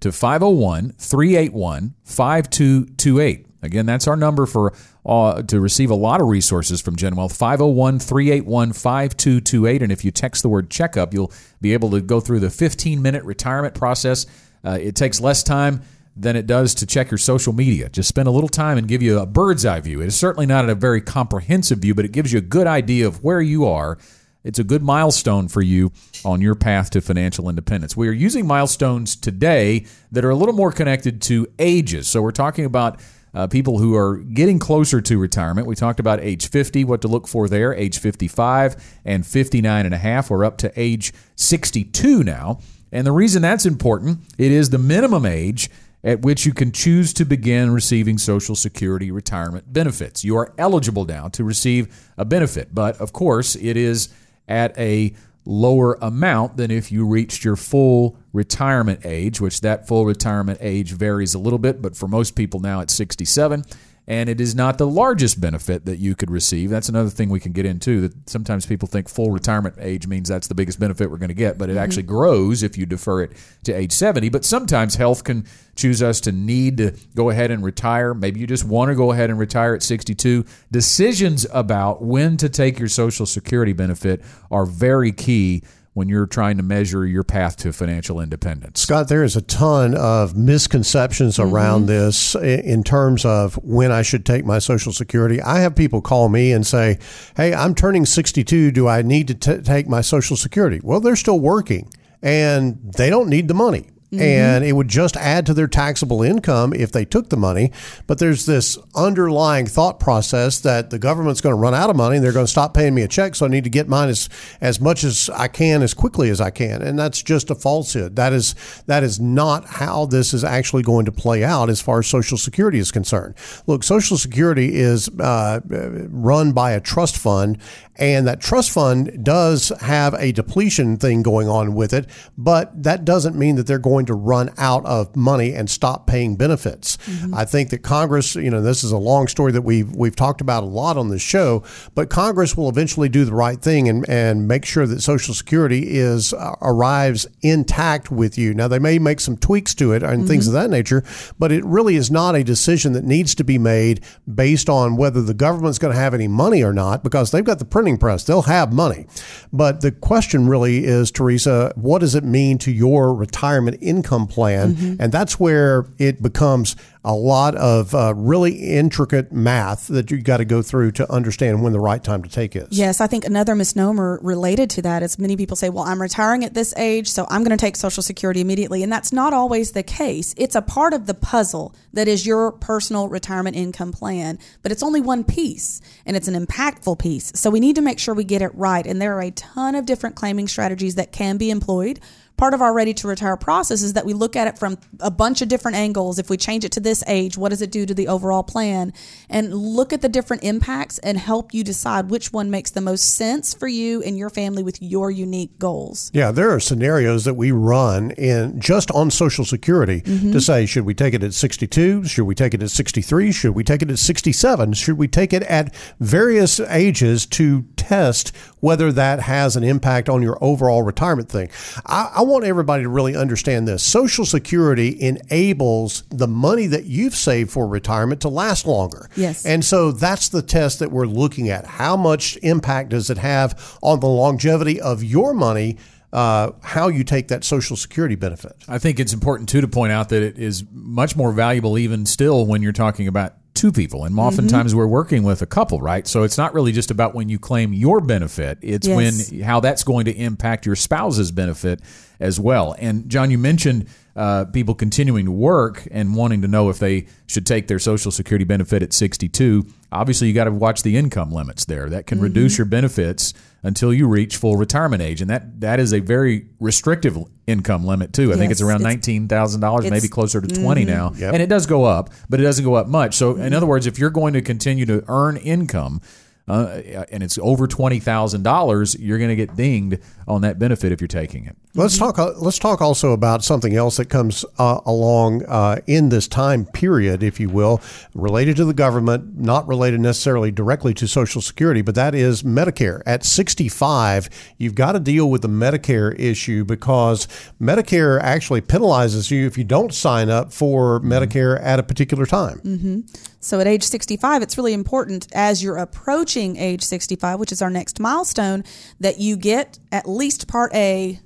to 0.01 0.13
501 0.13 0.93
381 0.99 1.95
5228. 2.05 3.47
Again, 3.61 3.87
that's 3.87 4.07
our 4.07 4.17
number 4.17 4.47
for 4.47 4.73
uh, 5.05 5.43
to 5.43 5.61
receive 5.61 5.91
a 5.91 5.95
lot 5.95 6.21
of 6.21 6.29
resources 6.29 6.81
from 6.81 6.95
Gen 6.95 7.17
Wealth 7.17 7.37
501 7.37 7.99
381 7.99 8.73
5228. 8.73 9.83
And 9.83 9.91
if 9.91 10.05
you 10.05 10.11
text 10.13 10.43
the 10.43 10.49
word 10.49 10.71
checkup, 10.71 11.13
you'll 11.13 11.33
be 11.61 11.73
able 11.73 11.91
to 11.91 12.01
go 12.01 12.21
through 12.21 12.41
the 12.41 12.51
15 12.51 13.03
minute 13.03 13.25
retirement 13.25 13.75
process. 13.75 14.27
Uh, 14.65 14.79
it 14.81 14.95
takes 14.95 15.21
less 15.21 15.43
time 15.43 15.83
than 16.19 16.37
it 16.37 16.47
does 16.47 16.75
to 16.75 16.87
check 16.87 17.11
your 17.11 17.19
social 17.19 17.53
media. 17.53 17.89
Just 17.89 18.09
spend 18.09 18.29
a 18.29 18.33
little 18.33 18.49
time 18.49 18.77
and 18.77 18.89
give 18.89 19.03
you 19.03 19.19
a 19.19 19.27
bird's 19.27 19.65
eye 19.65 19.81
view. 19.81 20.03
It 20.03 20.07
is 20.07 20.17
certainly 20.17 20.47
not 20.47 20.69
a 20.69 20.75
very 20.75 21.01
comprehensive 21.01 21.79
view, 21.79 21.95
but 21.95 22.05
it 22.05 22.13
gives 22.13 22.33
you 22.33 22.39
a 22.39 22.43
good 22.43 22.67
idea 22.67 23.07
of 23.07 23.23
where 23.23 23.41
you 23.41 23.67
are. 23.67 23.99
It's 24.45 24.59
a 24.59 24.65
good 24.65 24.83
milestone 24.83 25.49
for 25.49 25.63
you 25.63 25.93
on 26.25 26.41
your 26.41 26.55
path 26.55 26.91
to 26.91 27.01
financial 27.01 27.49
independence. 27.49 27.97
We 27.97 28.09
are 28.09 28.13
using 28.13 28.47
milestones 28.47 29.15
today 29.15 29.87
that 30.11 30.25
are 30.25 30.31
a 30.31 30.35
little 30.35 30.55
more 30.55 30.73
connected 30.73 31.23
to 31.23 31.47
ages. 31.59 32.09
So 32.09 32.23
we're 32.23 32.31
talking 32.31 32.65
about 32.65 33.01
uh, 33.35 33.47
people 33.47 33.79
who 33.79 33.95
are 33.95 34.17
getting 34.17 34.59
closer 34.59 35.01
to 35.01 35.19
retirement. 35.19 35.67
We 35.67 35.75
talked 35.75 36.01
about 36.01 36.21
age 36.21 36.49
50, 36.49 36.85
what 36.85 37.03
to 37.03 37.09
look 37.09 37.29
for 37.29 37.49
there, 37.49 37.75
age 37.75 37.99
55 37.99 39.01
and 39.05 39.27
59 39.27 39.85
and 39.85 39.95
a 39.95 39.99
half. 39.99 40.31
We're 40.31 40.45
up 40.45 40.59
to 40.59 40.73
age 40.77 41.13
62 41.37 42.25
now. 42.25 42.61
And 42.91 43.07
the 43.07 43.13
reason 43.13 43.43
that's 43.43 43.67
important, 43.67 44.21
it 44.39 44.51
is 44.51 44.71
the 44.71 44.79
minimum 44.79 45.27
age 45.27 45.69
at 46.05 46.23
which 46.23 46.47
you 46.47 46.55
can 46.55 46.73
choose 46.73 47.13
to 47.15 47.25
begin 47.25 47.73
receiving 47.73 48.19
Social 48.19 48.55
Security 48.55 49.11
retirement 49.11 49.73
benefits. 49.73 50.25
You 50.25 50.37
are 50.37 50.55
eligible 50.59 51.05
now 51.05 51.29
to 51.29 51.45
receive 51.45 52.13
a 52.17 52.25
benefit, 52.25 52.75
but 52.75 52.97
of 53.01 53.13
course, 53.13 53.57
it 53.57 53.77
is 53.77 54.09
at 54.47 54.79
a 54.79 55.15
lower 55.45 55.95
amount 56.03 56.57
than 56.57 56.71
if 56.71 56.93
you 56.93 57.07
reached 57.07 57.43
your 57.43 57.57
full 57.57 58.17
retirement 58.33 59.01
age, 59.05 59.41
which 59.41 59.63
that 59.63 59.89
full 59.89 60.05
retirement 60.05 60.59
age 60.61 60.93
varies 60.93 61.35
a 61.35 61.39
little 61.39 61.59
bit, 61.59 61.81
but 61.81 61.97
for 61.97 62.07
most 62.07 62.37
people 62.37 62.61
now 62.61 62.81
it's 62.81 62.95
67. 62.95 63.65
And 64.09 64.31
it 64.31 64.41
is 64.41 64.55
not 64.55 64.79
the 64.79 64.87
largest 64.87 65.39
benefit 65.39 65.85
that 65.85 65.99
you 65.99 66.17
could 66.17 66.31
receive. 66.31 66.71
That's 66.71 66.89
another 66.89 67.11
thing 67.11 67.29
we 67.29 67.41
can 67.41 67.53
get 67.53 67.67
into. 67.67 68.09
That 68.09 68.31
sometimes 68.31 68.65
people 68.65 68.89
think 68.89 69.07
full 69.07 69.31
retirement 69.31 69.77
age 69.79 70.07
means 70.07 70.31
that's 70.31 70.49
the 70.49 70.55
biggest 70.55 70.81
benefit 70.81 71.11
we're 71.11 71.19
going 71.19 71.29
to 71.29 71.35
get, 71.35 71.59
but 71.59 71.69
it 71.69 71.75
mm-hmm. 71.75 71.83
actually 71.83 72.05
grows 72.05 72.63
if 72.63 72.79
you 72.79 72.87
defer 72.87 73.21
it 73.21 73.33
to 73.65 73.73
age 73.75 73.93
70. 73.93 74.31
But 74.31 74.47
sometimes 74.47 74.95
health 74.95 75.25
can 75.25 75.47
choose 75.77 76.03
us 76.03 76.23
to 76.23 76.33
need 76.33 76.79
to 76.79 76.93
go 77.15 77.29
ahead 77.29 77.51
and 77.51 77.63
retire. 77.63 78.15
Maybe 78.15 78.41
you 78.41 78.47
just 78.47 78.65
want 78.65 78.89
to 78.89 78.95
go 78.95 79.13
ahead 79.13 79.29
and 79.29 79.39
retire 79.39 79.75
at 79.75 79.83
62. 79.83 80.47
Decisions 80.73 81.47
about 81.53 82.03
when 82.03 82.39
to 82.39 82.49
take 82.49 82.79
your 82.79 82.89
Social 82.89 83.27
Security 83.27 83.75
benefit 83.75 84.23
are 84.51 84.65
very 84.65 85.13
key 85.13 85.63
when 85.99 86.09
you're 86.09 86.27
trying 86.27 86.57
to 86.57 86.63
measure 86.63 87.05
your 87.05 87.25
path 87.25 87.57
to 87.57 87.73
financial 87.73 88.21
independence. 88.21 88.81
Scott, 88.81 89.09
there 89.09 89.25
is 89.25 89.35
a 89.35 89.43
ton 89.43 89.97
of 89.97 90.37
misconceptions 90.37 91.37
mm-hmm. 91.37 91.53
around 91.53 91.87
this 91.87 92.37
in 92.37 92.85
terms 92.85 93.25
of 93.25 93.57
when 93.65 93.91
I 93.91 94.03
should 94.03 94.25
take 94.25 94.45
my 94.45 94.61
Social 94.61 94.93
Security. 94.93 95.43
I 95.43 95.59
have 95.59 95.75
people 95.75 96.01
call 96.01 96.29
me 96.29 96.53
and 96.53 96.65
say, 96.65 97.01
Hey, 97.37 97.53
I'm 97.53 97.75
turning 97.75 98.07
62. 98.07 98.71
Do 98.71 98.87
I 98.87 99.03
need 99.03 99.27
to 99.27 99.35
t- 99.35 99.63
take 99.63 99.89
my 99.89 100.01
Social 100.01 100.37
Security? 100.37 100.81
Well, 100.85 101.01
they're 101.01 101.17
still 101.17 101.41
working 101.41 101.93
and 102.23 102.79
they 102.97 103.11
don't 103.11 103.29
need 103.29 103.49
the 103.49 103.55
money. 103.55 103.91
And 104.11 104.65
it 104.65 104.73
would 104.73 104.89
just 104.89 105.17
add 105.17 105.45
to 105.47 105.55
their 105.55 105.67
taxable 105.67 106.23
income 106.23 106.73
if 106.73 106.93
they 106.93 107.05
took 107.05 107.29
the 107.29 107.37
money. 107.37 107.71
But 108.07 108.19
there's 108.19 108.47
this 108.47 108.79
underlying 108.95 109.67
thought 109.67 110.01
process 110.01 110.61
that 110.61 110.91
the 110.91 110.99
government's 110.99 111.41
going 111.41 111.55
to 111.55 111.61
run 111.61 111.75
out 111.75 111.91
of 111.91 111.97
money 111.97 112.17
and 112.17 112.25
they're 112.25 112.33
going 112.33 112.47
to 112.47 112.51
stop 112.51 112.75
paying 112.75 112.95
me 112.95 113.03
a 113.03 113.09
check, 113.09 113.35
so 113.35 113.47
I 113.47 113.49
need 113.49 113.65
to 113.65 113.71
get 113.71 113.89
mine 113.89 114.09
as 114.09 114.29
as 114.61 114.81
much 114.81 115.05
as 115.05 115.29
I 115.35 115.49
can 115.49 115.83
as 115.83 115.95
quickly 115.95 116.31
as 116.31 116.41
I 116.41 116.51
can, 116.51 116.83
and 116.83 116.99
that's 116.99 117.23
just 117.23 117.51
a 117.51 117.55
falsehood. 117.55 118.17
That 118.17 118.33
is 118.33 118.55
that 118.87 119.03
is 119.03 119.21
not 119.21 119.67
how 119.67 120.07
this 120.07 120.33
is 120.33 120.45
actually 120.45 120.83
going 120.83 121.05
to 121.05 121.13
play 121.13 121.45
out 121.45 121.69
as 121.69 121.81
far 121.81 121.99
as 121.99 122.07
Social 122.07 122.39
Security 122.39 122.79
is 122.79 122.91
concerned. 122.91 123.35
Look, 123.67 123.83
Social 123.83 124.17
Security 124.17 124.75
is 124.75 125.09
uh, 125.21 125.61
run 125.69 126.53
by 126.53 126.73
a 126.73 126.81
trust 126.81 127.19
fund, 127.19 127.59
and 127.97 128.27
that 128.27 128.41
trust 128.41 128.71
fund 128.71 129.25
does 129.25 129.71
have 129.81 130.15
a 130.15 130.33
depletion 130.33 130.97
thing 130.97 131.23
going 131.23 131.49
on 131.49 131.75
with 131.75 131.93
it, 131.93 132.07
but 132.37 132.83
that 132.83 133.05
doesn't 133.05 133.37
mean 133.37 133.57
that 133.57 133.67
they're 133.67 133.79
going 133.79 133.98
to 134.07 134.15
run 134.15 134.51
out 134.59 134.85
of 134.87 135.15
money 135.17 135.55
and 135.55 135.71
stop 135.71 136.07
paying 136.07 136.37
benefits. 136.37 136.99
I 137.35 137.45
think 137.45 137.71
that 137.71 137.79
Congress, 137.83 138.35
you 138.35 138.51
know, 138.51 138.63
this 138.63 138.85
is 138.85 138.93
a 138.93 138.99
long 138.99 139.29
story 139.29 139.53
that 139.53 139.63
we've 139.63 139.95
we've 139.95 140.17
talked 140.17 140.41
about 140.41 140.63
a 140.63 140.67
lot 140.67 140.97
on 140.97 141.09
this 141.09 141.23
show, 141.23 141.63
but 141.95 142.11
Congress 142.11 142.57
will 142.57 142.69
eventually 142.69 143.09
do 143.09 143.25
the 143.25 143.35
right 143.35 143.61
thing 143.61 143.89
and, 143.89 144.09
and 144.09 144.47
make 144.47 144.65
sure 144.65 144.87
that 144.87 145.01
Social 145.01 145.35
Security 145.35 145.97
is 145.97 146.33
uh, 146.33 146.55
arrives 146.63 147.27
intact 147.43 148.11
with 148.11 148.39
you. 148.39 148.55
Now 148.55 148.69
they 148.69 148.79
may 148.79 148.99
make 148.99 149.21
some 149.21 149.37
tweaks 149.37 149.75
to 149.77 149.93
it 149.93 150.03
and 150.03 150.27
things 150.29 150.47
of 150.47 150.53
that 150.55 150.71
nature, 150.71 151.03
but 151.39 151.53
it 151.53 151.65
really 151.65 151.97
is 151.97 152.11
not 152.11 152.35
a 152.35 152.45
decision 152.45 152.93
that 152.93 153.05
needs 153.05 153.35
to 153.37 153.45
be 153.45 153.59
made 153.59 154.01
based 154.33 154.69
on 154.69 154.97
whether 154.97 155.23
the 155.23 155.35
government's 155.35 155.79
going 155.79 155.93
to 155.93 155.99
have 156.01 156.15
any 156.15 156.29
money 156.29 156.63
or 156.63 156.73
not, 156.73 157.03
because 157.03 157.31
they've 157.31 157.45
got 157.45 157.59
the 157.59 157.65
printing 157.65 157.99
press, 157.99 158.25
they'll 158.25 158.43
have 158.43 158.73
money. 158.73 159.07
But 159.53 159.81
the 159.81 159.93
question 159.93 160.49
really 160.49 160.85
is, 160.85 161.11
Teresa, 161.11 161.73
what 161.77 162.01
does 162.01 162.15
it 162.15 162.25
mean 162.25 162.59
to 162.59 162.71
your 162.71 163.15
retirement 163.15 163.79
income 163.89 164.27
plan? 164.27 164.97
And 165.01 165.13
that's 165.13 165.41
where 165.41 165.87
it 165.99 166.23
becomes 166.23 166.77
a 167.05 167.15
lot 167.15 167.55
of 167.55 167.95
uh, 167.95 168.13
really 168.15 168.53
intricate 168.53 169.33
math 169.33 169.87
that 169.89 170.11
you've 170.11 170.25
got 170.25 170.39
to 170.39 170.45
go 170.45 170.61
through 170.61 170.93
to 170.93 171.11
understand 171.11 171.63
when 171.63 171.73
the 171.73 171.81
right 171.81 172.05
time 172.05 172.23
to 172.23 172.29
take 172.29 172.55
is. 172.55 172.69
Yes, 172.71 173.01
I 173.01 173.07
think 173.07 173.25
another 173.25 173.55
misnomer 173.55 174.19
related 174.23 174.69
to 174.71 174.83
that 174.83 175.03
is 175.03 175.19
many 175.19 175.37
people 175.37 175.57
say, 175.57 175.71
well, 175.71 175.85
I'm 175.85 176.03
retiring 176.03 176.45
at 176.45 176.55
this 176.55 176.75
age, 176.77 177.09
so 177.09 177.27
I'm 177.31 177.45
going 177.45 177.57
to 177.57 177.61
take 177.61 177.77
Social 177.77 178.03
Security 178.03 178.41
immediately. 178.41 178.83
And 178.83 178.93
that's 178.93 179.13
not 179.13 179.33
always 179.33 179.73
the 179.73 179.83
case. 179.83 180.35
It's 180.37 180.55
a 180.55 180.61
part 180.61 180.93
of 180.93 181.07
the 181.07 181.15
puzzle 181.15 181.75
that 181.95 182.09
is 182.09 182.27
your 182.27 182.53
personal 182.53 183.09
retirement 183.09 183.57
income 183.57 183.93
plan, 183.93 184.39
but 184.63 184.71
it's 184.71 184.83
only 184.83 185.01
one 185.01 185.25
piece 185.25 185.81
and 186.05 186.17
it's 186.17 186.29
an 186.29 186.35
impactful 186.47 186.99
piece. 186.99 187.33
So 187.35 187.49
we 187.49 187.61
need 187.61 187.77
to 187.77 187.83
make 187.83 187.99
sure 187.99 188.15
we 188.15 188.25
get 188.25 188.43
it 188.43 188.55
right. 188.55 188.87
And 188.87 189.01
there 189.01 189.17
are 189.17 189.23
a 189.23 189.31
ton 189.31 189.75
of 189.75 189.87
different 189.87 190.17
claiming 190.17 190.49
strategies 190.49 190.97
that 190.97 191.13
can 191.13 191.39
be 191.39 191.51
employed 191.51 192.01
part 192.39 192.55
of 192.55 192.63
our 192.63 192.73
ready 192.73 192.95
to 192.95 193.09
retire 193.09 193.37
process 193.37 193.83
is 193.83 193.93
that 193.93 194.07
we 194.07 194.15
look 194.15 194.37
at 194.37 194.47
it 194.47 194.59
from 194.59 194.79
a 195.01 195.11
bunch 195.11 195.43
of 195.43 195.49
different 195.49 195.77
angles. 195.77 196.19
If 196.19 196.31
we 196.31 196.37
change 196.37 196.65
it 196.65 196.73
to 196.73 196.81
this 196.81 197.05
age, 197.07 197.37
what 197.37 197.51
does 197.51 197.61
it 197.61 197.71
do 197.71 197.85
to 197.85 197.93
the 197.93 198.09
overall 198.09 198.43
plan? 198.43 198.93
And 199.29 199.53
look 199.53 199.93
at 199.93 200.01
the 200.01 200.09
different 200.09 200.45
impacts 200.45 200.99
and 200.99 201.19
help 201.19 201.53
you 201.53 201.63
decide 201.65 202.09
which 202.09 202.33
one 202.33 202.51
makes 202.51 202.71
the 202.71 202.81
most 202.81 203.17
sense 203.17 203.53
for 203.53 203.69
you 203.69 204.03
and 204.03 204.17
your 204.17 204.31
family 204.31 204.63
with 204.63 204.81
your 204.81 205.11
unique 205.11 205.59
goals. 205.59 206.11
Yeah, 206.15 206.31
there 206.31 206.51
are 206.51 206.61
scenarios 206.61 207.25
that 207.25 207.35
we 207.35 207.51
run 207.51 208.13
in 208.13 208.61
just 208.61 208.91
on 208.93 209.11
Social 209.11 209.45
Security 209.45 210.01
mm-hmm. 210.03 210.31
to 210.31 210.41
say, 210.41 210.65
should 210.65 210.85
we 210.85 210.95
take 210.95 211.15
it 211.15 211.25
at 211.25 211.35
62? 211.35 212.05
Should 212.05 212.25
we 212.25 212.35
take 212.37 212.55
it 212.55 212.63
at 212.63 212.71
63? 212.71 213.33
Should 213.33 213.55
we 213.55 213.65
take 213.65 213.83
it 213.83 213.91
at 213.91 213.99
67? 213.99 214.73
Should 214.75 214.97
we 214.97 215.09
take 215.09 215.33
it 215.33 215.43
at 215.43 215.75
various 215.99 216.61
ages 216.61 217.27
to 217.27 217.63
test 217.77 218.35
whether 218.61 218.93
that 218.93 219.21
has 219.21 219.57
an 219.57 219.65
impact 219.65 220.09
on 220.09 220.23
your 220.23 220.39
overall 220.41 220.83
retirement 220.83 221.29
thing? 221.29 221.51
I, 221.85 222.13
I 222.17 222.23
want 222.29 222.45
everybody 222.45 222.83
to 222.85 222.89
really 222.89 223.17
understand 223.17 223.67
this. 223.67 223.83
Social 223.83 224.25
Security 224.25 225.01
enables 225.01 226.03
the 226.11 226.29
money 226.29 226.67
that 226.67 226.85
you've 226.85 227.15
saved 227.15 227.51
for 227.51 227.67
retirement 227.67 228.21
to 228.23 228.29
last 228.29 228.67
longer. 228.67 229.09
Yes. 229.17 229.45
And 229.45 229.65
so 229.65 229.93
that's 229.93 230.29
the 230.29 230.43
test 230.43 230.79
that 230.79 230.91
we're 230.91 231.07
looking 231.07 231.49
at. 231.49 231.65
How 231.65 231.97
much 231.97 232.37
impact 232.43 232.91
does 232.91 233.11
it 233.11 233.19
have 233.19 233.79
on 233.83 234.01
the 234.01 234.07
longevity 234.09 234.81
of 234.81 235.03
your 235.03 235.35
money? 235.35 235.79
Uh, 236.11 236.53
how 236.63 236.89
you 236.89 237.05
take 237.05 237.29
that 237.29 237.45
Social 237.45 237.77
Security 237.77 238.15
benefit. 238.15 238.53
I 238.67 238.79
think 238.79 238.99
it's 238.99 239.13
important 239.13 239.49
too 239.51 239.61
to 239.61 239.69
point 239.69 239.93
out 239.93 240.09
that 240.09 240.23
it 240.23 240.39
is 240.39 240.65
much 240.73 241.15
more 241.17 241.33
valuable 241.33 241.77
even 241.77 242.07
still 242.07 242.47
when 242.47 242.63
you're 242.63 242.73
talking 242.73 243.09
about 243.09 243.35
two 243.55 243.73
people 243.73 244.05
and 244.05 244.17
oftentimes 244.19 244.73
we're 244.75 244.87
working 244.87 245.25
with 245.25 245.43
a 245.43 245.47
couple 245.47 245.81
right? 245.81 246.07
So 246.07 246.23
it's 246.23 246.39
not 246.39 246.55
really 246.55 246.71
just 246.71 246.91
about 246.93 247.15
when 247.15 247.29
you 247.29 247.39
claim 247.41 247.73
your 247.73 248.01
benefit 248.01 248.59
it's 248.63 248.87
Yes. 248.87 249.31
when 249.33 249.41
how 249.43 249.59
that's 249.61 249.83
going 249.83 250.05
to 250.05 250.13
impact 250.13 250.65
your 250.65 250.77
spouse's 250.77 251.33
benefit 251.33 251.81
as 252.21 252.39
well. 252.39 252.77
And 252.79 253.09
john 253.09 253.31
you 253.33 253.39
mentioned 253.39 253.87
uh, 254.15 254.45
people 254.47 254.75
continuing 254.75 255.25
to 255.27 255.33
work 255.33 255.87
and 255.91 256.15
wanting 256.15 256.43
to 256.43 256.49
know 256.49 256.69
if 256.71 256.79
they 256.79 257.07
should 257.27 257.47
take 257.47 257.67
their 257.69 257.79
social 257.79 258.11
security 258.13 258.45
benefit 258.45 258.83
at 258.83 258.93
62 258.93 259.67
obviously 259.91 260.29
you 260.29 260.35
got 260.35 260.45
to 260.45 260.51
watch 260.51 260.83
the 260.83 260.97
income 260.97 261.31
limits 261.31 261.65
there. 261.65 261.89
That 261.89 262.07
can 262.07 262.21
reduce 262.21 262.55
mm-hmm. 262.55 262.61
your 262.61 262.67
benefits 262.67 263.35
until 263.63 263.93
you 263.93 264.07
reach 264.07 264.37
full 264.37 264.57
retirement 264.57 265.03
age 265.03 265.21
and 265.21 265.29
that 265.31 265.61
that 265.61 265.81
is 265.81 265.93
a 265.93 265.99
very 265.99 266.47
restrictive 266.61 267.19
income 267.47 267.85
limit 267.85 268.13
too. 268.13 268.33
I 268.33 268.37
think 268.37 268.53
it's 268.53 268.61
around 268.61 268.87
it's- 268.87 269.07
$19000 269.07 269.91
maybe 269.91 270.09
closer 270.09 270.41
to 270.41 270.47
20 270.47 270.83
mm-hmm. 270.83 270.91
now. 270.91 271.13
Yep. 271.17 271.35
and 271.35 271.43
it 271.43 271.49
does 271.49 271.67
go 271.67 271.85
up 271.85 272.11
but 272.29 272.41
it 272.41 272.45
doesn't 272.45 272.65
go 272.65 272.75
up 272.75 272.87
much. 272.87 273.15
So 273.15 273.33
in 273.33 273.37
mm-hmm. 273.39 273.55
other 273.55 273.67
words 273.67 273.87
if 273.87 273.99
you're 273.99 274.11
going 274.11 274.35
to 274.35 274.43
continue 274.43 274.87
to 274.87 275.05
earn 275.09 275.37
income 275.37 276.01
uh, 276.49 277.05
and 277.13 277.23
it's 277.23 277.39
over 277.39 277.67
twenty 277.67 278.01
thousand 278.01 278.43
dollars, 278.43 278.95
you're 278.99 279.19
going 279.19 279.31
to 279.31 279.37
get 279.37 279.55
dinged 279.57 279.99
on 280.27 280.43
that 280.43 280.59
benefit 280.59 280.93
if 280.93 281.01
you're 281.01 281.09
taking 281.09 281.47
it. 281.47 281.57
Let's 281.75 281.97
talk. 281.97 282.19
uh, 282.19 282.33
Let's 282.39 282.59
talk 282.59 282.81
also 282.83 283.13
about 283.13 283.45
something 283.45 283.77
else 283.77 283.99
that 283.99 284.07
comes 284.07 284.45
uh, 284.59 284.81
along 284.85 285.45
uh, 285.47 285.81
in 285.87 286.09
this 286.09 286.27
time 286.27 286.65
period, 286.67 287.23
if 287.23 287.39
you 287.39 287.49
will, 287.49 287.81
related 288.15 288.57
to 288.57 288.65
the 288.65 288.75
government, 288.75 289.39
not 289.39 289.67
related 289.69 290.01
necessarily 290.01 290.51
directly 290.51 290.93
to 290.95 291.07
Social 291.07 291.41
Security, 291.41 291.81
but 291.83 291.95
that 291.95 292.15
is 292.15 292.43
Medicare. 292.43 293.01
At 293.07 293.25
65, 293.25 294.29
you've 294.59 294.75
got 294.75 294.93
to 294.93 295.01
deal 295.01 295.31
with 295.31 295.43
the 295.43 295.49
Medicare 295.49 296.19
issue 296.19 296.65
because 296.65 297.27
Medicare 297.61 298.21
actually 298.21 298.61
penalizes 298.61 299.31
you 299.31 299.47
if 299.47 299.57
you 299.57 299.65
don't 299.65 299.95
sign 299.95 300.29
up 300.31 300.53
for 300.53 301.01
Medicare 301.01 301.61
at 301.63 301.79
a 301.79 301.83
particular 301.83 302.27
time. 302.27 303.07
So 303.41 303.61
at 303.61 303.67
age 303.67 303.85
65, 303.85 304.43
it's 304.43 304.57
really 304.57 304.73
important 304.73 305.29
as 305.33 305.63
you're 305.63 305.77
approaching 305.77 306.57
age 306.57 306.83
65, 306.83 307.39
which 307.39 307.53
is 307.53 307.63
our 307.63 307.71
next 307.71 308.01
milestone, 308.01 308.65
that 309.01 309.19
you 309.19 309.37
get 309.37 309.79
at 309.93 310.09
least 310.09 310.49
part 310.49 310.75
A 310.75 311.21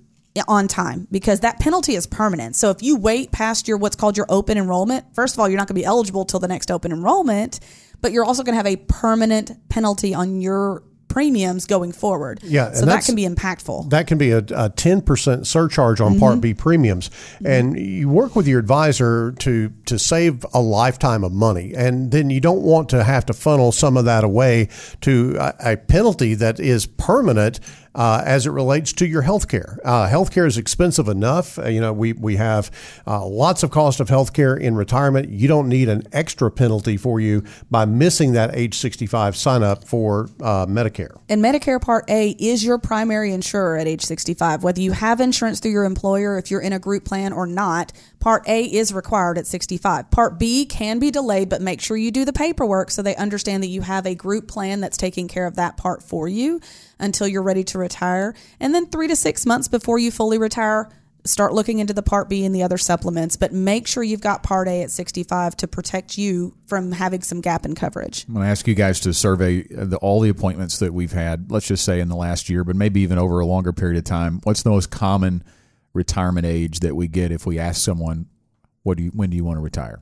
on 0.48 0.66
time 0.66 1.07
because 1.11 1.40
that 1.40 1.61
penalty 1.61 1.94
is 1.94 2.07
permanent. 2.07 2.57
So 2.57 2.70
if 2.70 2.83
you 2.83 2.96
wait 2.96 3.33
past 3.33 3.68
your 3.68 3.77
what's 3.77 3.96
called 3.96 4.16
your 4.16 4.27
open 4.29 4.57
enrollment, 4.57 5.14
first 5.14 5.35
of 5.35 5.40
all, 5.40 5.48
you're 5.48 5.59
not 5.59 5.68
going 5.68 5.75
to 5.75 5.81
be 5.81 5.85
eligible 5.85 6.25
till 6.25 6.40
the 6.40 6.48
next 6.48 6.70
open 6.70 6.92
enrollment, 6.92 7.61
but 8.01 8.12
you're 8.12 8.25
also 8.25 8.42
going 8.42 8.55
to 8.55 8.57
have 8.57 8.66
a 8.66 8.77
permanent 8.77 9.68
penalty 9.68 10.14
on 10.14 10.40
your 10.40 10.83
premiums 11.12 11.66
going 11.66 11.92
forward. 11.92 12.40
Yeah, 12.42 12.72
So 12.72 12.87
that 12.87 13.05
can 13.05 13.14
be 13.14 13.27
impactful. 13.27 13.90
That 13.90 14.07
can 14.07 14.18
be 14.18 14.31
a, 14.31 14.38
a 14.38 14.70
10% 14.70 15.46
surcharge 15.46 16.01
on 16.01 16.18
Part 16.18 16.40
B 16.40 16.51
mm-hmm. 16.51 16.59
premiums. 16.59 17.09
Mm-hmm. 17.09 17.46
And 17.46 17.79
you 17.79 18.09
work 18.09 18.35
with 18.35 18.46
your 18.46 18.59
advisor 18.59 19.33
to, 19.33 19.72
to 19.87 19.98
save 19.98 20.44
a 20.55 20.61
lifetime 20.61 21.25
of 21.25 21.33
money. 21.33 21.75
And 21.75 22.11
then 22.11 22.31
you 22.31 22.40
don't 22.40 22.62
want 22.62 22.88
to 22.90 23.05
have 23.05 23.27
to 23.27 23.33
funnel 23.33 23.72
some 23.72 23.96
of 23.96 24.05
that 24.07 24.25
away 24.25 24.68
to 25.03 25.37
a, 25.38 25.72
a 25.72 25.77
penalty 25.77 26.35
that 26.35 26.59
is 26.59 26.87
permanent. 26.87 27.61
Uh, 27.95 28.23
as 28.25 28.47
it 28.47 28.51
relates 28.51 28.93
to 28.95 29.07
your 29.07 29.21
health 29.21 29.49
care. 29.49 29.79
Uh, 29.85 30.09
health 30.09 30.31
care 30.31 30.47
is 30.47 30.57
expensive 30.57 31.09
enough. 31.09 31.59
Uh, 31.59 31.69
you 31.69 31.79
know, 31.79 31.93
we, 31.93 32.15
we 32.15 32.37
have 32.37 32.71
uh, 33.07 33.27
lots 33.27 33.63
of 33.63 33.71
cost 33.71 34.01
of 34.01 34.09
health 34.09 34.33
care 34.33 34.57
in 34.57 34.75
retirement. 34.75 35.29
You 35.29 35.47
don't 35.47 35.69
need 35.69 35.91
an 35.91 36.03
extra 36.11 36.51
penalty 36.51 36.97
for 36.97 37.21
you 37.21 37.45
by 37.71 37.85
missing 37.85 38.33
that 38.33 38.57
age 38.57 38.79
65 38.79 39.37
sign 39.37 39.63
up 39.63 39.85
for 39.85 40.31
uh, 40.41 40.65
Medicare. 40.65 41.15
And 41.29 41.45
Medicare 41.45 41.81
Part 41.81 42.09
A 42.09 42.31
is 42.31 42.65
your 42.65 42.79
primary 42.79 43.31
insurer 43.31 43.77
at 43.77 43.87
age 43.87 44.03
65. 44.03 44.63
Whether 44.63 44.81
you 44.81 44.93
have 44.93 45.21
insurance 45.21 45.61
through 45.61 45.73
your 45.73 45.85
employer, 45.85 46.39
if 46.39 46.51
you're 46.51 46.63
in 46.63 46.73
a 46.73 46.79
group 46.79 47.05
plan 47.05 47.35
or 47.35 47.47
not, 47.47 47.93
Part 48.23 48.49
A 48.49 48.65
is 48.65 48.95
required 48.95 49.37
at 49.37 49.49
65. 49.49 50.11
Part 50.13 50.39
B 50.39 50.65
can 50.65 51.01
be 51.01 51.11
delayed, 51.11 51.49
but 51.49 51.61
make 51.61 51.81
sure 51.81 51.97
you 51.97 52.13
do 52.13 52.25
the 52.25 52.33
paperwork 52.33 52.93
so 52.93 53.03
they 53.03 53.17
understand 53.17 53.65
that 53.65 53.69
you 53.69 53.83
have 53.83 54.07
a 54.07 54.15
group 54.15 54.47
plan 54.47 54.81
that's 54.81 54.97
taking 54.97 55.27
care 55.27 55.45
of 55.45 55.57
that 55.57 55.77
part 55.77 56.05
for 56.05 56.29
you 56.29 56.61
until 57.01 57.27
you're 57.27 57.43
ready 57.43 57.65
to 57.65 57.79
retire. 57.83 58.35
And 58.61 58.75
then 58.75 58.87
three 58.87 59.09
to 59.09 59.16
six 59.16 59.45
months 59.45 59.68
before 59.68 59.99
you 59.99 60.11
fully 60.11 60.38
retire, 60.38 60.88
start 61.25 61.53
looking 61.53 61.79
into 61.79 61.92
the 61.92 62.03
Part 62.03 62.29
B 62.29 62.45
and 62.45 62.55
the 62.55 62.62
other 62.62 62.79
supplements. 62.79 63.37
But 63.37 63.53
make 63.53 63.87
sure 63.87 64.03
you've 64.03 64.21
got 64.21 64.42
Part 64.42 64.68
A 64.68 64.83
at 64.83 64.90
65 64.90 65.57
to 65.59 65.68
protect 65.68 66.18
you 66.18 66.57
from 66.66 66.92
having 66.92 67.23
some 67.23 67.40
gap 67.40 67.64
in 67.64 67.75
coverage. 67.75 68.25
I'm 68.27 68.35
going 68.35 68.45
to 68.47 68.51
ask 68.51 68.66
you 68.66 68.75
guys 68.75 69.01
to 69.01 69.12
survey 69.12 69.62
the, 69.62 69.97
all 69.99 70.21
the 70.21 70.31
appointments 70.31 70.79
that 70.79 70.92
we've 70.95 71.12
had. 71.12 71.51
Let's 71.51 71.66
just 71.66 71.85
say 71.85 72.01
in 72.01 72.09
the 72.09 72.16
last 72.16 72.49
year, 72.49 72.64
but 72.64 72.77
maybe 72.77 73.01
even 73.01 73.18
over 73.18 73.40
a 73.40 73.47
longer 73.47 73.73
period 73.73 73.99
of 73.99 74.05
time. 74.05 74.40
What's 74.45 74.62
the 74.62 74.71
most 74.71 74.90
common 74.90 75.45
retirement 75.92 76.47
age 76.47 76.81
that 76.81 76.97
we 76.97 77.09
get 77.09 77.33
if 77.33 77.45
we 77.45 77.59
ask 77.59 77.83
someone, 77.83 78.27
"What 78.83 78.97
do 78.97 79.05
you? 79.05 79.11
When 79.11 79.31
do 79.31 79.37
you 79.37 79.45
want 79.45 79.59
to 79.59 79.62
retire?" 79.62 80.01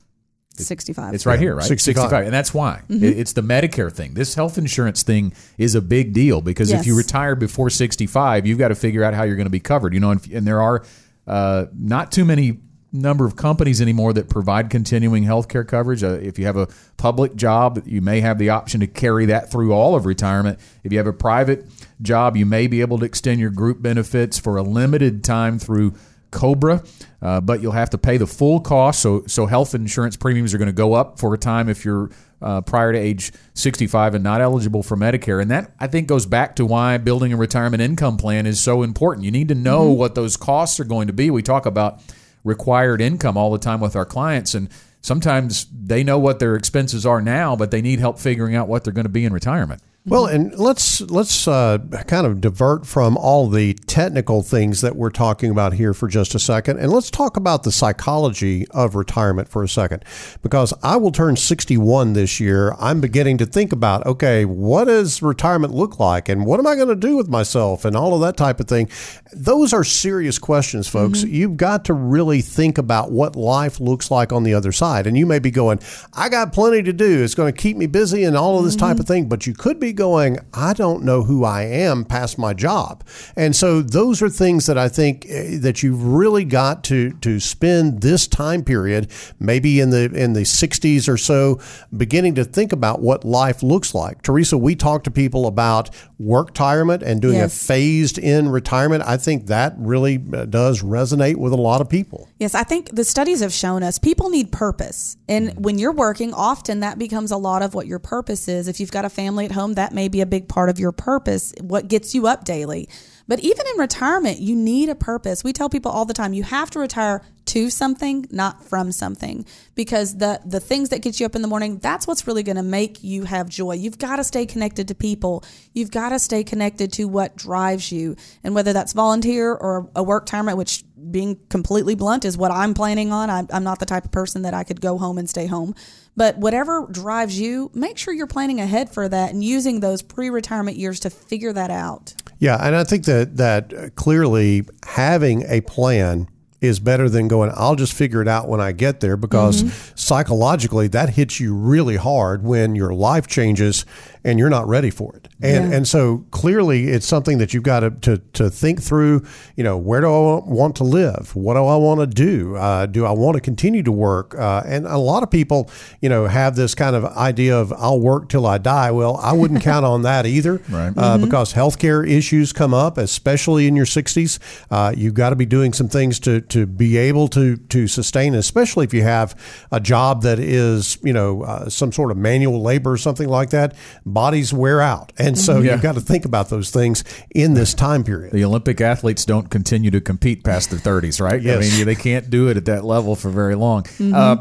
65. 0.65 1.13
It's 1.13 1.25
right 1.25 1.39
here, 1.39 1.55
right? 1.55 1.65
65. 1.65 2.03
And 2.25 2.33
that's 2.33 2.53
why. 2.53 2.81
It- 2.89 3.03
It's 3.19 3.33
the 3.33 3.41
Medicare 3.43 3.91
thing. 3.91 4.13
This 4.13 4.35
health 4.35 4.57
insurance 4.57 5.03
thing 5.03 5.33
is 5.57 5.75
a 5.75 5.81
big 5.81 6.13
deal 6.13 6.41
because 6.41 6.69
if 6.81 6.85
you 6.87 6.95
retire 6.97 7.35
before 7.35 7.69
65, 7.69 8.45
you've 8.45 8.57
got 8.59 8.69
to 8.69 8.75
figure 8.75 9.03
out 9.03 9.13
how 9.13 9.23
you're 9.23 9.35
going 9.35 9.45
to 9.45 9.49
be 9.51 9.59
covered. 9.59 9.93
You 9.93 9.99
know, 9.99 10.11
and, 10.11 10.31
and 10.31 10.45
there 10.47 10.61
are 10.61 10.83
uh, 11.27 11.65
not 11.77 12.11
too 12.11 12.25
many 12.25 12.59
number 12.93 13.25
of 13.25 13.37
companies 13.37 13.79
anymore 13.81 14.11
that 14.11 14.27
provide 14.27 14.69
continuing 14.69 15.23
health 15.23 15.47
care 15.47 15.63
coverage. 15.63 16.03
Uh, 16.03 16.09
if 16.21 16.37
you 16.37 16.45
have 16.45 16.57
a 16.57 16.67
public 16.97 17.35
job, 17.37 17.81
you 17.85 18.01
may 18.01 18.19
have 18.19 18.37
the 18.37 18.49
option 18.49 18.81
to 18.81 18.87
carry 18.87 19.27
that 19.27 19.49
through 19.49 19.71
all 19.71 19.95
of 19.95 20.05
retirement. 20.05 20.59
If 20.83 20.91
you 20.91 20.97
have 20.97 21.07
a 21.07 21.13
private 21.13 21.65
job, 22.01 22.35
you 22.35 22.45
may 22.45 22.67
be 22.67 22.81
able 22.81 22.99
to 22.99 23.05
extend 23.05 23.39
your 23.39 23.49
group 23.49 23.81
benefits 23.81 24.37
for 24.37 24.57
a 24.57 24.61
limited 24.61 25.23
time 25.23 25.57
through 25.57 25.93
COBRA, 26.31 26.83
uh, 27.21 27.41
but 27.41 27.61
you'll 27.61 27.71
have 27.73 27.89
to 27.91 27.97
pay 27.97 28.17
the 28.17 28.27
full 28.27 28.59
cost. 28.59 29.01
So, 29.01 29.23
so 29.27 29.45
health 29.45 29.75
insurance 29.75 30.17
premiums 30.17 30.53
are 30.53 30.57
going 30.57 30.67
to 30.67 30.73
go 30.73 30.93
up 30.93 31.19
for 31.19 31.33
a 31.33 31.37
time 31.37 31.69
if 31.69 31.85
you're 31.85 32.09
uh, 32.41 32.61
prior 32.61 32.91
to 32.91 32.97
age 32.97 33.31
65 33.53 34.15
and 34.15 34.23
not 34.23 34.41
eligible 34.41 34.83
for 34.83 34.97
Medicare. 34.97 35.41
And 35.41 35.51
that, 35.51 35.73
I 35.79 35.87
think, 35.87 36.07
goes 36.07 36.25
back 36.25 36.55
to 36.55 36.65
why 36.65 36.97
building 36.97 37.33
a 37.33 37.37
retirement 37.37 37.81
income 37.81 38.17
plan 38.17 38.47
is 38.47 38.59
so 38.59 38.83
important. 38.83 39.25
You 39.25 39.31
need 39.31 39.49
to 39.49 39.55
know 39.55 39.89
mm-hmm. 39.89 39.99
what 39.99 40.15
those 40.15 40.37
costs 40.37 40.79
are 40.79 40.85
going 40.85 41.07
to 41.07 41.13
be. 41.13 41.29
We 41.29 41.43
talk 41.43 41.65
about 41.65 42.01
required 42.43 43.01
income 43.01 43.37
all 43.37 43.51
the 43.51 43.59
time 43.59 43.79
with 43.79 43.95
our 43.95 44.05
clients, 44.05 44.55
and 44.55 44.69
sometimes 45.01 45.67
they 45.71 46.03
know 46.03 46.17
what 46.17 46.39
their 46.39 46.55
expenses 46.55 47.05
are 47.05 47.21
now, 47.21 47.55
but 47.55 47.69
they 47.69 47.81
need 47.81 47.99
help 47.99 48.17
figuring 48.17 48.55
out 48.55 48.67
what 48.67 48.83
they're 48.83 48.93
going 48.93 49.05
to 49.05 49.09
be 49.09 49.25
in 49.25 49.33
retirement. 49.33 49.81
Well, 50.03 50.25
and 50.25 50.57
let's 50.57 50.99
let's 51.01 51.47
uh, 51.47 51.77
kind 52.07 52.25
of 52.25 52.41
divert 52.41 52.87
from 52.87 53.17
all 53.17 53.47
the 53.47 53.75
technical 53.85 54.41
things 54.41 54.81
that 54.81 54.95
we're 54.95 55.11
talking 55.11 55.51
about 55.51 55.73
here 55.73 55.93
for 55.93 56.07
just 56.07 56.33
a 56.33 56.39
second, 56.39 56.79
and 56.79 56.91
let's 56.91 57.11
talk 57.11 57.37
about 57.37 57.61
the 57.61 57.71
psychology 57.71 58.65
of 58.71 58.95
retirement 58.95 59.47
for 59.47 59.63
a 59.63 59.69
second, 59.69 60.03
because 60.41 60.73
I 60.81 60.95
will 60.97 61.11
turn 61.11 61.35
61 61.35 62.13
this 62.13 62.39
year. 62.39 62.73
I'm 62.79 62.99
beginning 62.99 63.37
to 63.39 63.45
think 63.45 63.71
about, 63.71 64.03
okay, 64.07 64.43
what 64.43 64.85
does 64.85 65.21
retirement 65.21 65.71
look 65.71 65.99
like, 65.99 66.29
and 66.29 66.47
what 66.47 66.59
am 66.59 66.65
I 66.65 66.73
going 66.73 66.87
to 66.87 66.95
do 66.95 67.15
with 67.15 67.29
myself, 67.29 67.85
and 67.85 67.95
all 67.95 68.15
of 68.15 68.21
that 68.21 68.37
type 68.37 68.59
of 68.59 68.67
thing. 68.67 68.89
Those 69.33 69.71
are 69.71 69.83
serious 69.83 70.39
questions, 70.39 70.87
folks. 70.87 71.19
Mm-hmm. 71.19 71.33
You've 71.33 71.57
got 71.57 71.85
to 71.85 71.93
really 71.93 72.41
think 72.41 72.79
about 72.79 73.11
what 73.11 73.35
life 73.35 73.79
looks 73.79 74.09
like 74.09 74.33
on 74.33 74.41
the 74.41 74.55
other 74.55 74.71
side, 74.71 75.05
and 75.05 75.15
you 75.15 75.27
may 75.27 75.37
be 75.37 75.51
going, 75.51 75.79
I 76.11 76.27
got 76.27 76.53
plenty 76.53 76.81
to 76.81 76.91
do. 76.91 77.23
It's 77.23 77.35
going 77.35 77.53
to 77.53 77.61
keep 77.61 77.77
me 77.77 77.85
busy 77.85 78.23
and 78.23 78.35
all 78.35 78.57
of 78.57 78.65
this 78.65 78.75
mm-hmm. 78.75 78.87
type 78.87 78.99
of 78.99 79.05
thing, 79.05 79.29
but 79.29 79.45
you 79.45 79.53
could 79.53 79.79
be 79.79 79.90
going, 79.93 80.39
I 80.53 80.73
don't 80.73 81.03
know 81.03 81.23
who 81.23 81.43
I 81.43 81.63
am 81.63 82.05
past 82.05 82.37
my 82.37 82.53
job. 82.53 83.03
And 83.35 83.55
so 83.55 83.81
those 83.81 84.21
are 84.21 84.29
things 84.29 84.65
that 84.67 84.77
I 84.77 84.87
think 84.87 85.25
eh, 85.27 85.57
that 85.59 85.83
you've 85.83 86.03
really 86.03 86.45
got 86.45 86.83
to 86.85 87.11
to 87.21 87.39
spend 87.39 88.01
this 88.01 88.27
time 88.27 88.63
period, 88.63 89.11
maybe 89.39 89.79
in 89.79 89.89
the 89.89 90.11
in 90.13 90.33
the 90.33 90.41
60s 90.41 91.09
or 91.09 91.17
so, 91.17 91.59
beginning 91.95 92.35
to 92.35 92.43
think 92.43 92.71
about 92.71 93.01
what 93.01 93.25
life 93.25 93.61
looks 93.63 93.93
like. 93.93 94.21
Teresa, 94.21 94.57
we 94.57 94.75
talk 94.75 95.03
to 95.03 95.11
people 95.11 95.47
about 95.47 95.89
work 96.19 96.51
retirement 96.61 97.01
and 97.01 97.21
doing 97.21 97.37
yes. 97.37 97.55
a 97.55 97.65
phased 97.65 98.17
in 98.17 98.49
retirement. 98.49 99.03
I 99.05 99.17
think 99.17 99.47
that 99.47 99.73
really 99.77 100.21
uh, 100.33 100.45
does 100.45 100.83
resonate 100.83 101.37
with 101.37 101.53
a 101.53 101.57
lot 101.57 101.81
of 101.81 101.89
people. 101.89 102.29
Yes, 102.37 102.53
I 102.53 102.63
think 102.63 102.93
the 102.93 103.03
studies 103.03 103.39
have 103.39 103.53
shown 103.53 103.83
us 103.83 103.97
people 103.97 104.29
need 104.29 104.51
purpose. 104.51 105.17
And 105.27 105.49
mm-hmm. 105.49 105.61
when 105.61 105.79
you're 105.79 105.93
working, 105.93 106.33
often 106.33 106.81
that 106.81 106.99
becomes 106.99 107.31
a 107.31 107.37
lot 107.37 107.61
of 107.61 107.73
what 107.73 107.87
your 107.87 107.99
purpose 107.99 108.47
is. 108.47 108.67
If 108.67 108.79
you've 108.79 108.91
got 108.91 109.05
a 109.05 109.09
family 109.09 109.45
at 109.45 109.51
home, 109.53 109.73
that 109.81 109.93
may 109.93 110.07
be 110.07 110.21
a 110.21 110.27
big 110.27 110.47
part 110.47 110.69
of 110.69 110.77
your 110.77 110.91
purpose, 110.91 111.53
what 111.59 111.87
gets 111.87 112.13
you 112.13 112.27
up 112.27 112.45
daily. 112.45 112.87
But 113.27 113.39
even 113.39 113.65
in 113.65 113.79
retirement, 113.79 114.39
you 114.39 114.55
need 114.55 114.89
a 114.89 114.95
purpose. 114.95 115.43
We 115.43 115.53
tell 115.53 115.69
people 115.69 115.91
all 115.91 116.05
the 116.05 116.13
time 116.13 116.33
you 116.33 116.43
have 116.43 116.69
to 116.71 116.79
retire 116.79 117.23
to 117.45 117.69
something, 117.69 118.27
not 118.29 118.63
from 118.63 118.91
something, 118.91 119.45
because 119.73 120.17
the 120.17 120.39
the 120.45 120.59
things 120.59 120.89
that 120.89 121.01
get 121.01 121.19
you 121.19 121.25
up 121.25 121.35
in 121.35 121.41
the 121.41 121.47
morning, 121.47 121.79
that's 121.79 122.05
what's 122.05 122.27
really 122.27 122.43
going 122.43 122.57
to 122.57 122.63
make 122.63 123.03
you 123.03 123.23
have 123.23 123.49
joy. 123.49 123.73
You've 123.73 123.97
got 123.97 124.17
to 124.17 124.23
stay 124.23 124.45
connected 124.45 124.87
to 124.89 124.95
people. 124.95 125.43
You've 125.73 125.91
got 125.91 126.09
to 126.09 126.19
stay 126.19 126.43
connected 126.43 126.93
to 126.93 127.05
what 127.05 127.35
drives 127.35 127.91
you, 127.91 128.15
and 128.43 128.53
whether 128.53 128.73
that's 128.73 128.93
volunteer 128.93 129.53
or 129.53 129.89
a 129.95 130.03
work 130.03 130.23
retirement, 130.23 130.57
which 130.57 130.83
being 131.09 131.39
completely 131.49 131.95
blunt 131.95 132.25
is 132.25 132.37
what 132.37 132.51
I'm 132.51 132.73
planning 132.73 133.11
on. 133.11 133.29
I'm, 133.29 133.47
I'm 133.51 133.63
not 133.63 133.79
the 133.79 133.85
type 133.87 134.05
of 134.05 134.11
person 134.11 134.43
that 134.43 134.53
I 134.53 134.63
could 134.63 134.81
go 134.81 134.97
home 134.97 135.17
and 135.17 135.29
stay 135.29 135.47
home. 135.47 135.73
But 136.17 136.37
whatever 136.37 136.87
drives 136.91 137.39
you, 137.39 137.71
make 137.73 137.97
sure 137.97 138.13
you're 138.13 138.27
planning 138.27 138.59
ahead 138.59 138.89
for 138.89 139.07
that 139.07 139.31
and 139.31 139.43
using 139.43 139.79
those 139.79 140.01
pre-retirement 140.01 140.77
years 140.77 140.99
to 141.01 141.09
figure 141.09 141.53
that 141.53 141.71
out. 141.71 142.13
Yeah, 142.39 142.57
and 142.59 142.75
I 142.75 142.83
think 142.83 143.05
that 143.05 143.37
that 143.37 143.95
clearly 143.95 144.63
having 144.85 145.43
a 145.47 145.61
plan 145.61 146.27
is 146.61 146.79
better 146.79 147.09
than 147.09 147.27
going, 147.27 147.51
I'll 147.55 147.75
just 147.75 147.93
figure 147.93 148.21
it 148.21 148.27
out 148.27 148.47
when 148.47 148.61
I 148.61 148.71
get 148.71 148.99
there 148.99 149.17
because 149.17 149.63
mm-hmm. 149.63 149.95
psychologically 149.95 150.87
that 150.89 151.09
hits 151.09 151.39
you 151.39 151.55
really 151.55 151.95
hard 151.95 152.43
when 152.43 152.75
your 152.75 152.93
life 152.93 153.25
changes 153.25 153.83
and 154.23 154.37
you're 154.37 154.49
not 154.49 154.67
ready 154.67 154.89
for 154.89 155.15
it. 155.15 155.27
And 155.41 155.71
yeah. 155.71 155.77
and 155.77 155.87
so 155.87 156.25
clearly 156.31 156.89
it's 156.89 157.07
something 157.07 157.39
that 157.39 157.53
you've 157.53 157.63
got 157.63 157.79
to, 157.79 157.91
to, 157.91 158.17
to 158.33 158.49
think 158.49 158.81
through, 158.81 159.25
you 159.55 159.63
know, 159.63 159.77
where 159.77 160.01
do 160.01 160.07
I 160.07 160.39
want 160.45 160.75
to 160.77 160.83
live? 160.83 161.35
What 161.35 161.55
do 161.55 161.65
I 161.65 161.75
want 161.75 161.99
to 162.01 162.07
do? 162.07 162.55
Uh, 162.55 162.85
do 162.85 163.05
I 163.05 163.11
want 163.11 163.35
to 163.35 163.41
continue 163.41 163.81
to 163.83 163.91
work? 163.91 164.37
Uh, 164.37 164.61
and 164.65 164.85
a 164.85 164.97
lot 164.97 165.23
of 165.23 165.31
people, 165.31 165.69
you 166.01 166.09
know, 166.09 166.27
have 166.27 166.55
this 166.55 166.75
kind 166.75 166.95
of 166.95 167.05
idea 167.05 167.57
of 167.57 167.73
I'll 167.73 167.99
work 167.99 168.29
till 168.29 168.45
I 168.45 168.59
die. 168.59 168.91
Well, 168.91 169.17
I 169.17 169.33
wouldn't 169.33 169.61
count 169.63 169.85
on 169.85 170.03
that 170.03 170.25
either 170.27 170.61
right. 170.69 170.89
uh, 170.89 171.17
mm-hmm. 171.17 171.25
because 171.25 171.53
healthcare 171.53 172.07
issues 172.07 172.53
come 172.53 172.73
up, 172.73 172.97
especially 172.99 173.67
in 173.67 173.75
your 173.75 173.85
60s. 173.85 174.37
Uh, 174.69 174.93
you've 174.95 175.15
got 175.15 175.31
to 175.31 175.35
be 175.35 175.45
doing 175.47 175.73
some 175.73 175.89
things 175.89 176.19
to, 176.19 176.41
to 176.41 176.67
be 176.67 176.97
able 176.97 177.27
to, 177.29 177.57
to 177.57 177.87
sustain, 177.87 178.35
especially 178.35 178.85
if 178.85 178.93
you 178.93 179.01
have 179.01 179.35
a 179.71 179.79
job 179.79 180.21
that 180.21 180.37
is, 180.37 180.99
you 181.03 181.13
know, 181.13 181.41
uh, 181.43 181.69
some 181.69 181.91
sort 181.91 182.11
of 182.11 182.17
manual 182.17 182.61
labor 182.61 182.91
or 182.91 182.97
something 182.97 183.27
like 183.27 183.49
that 183.49 183.73
bodies 184.13 184.53
wear 184.53 184.81
out. 184.81 185.11
And 185.17 185.37
so 185.37 185.59
yeah. 185.59 185.73
you've 185.73 185.81
got 185.81 185.95
to 185.95 186.01
think 186.01 186.25
about 186.25 186.49
those 186.49 186.71
things 186.71 187.03
in 187.29 187.53
this 187.53 187.73
time 187.73 188.03
period. 188.03 188.33
The 188.33 188.43
Olympic 188.43 188.81
athletes 188.81 189.25
don't 189.25 189.49
continue 189.49 189.91
to 189.91 190.01
compete 190.01 190.43
past 190.43 190.69
their 190.69 190.79
30s, 190.79 191.21
right? 191.21 191.41
Yes. 191.41 191.57
I 191.57 191.77
mean, 191.77 191.85
they 191.85 191.95
can't 191.95 192.29
do 192.29 192.49
it 192.49 192.57
at 192.57 192.65
that 192.65 192.83
level 192.83 193.15
for 193.15 193.29
very 193.29 193.55
long. 193.55 193.83
Mm-hmm. 193.83 194.13
Uh, 194.13 194.35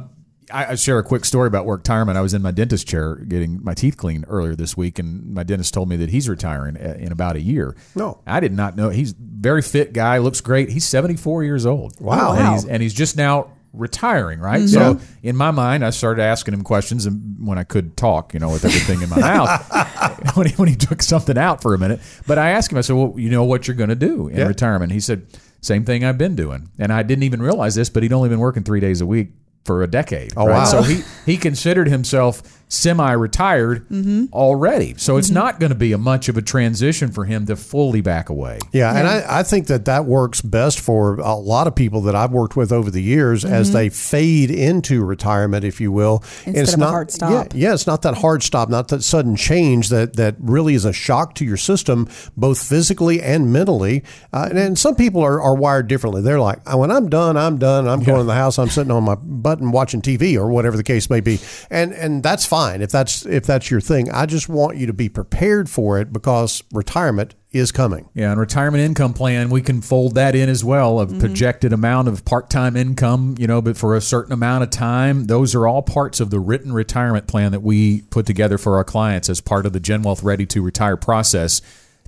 I, 0.53 0.75
share 0.75 0.99
a 0.99 1.05
quick 1.05 1.25
story 1.25 1.47
about 1.47 1.65
work 1.65 1.81
retirement. 1.81 2.19
I 2.19 2.21
was 2.21 2.35
in 2.35 2.43
my 2.43 2.51
dentist 2.51 2.87
chair 2.87 3.17
getting 3.17 3.63
my 3.63 3.75
teeth 3.75 3.97
cleaned 3.97 4.25
earlier 4.29 4.55
this 4.55 4.77
week, 4.77 4.99
and 4.99 5.33
my 5.33 5.43
dentist 5.43 5.73
told 5.75 5.89
me 5.89 5.97
that 5.97 6.11
he's 6.11 6.29
retiring 6.29 6.77
in 6.77 7.13
about 7.13 7.37
a 7.37 7.41
year. 7.41 7.77
No, 7.95 8.21
I 8.27 8.41
did 8.41 8.53
not 8.53 8.77
know. 8.77 8.89
He's 8.91 9.13
very 9.13 9.63
fit 9.63 9.93
guy, 9.93 10.19
looks 10.19 10.41
great. 10.41 10.69
He's 10.71 10.85
seventy 10.85 11.17
four 11.17 11.45
years 11.45 11.67
old. 11.67 12.01
Wow, 12.01 12.33
and 12.35 12.55
he's, 12.55 12.65
and 12.65 12.83
he's 12.83 12.95
just 12.95 13.17
now 13.17 13.53
retiring, 13.73 14.41
right? 14.41 14.63
Mm-hmm. 14.63 14.99
So 14.99 15.07
in 15.23 15.37
my 15.37 15.51
mind, 15.51 15.85
I 15.85 15.91
started 15.91 16.23
asking 16.23 16.55
him 16.55 16.63
questions, 16.63 17.07
and 17.07 17.47
when 17.47 17.59
I 17.59 17.65
could 17.65 17.97
talk, 17.97 18.35
you 18.35 18.41
know, 18.41 18.51
with 18.51 18.65
everything 18.65 19.03
in 19.03 19.09
my 19.09 19.19
mouth, 19.21 20.35
when, 20.37 20.47
he, 20.49 20.55
when 20.55 20.69
he 20.69 20.77
took 20.77 21.03
something 21.03 21.39
out 21.39 21.63
for 21.63 21.75
a 21.75 21.79
minute. 21.79 22.01
But 22.27 22.39
I 22.39 22.51
asked 22.51 22.73
him, 22.73 22.79
I 22.79 22.81
said, 22.83 22.97
"Well, 22.97 23.15
you 23.17 23.31
know 23.31 23.45
what 23.45 23.69
you're 23.69 23.77
going 23.77 23.91
to 23.91 23.97
do 23.97 24.29
in 24.29 24.39
yeah. 24.39 24.47
retirement?" 24.47 24.93
He 24.93 25.01
said, 25.01 25.27
"Same 25.61 25.85
thing 25.85 26.05
I've 26.05 26.19
been 26.19 26.37
doing," 26.37 26.71
and 26.79 26.93
I 26.93 27.03
didn't 27.03 27.25
even 27.25 27.43
realize 27.43 27.75
this, 27.75 27.91
but 27.91 28.03
he'd 28.03 28.13
only 28.13 28.29
been 28.29 28.41
working 28.41 28.63
three 28.63 28.81
days 28.81 29.01
a 29.01 29.07
week 29.07 29.31
for 29.65 29.83
a 29.83 29.87
decade. 29.87 30.33
Oh 30.37 30.47
right? 30.47 30.59
wow! 30.59 30.65
So 30.65 30.83
he 30.83 31.03
he 31.27 31.37
considered 31.37 31.89
himself 31.89 32.60
semi-retired 32.71 33.89
mm-hmm. 33.89 34.27
already. 34.33 34.95
So 34.97 35.17
it's 35.17 35.27
mm-hmm. 35.27 35.35
not 35.35 35.61
going 35.61 35.71
to 35.71 35.77
be 35.77 35.93
a 35.93 35.99
much 35.99 36.29
of 36.29 36.37
a 36.37 36.43
transition 36.43 37.11
for 37.11 37.25
him 37.25 37.45
to 37.47 37.57
fully 37.57 38.01
back 38.01 38.29
away. 38.29 38.61
Yeah, 38.73 38.93
yeah. 38.93 38.99
and 38.99 39.09
I, 39.09 39.41
I, 39.41 39.43
think 39.43 39.67
that 39.67 39.87
that 39.87 40.05
works 40.05 40.41
best 40.41 40.79
for 40.79 41.17
a 41.17 41.35
lot 41.35 41.67
of 41.67 41.75
people 41.75 42.03
that 42.03 42.15
I've 42.15 42.31
worked 42.31 42.57
with 42.57 42.71
over 42.71 42.89
the 42.89 43.03
years 43.03 43.43
mm-hmm. 43.43 43.53
as 43.53 43.73
they 43.73 43.89
fade 43.89 44.53
into 44.53 45.05
retirement, 45.05 45.65
if 45.65 45.81
you 45.81 45.91
will. 45.91 46.23
Instead 46.47 46.57
it's 46.57 46.73
of 46.75 46.79
not, 46.79 46.87
a 46.87 46.91
hard 46.91 47.11
stop. 47.11 47.31
Yeah, 47.53 47.69
yeah, 47.69 47.75
it's 47.75 47.89
not 47.89 48.03
that 48.03 48.15
hard 48.19 48.45
stop, 48.45 48.69
not 48.69 48.89
that 48.89 49.03
sudden 49.03 49.35
change 49.35 49.89
that, 49.89 50.15
that 50.15 50.37
really 50.39 50.75
is 50.75 50.85
a 50.85 50.93
shock 50.93 51.35
to 51.37 51.45
your 51.45 51.57
system, 51.57 52.09
both 52.37 52.63
physically 52.63 53.21
and 53.21 53.53
mentally. 53.53 54.05
Uh, 54.33 54.47
and, 54.49 54.59
and, 54.59 54.79
some 54.81 54.95
people 54.95 55.21
are, 55.21 55.43
are 55.43 55.57
wired 55.57 55.89
differently. 55.89 56.23
They're 56.23 56.41
like, 56.41 56.61
oh, 56.67 56.79
when 56.79 56.91
I'm 56.91 57.11
done, 57.11 57.37
I'm 57.37 57.59
done. 57.59 57.89
I'm 57.89 58.01
yeah. 58.01 58.07
going 58.07 58.19
to 58.21 58.25
the 58.25 58.35
house. 58.35 58.59
I'm 58.59 58.69
sitting 58.69 58.93
on 58.93 59.03
my 59.03 59.17
butt 59.17 59.59
and 59.59 59.73
watching 59.73 60.01
TV 60.01 60.37
or 60.37 60.49
whatever 60.49 60.77
the 60.77 60.85
case 60.85 61.11
may 61.11 61.21
be. 61.21 61.39
And, 61.69 61.93
and 61.93 62.23
that's 62.23 62.47
fine 62.47 62.60
fine 62.61 62.83
if 62.83 62.91
that's 62.91 63.27
if 63.27 63.45
that's 63.45 63.71
your 63.71 63.81
thing. 63.81 64.11
I 64.11 64.27
just 64.27 64.49
want 64.49 64.77
you 64.77 64.87
to 64.87 64.93
be 64.93 65.09
prepared 65.09 65.69
for 65.69 65.99
it 65.99 66.13
because 66.13 66.63
retirement 66.73 67.35
is 67.53 67.73
coming. 67.73 68.09
Yeah, 68.15 68.31
and 68.31 68.41
retirement 68.41 68.83
income 68.83 69.13
plan, 69.13 69.51
we 69.51 69.61
can 69.61 69.81
fold 69.81 70.15
that 70.15 70.37
in 70.37 70.49
as 70.49 70.65
well, 70.65 71.01
a 71.01 71.07
mm-hmm. 71.07 71.19
projected 71.19 71.73
amount 71.73 72.07
of 72.07 72.25
part-time 72.25 72.77
income, 72.77 73.35
you 73.39 73.47
know, 73.49 73.61
but 73.61 73.77
for 73.77 73.97
a 73.97 74.01
certain 74.01 74.33
amount 74.33 74.63
of 74.63 74.71
time. 74.71 75.25
Those 75.25 75.55
are 75.55 75.67
all 75.67 75.83
parts 75.83 76.21
of 76.21 76.31
the 76.31 76.39
written 76.39 76.73
retirement 76.73 77.27
plan 77.27 77.51
that 77.53 77.63
we 77.63 78.03
put 78.03 78.27
together 78.27 78.57
for 78.57 78.77
our 78.77 78.85
clients 78.85 79.29
as 79.29 79.41
part 79.41 79.67
of 79.67 79.73
the 79.73 79.81
GenWealth 79.81 80.23
Ready 80.23 80.47
to 80.47 80.63
Retire 80.63 80.97
process. 80.97 81.61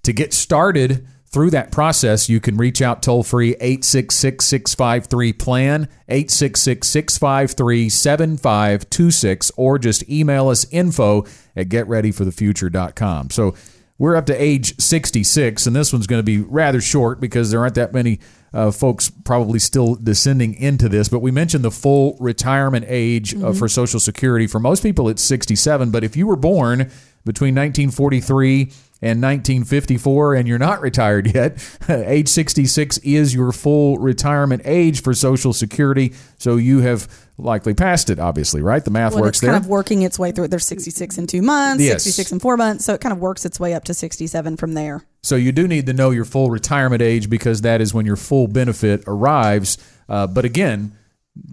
To 0.04 0.12
get 0.12 0.32
started, 0.32 1.06
through 1.32 1.50
that 1.50 1.72
process, 1.72 2.28
you 2.28 2.40
can 2.40 2.58
reach 2.58 2.82
out 2.82 3.02
toll 3.02 3.22
free 3.22 3.52
866 3.54 4.44
653 4.44 5.32
PLAN, 5.32 5.88
866 6.08 6.86
653 6.86 7.88
7526, 7.88 9.52
or 9.56 9.78
just 9.78 10.08
email 10.10 10.48
us 10.48 10.66
info 10.70 11.24
at 11.56 11.70
getreadyforthefuture.com. 11.70 13.30
So 13.30 13.54
we're 13.96 14.14
up 14.14 14.26
to 14.26 14.34
age 14.34 14.78
66, 14.78 15.66
and 15.66 15.74
this 15.74 15.92
one's 15.92 16.06
going 16.06 16.18
to 16.18 16.24
be 16.24 16.38
rather 16.38 16.82
short 16.82 17.18
because 17.18 17.50
there 17.50 17.60
aren't 17.60 17.76
that 17.76 17.94
many 17.94 18.20
uh, 18.52 18.70
folks 18.70 19.08
probably 19.08 19.58
still 19.58 19.94
descending 19.94 20.52
into 20.54 20.88
this. 20.88 21.08
But 21.08 21.20
we 21.20 21.30
mentioned 21.30 21.64
the 21.64 21.70
full 21.70 22.16
retirement 22.20 22.84
age 22.88 23.32
uh, 23.32 23.38
mm-hmm. 23.38 23.46
uh, 23.46 23.52
for 23.54 23.68
Social 23.68 24.00
Security. 24.00 24.46
For 24.46 24.58
most 24.58 24.82
people, 24.82 25.08
it's 25.08 25.22
67. 25.22 25.90
But 25.90 26.04
if 26.04 26.14
you 26.14 26.26
were 26.26 26.36
born 26.36 26.90
between 27.24 27.54
1943 27.54 28.72
and 29.02 29.20
1954 29.20 30.34
and 30.36 30.46
you're 30.48 30.58
not 30.58 30.80
retired 30.80 31.34
yet, 31.34 31.58
age 31.88 32.28
66 32.28 32.98
is 32.98 33.34
your 33.34 33.52
full 33.52 33.98
retirement 33.98 34.62
age 34.64 35.02
for 35.02 35.12
Social 35.12 35.52
Security. 35.52 36.14
So 36.38 36.56
you 36.56 36.78
have 36.80 37.08
likely 37.38 37.74
passed 37.74 38.08
it, 38.10 38.18
obviously, 38.20 38.62
right? 38.62 38.84
The 38.84 38.90
math 38.92 39.14
When 39.14 39.22
works 39.22 39.38
it's 39.38 39.40
there. 39.40 39.52
kind 39.52 39.64
of 39.64 39.68
working 39.68 40.02
its 40.02 40.18
way 40.18 40.30
through 40.32 40.44
it. 40.44 40.48
There's 40.48 40.64
66 40.66 41.18
in 41.18 41.26
two 41.26 41.42
months, 41.42 41.82
Yes. 41.82 42.04
66 42.04 42.32
in 42.32 42.38
four 42.40 42.56
months. 42.56 42.84
So 42.84 42.94
it 42.94 43.00
kind 43.00 43.12
of 43.12 43.18
works 43.18 43.44
its 43.44 43.58
way 43.58 43.74
up 43.74 43.84
to 43.84 43.94
67 43.94 44.56
from 44.56 44.74
there. 44.74 45.04
So 45.22 45.36
you 45.36 45.50
do 45.52 45.66
need 45.66 45.86
to 45.86 45.92
know 45.92 46.10
your 46.10 46.24
full 46.24 46.50
retirement 46.50 47.02
age 47.02 47.28
because 47.28 47.62
that 47.62 47.80
is 47.80 47.92
when 47.92 48.06
your 48.06 48.16
full 48.16 48.46
benefit 48.46 49.02
arrives. 49.06 49.78
Uh, 50.08 50.26
but 50.26 50.44
again, 50.44 50.96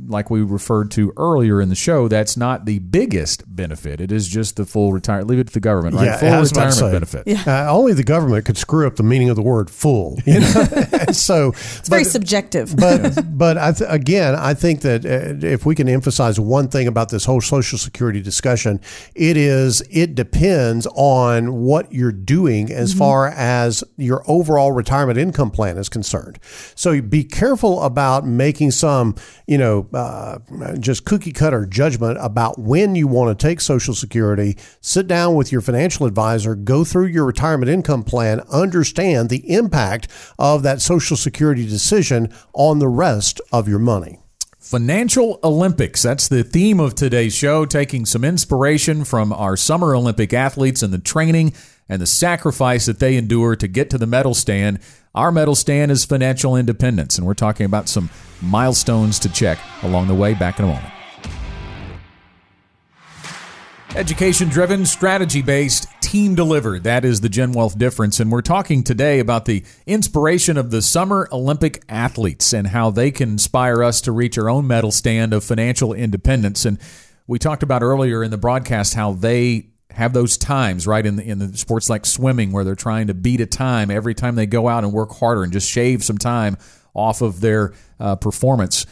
like 0.07 0.29
we 0.29 0.41
referred 0.41 0.91
to 0.91 1.13
earlier 1.15 1.61
in 1.61 1.69
the 1.69 1.75
show, 1.75 2.09
that's 2.09 2.35
not 2.35 2.65
the 2.65 2.79
biggest 2.79 3.43
benefit. 3.55 4.01
It 4.01 4.11
is 4.11 4.27
just 4.27 4.57
the 4.57 4.65
full 4.65 4.91
retirement. 4.91 5.29
Leave 5.29 5.39
it 5.39 5.47
to 5.47 5.53
the 5.53 5.61
government, 5.61 5.95
right? 5.95 6.05
Yeah, 6.05 6.17
full 6.17 6.33
I 6.33 6.39
was 6.39 6.51
about 6.51 6.73
to 6.73 6.83
retirement 6.85 7.07
say. 7.07 7.23
benefit. 7.23 7.47
Uh, 7.47 7.73
only 7.73 7.93
the 7.93 8.03
government 8.03 8.43
could 8.45 8.57
screw 8.57 8.85
up 8.87 8.97
the 8.97 9.03
meaning 9.03 9.29
of 9.29 9.37
the 9.37 9.41
word 9.41 9.69
"full." 9.69 10.17
You 10.25 10.41
know, 10.41 10.47
so 11.13 11.49
It's 11.53 11.87
very 11.87 12.03
subjective. 12.03 12.75
but 12.75 13.37
but 13.37 13.57
I 13.57 13.71
th- 13.71 13.89
again, 13.89 14.35
I 14.35 14.53
think 14.53 14.81
that 14.81 15.05
uh, 15.05 15.47
if 15.47 15.65
we 15.65 15.75
can 15.75 15.87
emphasize 15.87 16.39
one 16.41 16.67
thing 16.67 16.87
about 16.87 17.07
this 17.09 17.23
whole 17.23 17.39
Social 17.39 17.77
Security 17.77 18.21
discussion, 18.21 18.81
it 19.15 19.37
is 19.37 19.81
it 19.89 20.13
depends 20.13 20.87
on 20.93 21.53
what 21.63 21.93
you're 21.93 22.11
doing 22.11 22.69
as 22.69 22.93
far 22.93 23.27
as 23.29 23.81
your 23.95 24.23
overall 24.27 24.73
retirement 24.73 25.17
income 25.17 25.51
plan 25.51 25.77
is 25.77 25.87
concerned. 25.87 26.37
So 26.75 27.01
be 27.01 27.23
careful 27.23 27.81
about 27.83 28.25
making 28.27 28.71
some 28.71 29.15
you 29.47 29.57
know 29.57 29.68
uh, 29.93 30.39
just 30.79 31.05
cookie 31.05 31.31
cutter 31.31 31.65
judgment 31.65 32.17
about 32.21 32.59
when 32.59 32.95
you 32.95 33.07
want 33.07 33.37
to 33.37 33.47
take 33.47 33.61
Social 33.61 33.93
Security. 33.93 34.57
Sit 34.81 35.07
down 35.07 35.35
with 35.35 35.51
your 35.51 35.61
financial 35.61 36.05
advisor, 36.05 36.55
go 36.55 36.83
through 36.83 37.07
your 37.07 37.25
retirement 37.25 37.69
income 37.69 38.03
plan, 38.03 38.41
understand 38.51 39.29
the 39.29 39.49
impact 39.51 40.07
of 40.37 40.63
that 40.63 40.81
Social 40.81 41.17
Security 41.17 41.65
decision 41.65 42.33
on 42.53 42.79
the 42.79 42.87
rest 42.87 43.41
of 43.51 43.67
your 43.67 43.79
money. 43.79 44.19
Financial 44.69 45.39
Olympics. 45.43 46.03
That's 46.03 46.27
the 46.27 46.43
theme 46.43 46.79
of 46.79 46.93
today's 46.93 47.33
show, 47.33 47.65
taking 47.65 48.05
some 48.05 48.23
inspiration 48.23 49.03
from 49.03 49.33
our 49.33 49.57
Summer 49.57 49.95
Olympic 49.95 50.31
athletes 50.31 50.83
and 50.83 50.93
the 50.93 50.99
training 50.99 51.53
and 51.89 51.99
the 51.99 52.05
sacrifice 52.05 52.85
that 52.85 52.99
they 52.99 53.17
endure 53.17 53.55
to 53.55 53.67
get 53.67 53.89
to 53.89 53.97
the 53.97 54.05
medal 54.05 54.35
stand. 54.35 54.77
Our 55.15 55.31
medal 55.31 55.55
stand 55.55 55.89
is 55.89 56.05
financial 56.05 56.55
independence, 56.55 57.17
and 57.17 57.25
we're 57.25 57.33
talking 57.33 57.65
about 57.65 57.89
some 57.89 58.11
milestones 58.43 59.17
to 59.21 59.29
check 59.29 59.57
along 59.81 60.07
the 60.07 60.13
way. 60.13 60.35
Back 60.35 60.59
in 60.59 60.65
a 60.65 60.67
moment. 60.67 60.98
Education 63.95 64.49
driven, 64.49 64.85
strategy 64.85 65.41
based, 65.41 65.87
team 65.99 66.35
delivered. 66.35 66.83
That 66.83 67.03
is 67.03 67.21
the 67.21 67.27
GenWealth 67.27 67.75
difference. 67.77 68.19
And 68.19 68.31
we're 68.31 68.43
talking 68.43 68.83
today 68.83 69.19
about 69.19 69.45
the 69.45 69.63
inspiration 69.87 70.57
of 70.57 70.69
the 70.69 70.83
Summer 70.83 71.27
Olympic 71.31 71.83
athletes 71.89 72.53
and 72.53 72.67
how 72.67 72.91
they 72.91 73.09
can 73.09 73.29
inspire 73.29 73.83
us 73.83 73.99
to 74.01 74.11
reach 74.11 74.37
our 74.37 74.47
own 74.47 74.67
medal 74.67 74.91
stand 74.91 75.33
of 75.33 75.43
financial 75.43 75.91
independence. 75.93 76.65
And 76.65 76.77
we 77.25 77.39
talked 77.39 77.63
about 77.63 77.81
earlier 77.81 78.23
in 78.23 78.29
the 78.29 78.37
broadcast 78.37 78.93
how 78.93 79.13
they 79.13 79.69
have 79.89 80.13
those 80.13 80.37
times, 80.37 80.85
right, 80.85 81.05
in 81.05 81.15
the, 81.15 81.23
in 81.23 81.39
the 81.39 81.57
sports 81.57 81.89
like 81.89 82.05
swimming 82.05 82.51
where 82.51 82.63
they're 82.63 82.75
trying 82.75 83.07
to 83.07 83.15
beat 83.15 83.41
a 83.41 83.47
time 83.47 83.89
every 83.89 84.13
time 84.13 84.35
they 84.35 84.45
go 84.45 84.67
out 84.67 84.83
and 84.83 84.93
work 84.93 85.13
harder 85.13 85.41
and 85.41 85.51
just 85.51 85.69
shave 85.69 86.03
some 86.03 86.19
time 86.19 86.57
off 86.93 87.23
of 87.23 87.41
their 87.41 87.73
uh, 87.99 88.15
performance. 88.15 88.85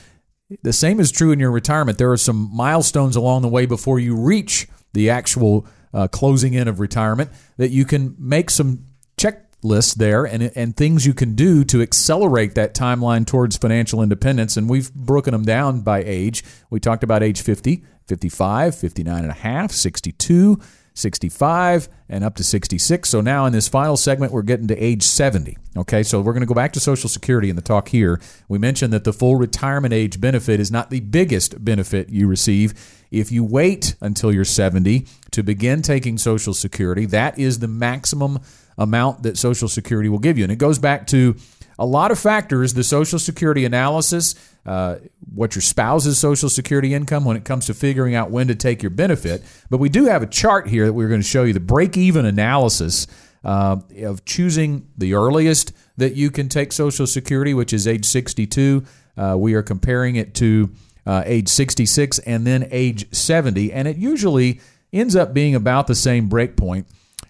The 0.64 0.74
same 0.74 1.00
is 1.00 1.12
true 1.12 1.32
in 1.32 1.40
your 1.40 1.52
retirement. 1.52 2.00
There 2.00 2.12
are 2.12 2.18
some 2.18 2.50
milestones 2.52 3.16
along 3.16 3.44
the 3.44 3.48
way 3.48 3.68
before 3.68 4.00
you 4.00 4.16
reach 4.16 4.68
the 4.94 5.10
actual 5.10 5.68
uh, 5.94 6.08
closing 6.08 6.54
in 6.54 6.68
of 6.68 6.80
retirement 6.80 7.30
that 7.58 7.70
you 7.70 7.86
can 7.86 8.16
make 8.20 8.50
some 8.50 8.86
checklists 9.18 9.96
there 9.96 10.26
and, 10.26 10.44
and 10.56 10.76
things 10.76 11.06
you 11.06 11.14
can 11.14 11.36
do 11.36 11.64
to 11.64 11.82
accelerate 11.82 12.56
that 12.56 12.74
timeline 12.74 13.26
towards 13.26 13.58
financial 13.58 14.02
independence. 14.02 14.58
And 14.58 14.70
we've 14.70 14.94
broken 14.94 15.32
them 15.32 15.44
down 15.44 15.82
by 15.82 16.04
age. 16.04 16.44
We 16.70 16.80
talked 16.80 17.04
about 17.04 17.24
age 17.24 17.42
50, 17.42 17.84
55, 18.06 18.76
59 18.76 19.24
and 19.24 19.32
a 19.32 19.34
half, 19.34 19.72
62, 19.72 20.60
65 20.98 21.90
and 22.10 22.24
up 22.24 22.36
to 22.36 22.44
66. 22.44 23.08
So 23.08 23.22
now 23.22 23.46
in 23.46 23.54
this 23.54 23.68
final 23.68 23.98
segment, 23.98 24.32
we're 24.32 24.42
getting 24.42 24.68
to 24.68 24.78
age 24.78 25.04
70. 25.04 25.58
Okay, 25.78 26.02
so 26.02 26.22
we're 26.22 26.34
going 26.34 26.42
to 26.42 26.48
go 26.48 26.56
back 26.56 26.74
to 26.74 26.80
Social 26.80 27.10
Security 27.10 27.50
in 27.50 27.56
the 27.56 27.62
talk 27.62 27.90
here. 27.90 28.20
We 28.48 28.58
mentioned 28.58 28.92
that 28.94 29.04
the 29.04 29.14
full 29.14 29.36
retirement 29.36 29.94
age 29.94 30.20
benefit 30.20 30.60
is 30.60 30.72
not 30.72 30.90
the 30.90 31.02
biggest 31.02 31.64
benefit 31.64 32.10
you 32.10 32.28
receive. 32.28 32.97
If 33.12 33.32
you 33.32 33.44
wait 33.44 33.96
until 34.02 34.34
you're 34.34 34.46
70 34.46 35.06
to 35.32 35.44
begin 35.44 35.82
taking 35.82 36.18
Social 36.18 36.54
Security, 36.54 37.06
that 37.06 37.40
is 37.40 37.60
the 37.60 37.68
maximum 37.68 38.40
amount 38.78 39.24
that 39.24 39.38
Social 39.38 39.68
Security 39.68 40.10
will 40.10 40.20
give 40.20 40.38
you. 40.38 40.44
And 40.44 40.52
it 40.52 40.58
goes 40.58 40.80
back 40.80 41.08
to 41.08 41.36
a 41.80 41.86
lot 41.86 42.12
of 42.12 42.20
factors 42.20 42.74
the 42.74 42.84
Social 42.84 43.20
Security 43.20 43.66
analysis, 43.66 44.36
uh, 44.66 44.98
what 45.34 45.56
your 45.56 45.62
spouse's 45.62 46.18
Social 46.18 46.50
Security 46.50 46.94
income 46.94 47.26
when 47.26 47.38
it 47.38 47.46
comes 47.46 47.68
to 47.68 47.74
figuring 47.74 48.16
out 48.16 48.32
when 48.32 48.48
to 48.48 48.56
take 48.56 48.82
your 48.82 48.90
benefit. 48.90 49.44
But 49.70 49.78
we 49.78 49.90
do 49.90 50.06
have 50.06 50.24
a 50.24 50.28
chart 50.28 50.68
here 50.68 50.86
that 50.86 50.94
we're 50.94 51.10
going 51.10 51.22
to 51.22 51.28
show 51.28 51.44
you 51.44 51.54
the 51.54 51.60
break 51.60 51.98
even 51.98 52.26
analysis 52.26 53.08
uh, 53.44 53.78
of 54.04 54.26
choosing 54.26 54.88
the 54.98 55.14
earliest 55.14 55.72
that 55.98 56.16
you 56.16 56.32
can 56.32 56.50
take 56.50 56.72
Social 56.72 57.08
Security, 57.08 57.54
which 57.54 57.74
is 57.74 57.88
age 57.88 58.06
62. 58.06 58.84
Uh, 59.16 59.36
we 59.38 59.54
are 59.54 59.64
comparing 59.64 60.16
it 60.16 60.34
to 60.36 60.72
uh, 61.08 61.24
age 61.26 61.48
66 61.48 62.20
and 62.20 62.46
then 62.46 62.68
age 62.70 63.08
70. 63.16 63.72
And 63.72 63.88
it 63.88 63.96
usually 63.96 64.60
ends 64.92 65.16
up 65.16 65.34
being 65.34 65.56
about 65.56 65.88
the 65.88 65.96
same 65.96 66.28
break 66.28 66.58
point. 66.58 66.86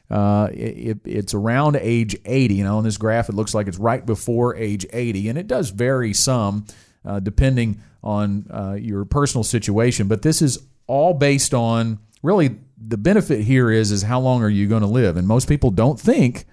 Uh, 0.10 0.48
it, 0.52 0.98
it's 1.06 1.36
around 1.36 1.76
age 1.76 2.18
80. 2.26 2.56
You 2.56 2.64
know, 2.64 2.80
on 2.80 2.84
this 2.84 2.98
graph, 2.98 3.30
it 3.30 3.36
looks 3.36 3.54
like 3.54 3.68
it's 3.68 3.78
right 3.78 4.04
before 4.04 4.56
age 4.56 4.86
80, 4.92 5.30
and 5.30 5.38
it 5.38 5.48
does 5.48 5.70
vary 5.70 6.14
some 6.14 6.66
uh, 7.06 7.20
depending 7.20 7.82
on 8.04 8.48
uh, 8.50 8.74
your 8.74 9.06
personal 9.06 9.44
situation. 9.44 10.08
But 10.08 10.24
this 10.24 10.42
is 10.42 10.58
all 10.88 11.14
based 11.14 11.54
on 11.54 12.00
really 12.24 12.58
the 12.80 12.98
benefit 12.98 13.42
here 13.42 13.70
is 13.70 13.92
is 13.92 14.02
how 14.02 14.20
long 14.20 14.42
are 14.42 14.50
you 14.50 14.68
going 14.68 14.82
to 14.82 14.88
live? 14.88 15.18
And 15.18 15.28
most 15.28 15.48
people 15.48 15.70
don't 15.70 16.00
think. 16.00 16.46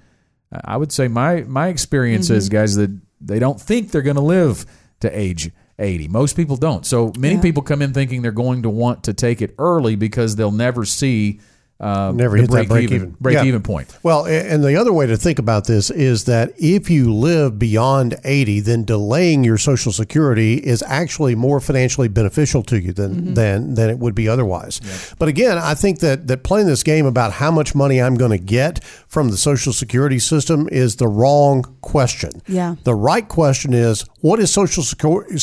I 0.65 0.77
would 0.77 0.93
say 0.93 1.09
my 1.09 1.43
my 1.43 1.69
experience 1.69 2.31
is 2.31 2.49
guys 2.49 2.77
that 2.77 2.97
they 3.21 3.39
don't 3.39 3.61
think 3.61 3.91
they're 3.91 4.03
going 4.03 4.17
to 4.17 4.23
live 4.23 4.67
to 5.01 5.19
age 5.19 5.51
80. 5.79 6.09
Most 6.09 6.37
people 6.37 6.57
don't. 6.57 6.87
So 6.87 7.13
many 7.19 7.35
Yeah. 7.37 7.41
people 7.43 7.63
come 7.63 7.83
in 7.83 7.93
thinking 7.93 8.23
they're 8.23 8.31
going 8.33 8.63
to 8.63 8.71
want 8.71 9.05
to 9.05 9.13
take 9.15 9.43
it 9.43 9.55
early 9.59 9.97
because 9.97 10.37
they'll 10.37 10.51
never 10.53 10.85
see 10.85 11.41
uh, 11.81 12.13
Never 12.15 12.37
the 12.37 12.43
hit 12.43 12.51
that 12.53 12.69
break 12.69 12.85
even, 12.85 12.97
even. 12.97 13.17
break 13.21 13.35
Yeah. 13.35 13.45
even 13.45 13.63
point. 13.63 13.99
Well, 14.03 14.27
and 14.27 14.63
the 14.63 14.77
other 14.77 14.93
way 14.93 15.07
to 15.07 15.17
think 15.17 15.39
about 15.39 15.67
this 15.67 15.91
is 15.91 16.25
that 16.25 16.53
if 16.57 16.89
you 16.89 17.13
live 17.13 17.59
beyond 17.59 18.15
80, 18.25 18.61
then 18.61 18.85
delaying 18.85 19.43
your 19.43 19.59
Social 19.59 19.91
Security 19.93 20.55
is 20.55 20.83
actually 20.87 21.35
more 21.35 21.61
financially 21.61 22.09
beneficial 22.09 22.63
to 22.65 22.81
you 22.81 22.93
than 22.93 23.35
than 23.35 23.75
than 23.75 23.91
it 23.91 23.99
would 23.99 24.15
be 24.15 24.29
otherwise. 24.29 24.81
But 25.19 25.29
again, 25.29 25.59
I 25.59 25.75
think 25.75 25.99
that 25.99 26.29
that 26.29 26.45
playing 26.45 26.69
this 26.69 26.83
game 26.85 27.07
about 27.07 27.33
how 27.33 27.51
much 27.51 27.75
money 27.75 28.01
I'm 28.01 28.15
going 28.15 28.31
to 28.31 28.39
get 28.39 28.83
from 29.09 29.31
the 29.31 29.37
Social 29.37 29.73
Security 29.73 30.19
system 30.21 30.69
is 30.71 30.97
the 30.97 31.09
wrong 31.09 31.65
question. 31.81 32.31
Yeah. 32.47 32.77
The 32.85 32.95
right 32.95 33.27
question 33.29 33.75
is 33.75 34.05
what 34.21 34.39
is 34.39 34.53
Social 34.53 34.83
Security? 34.85 35.39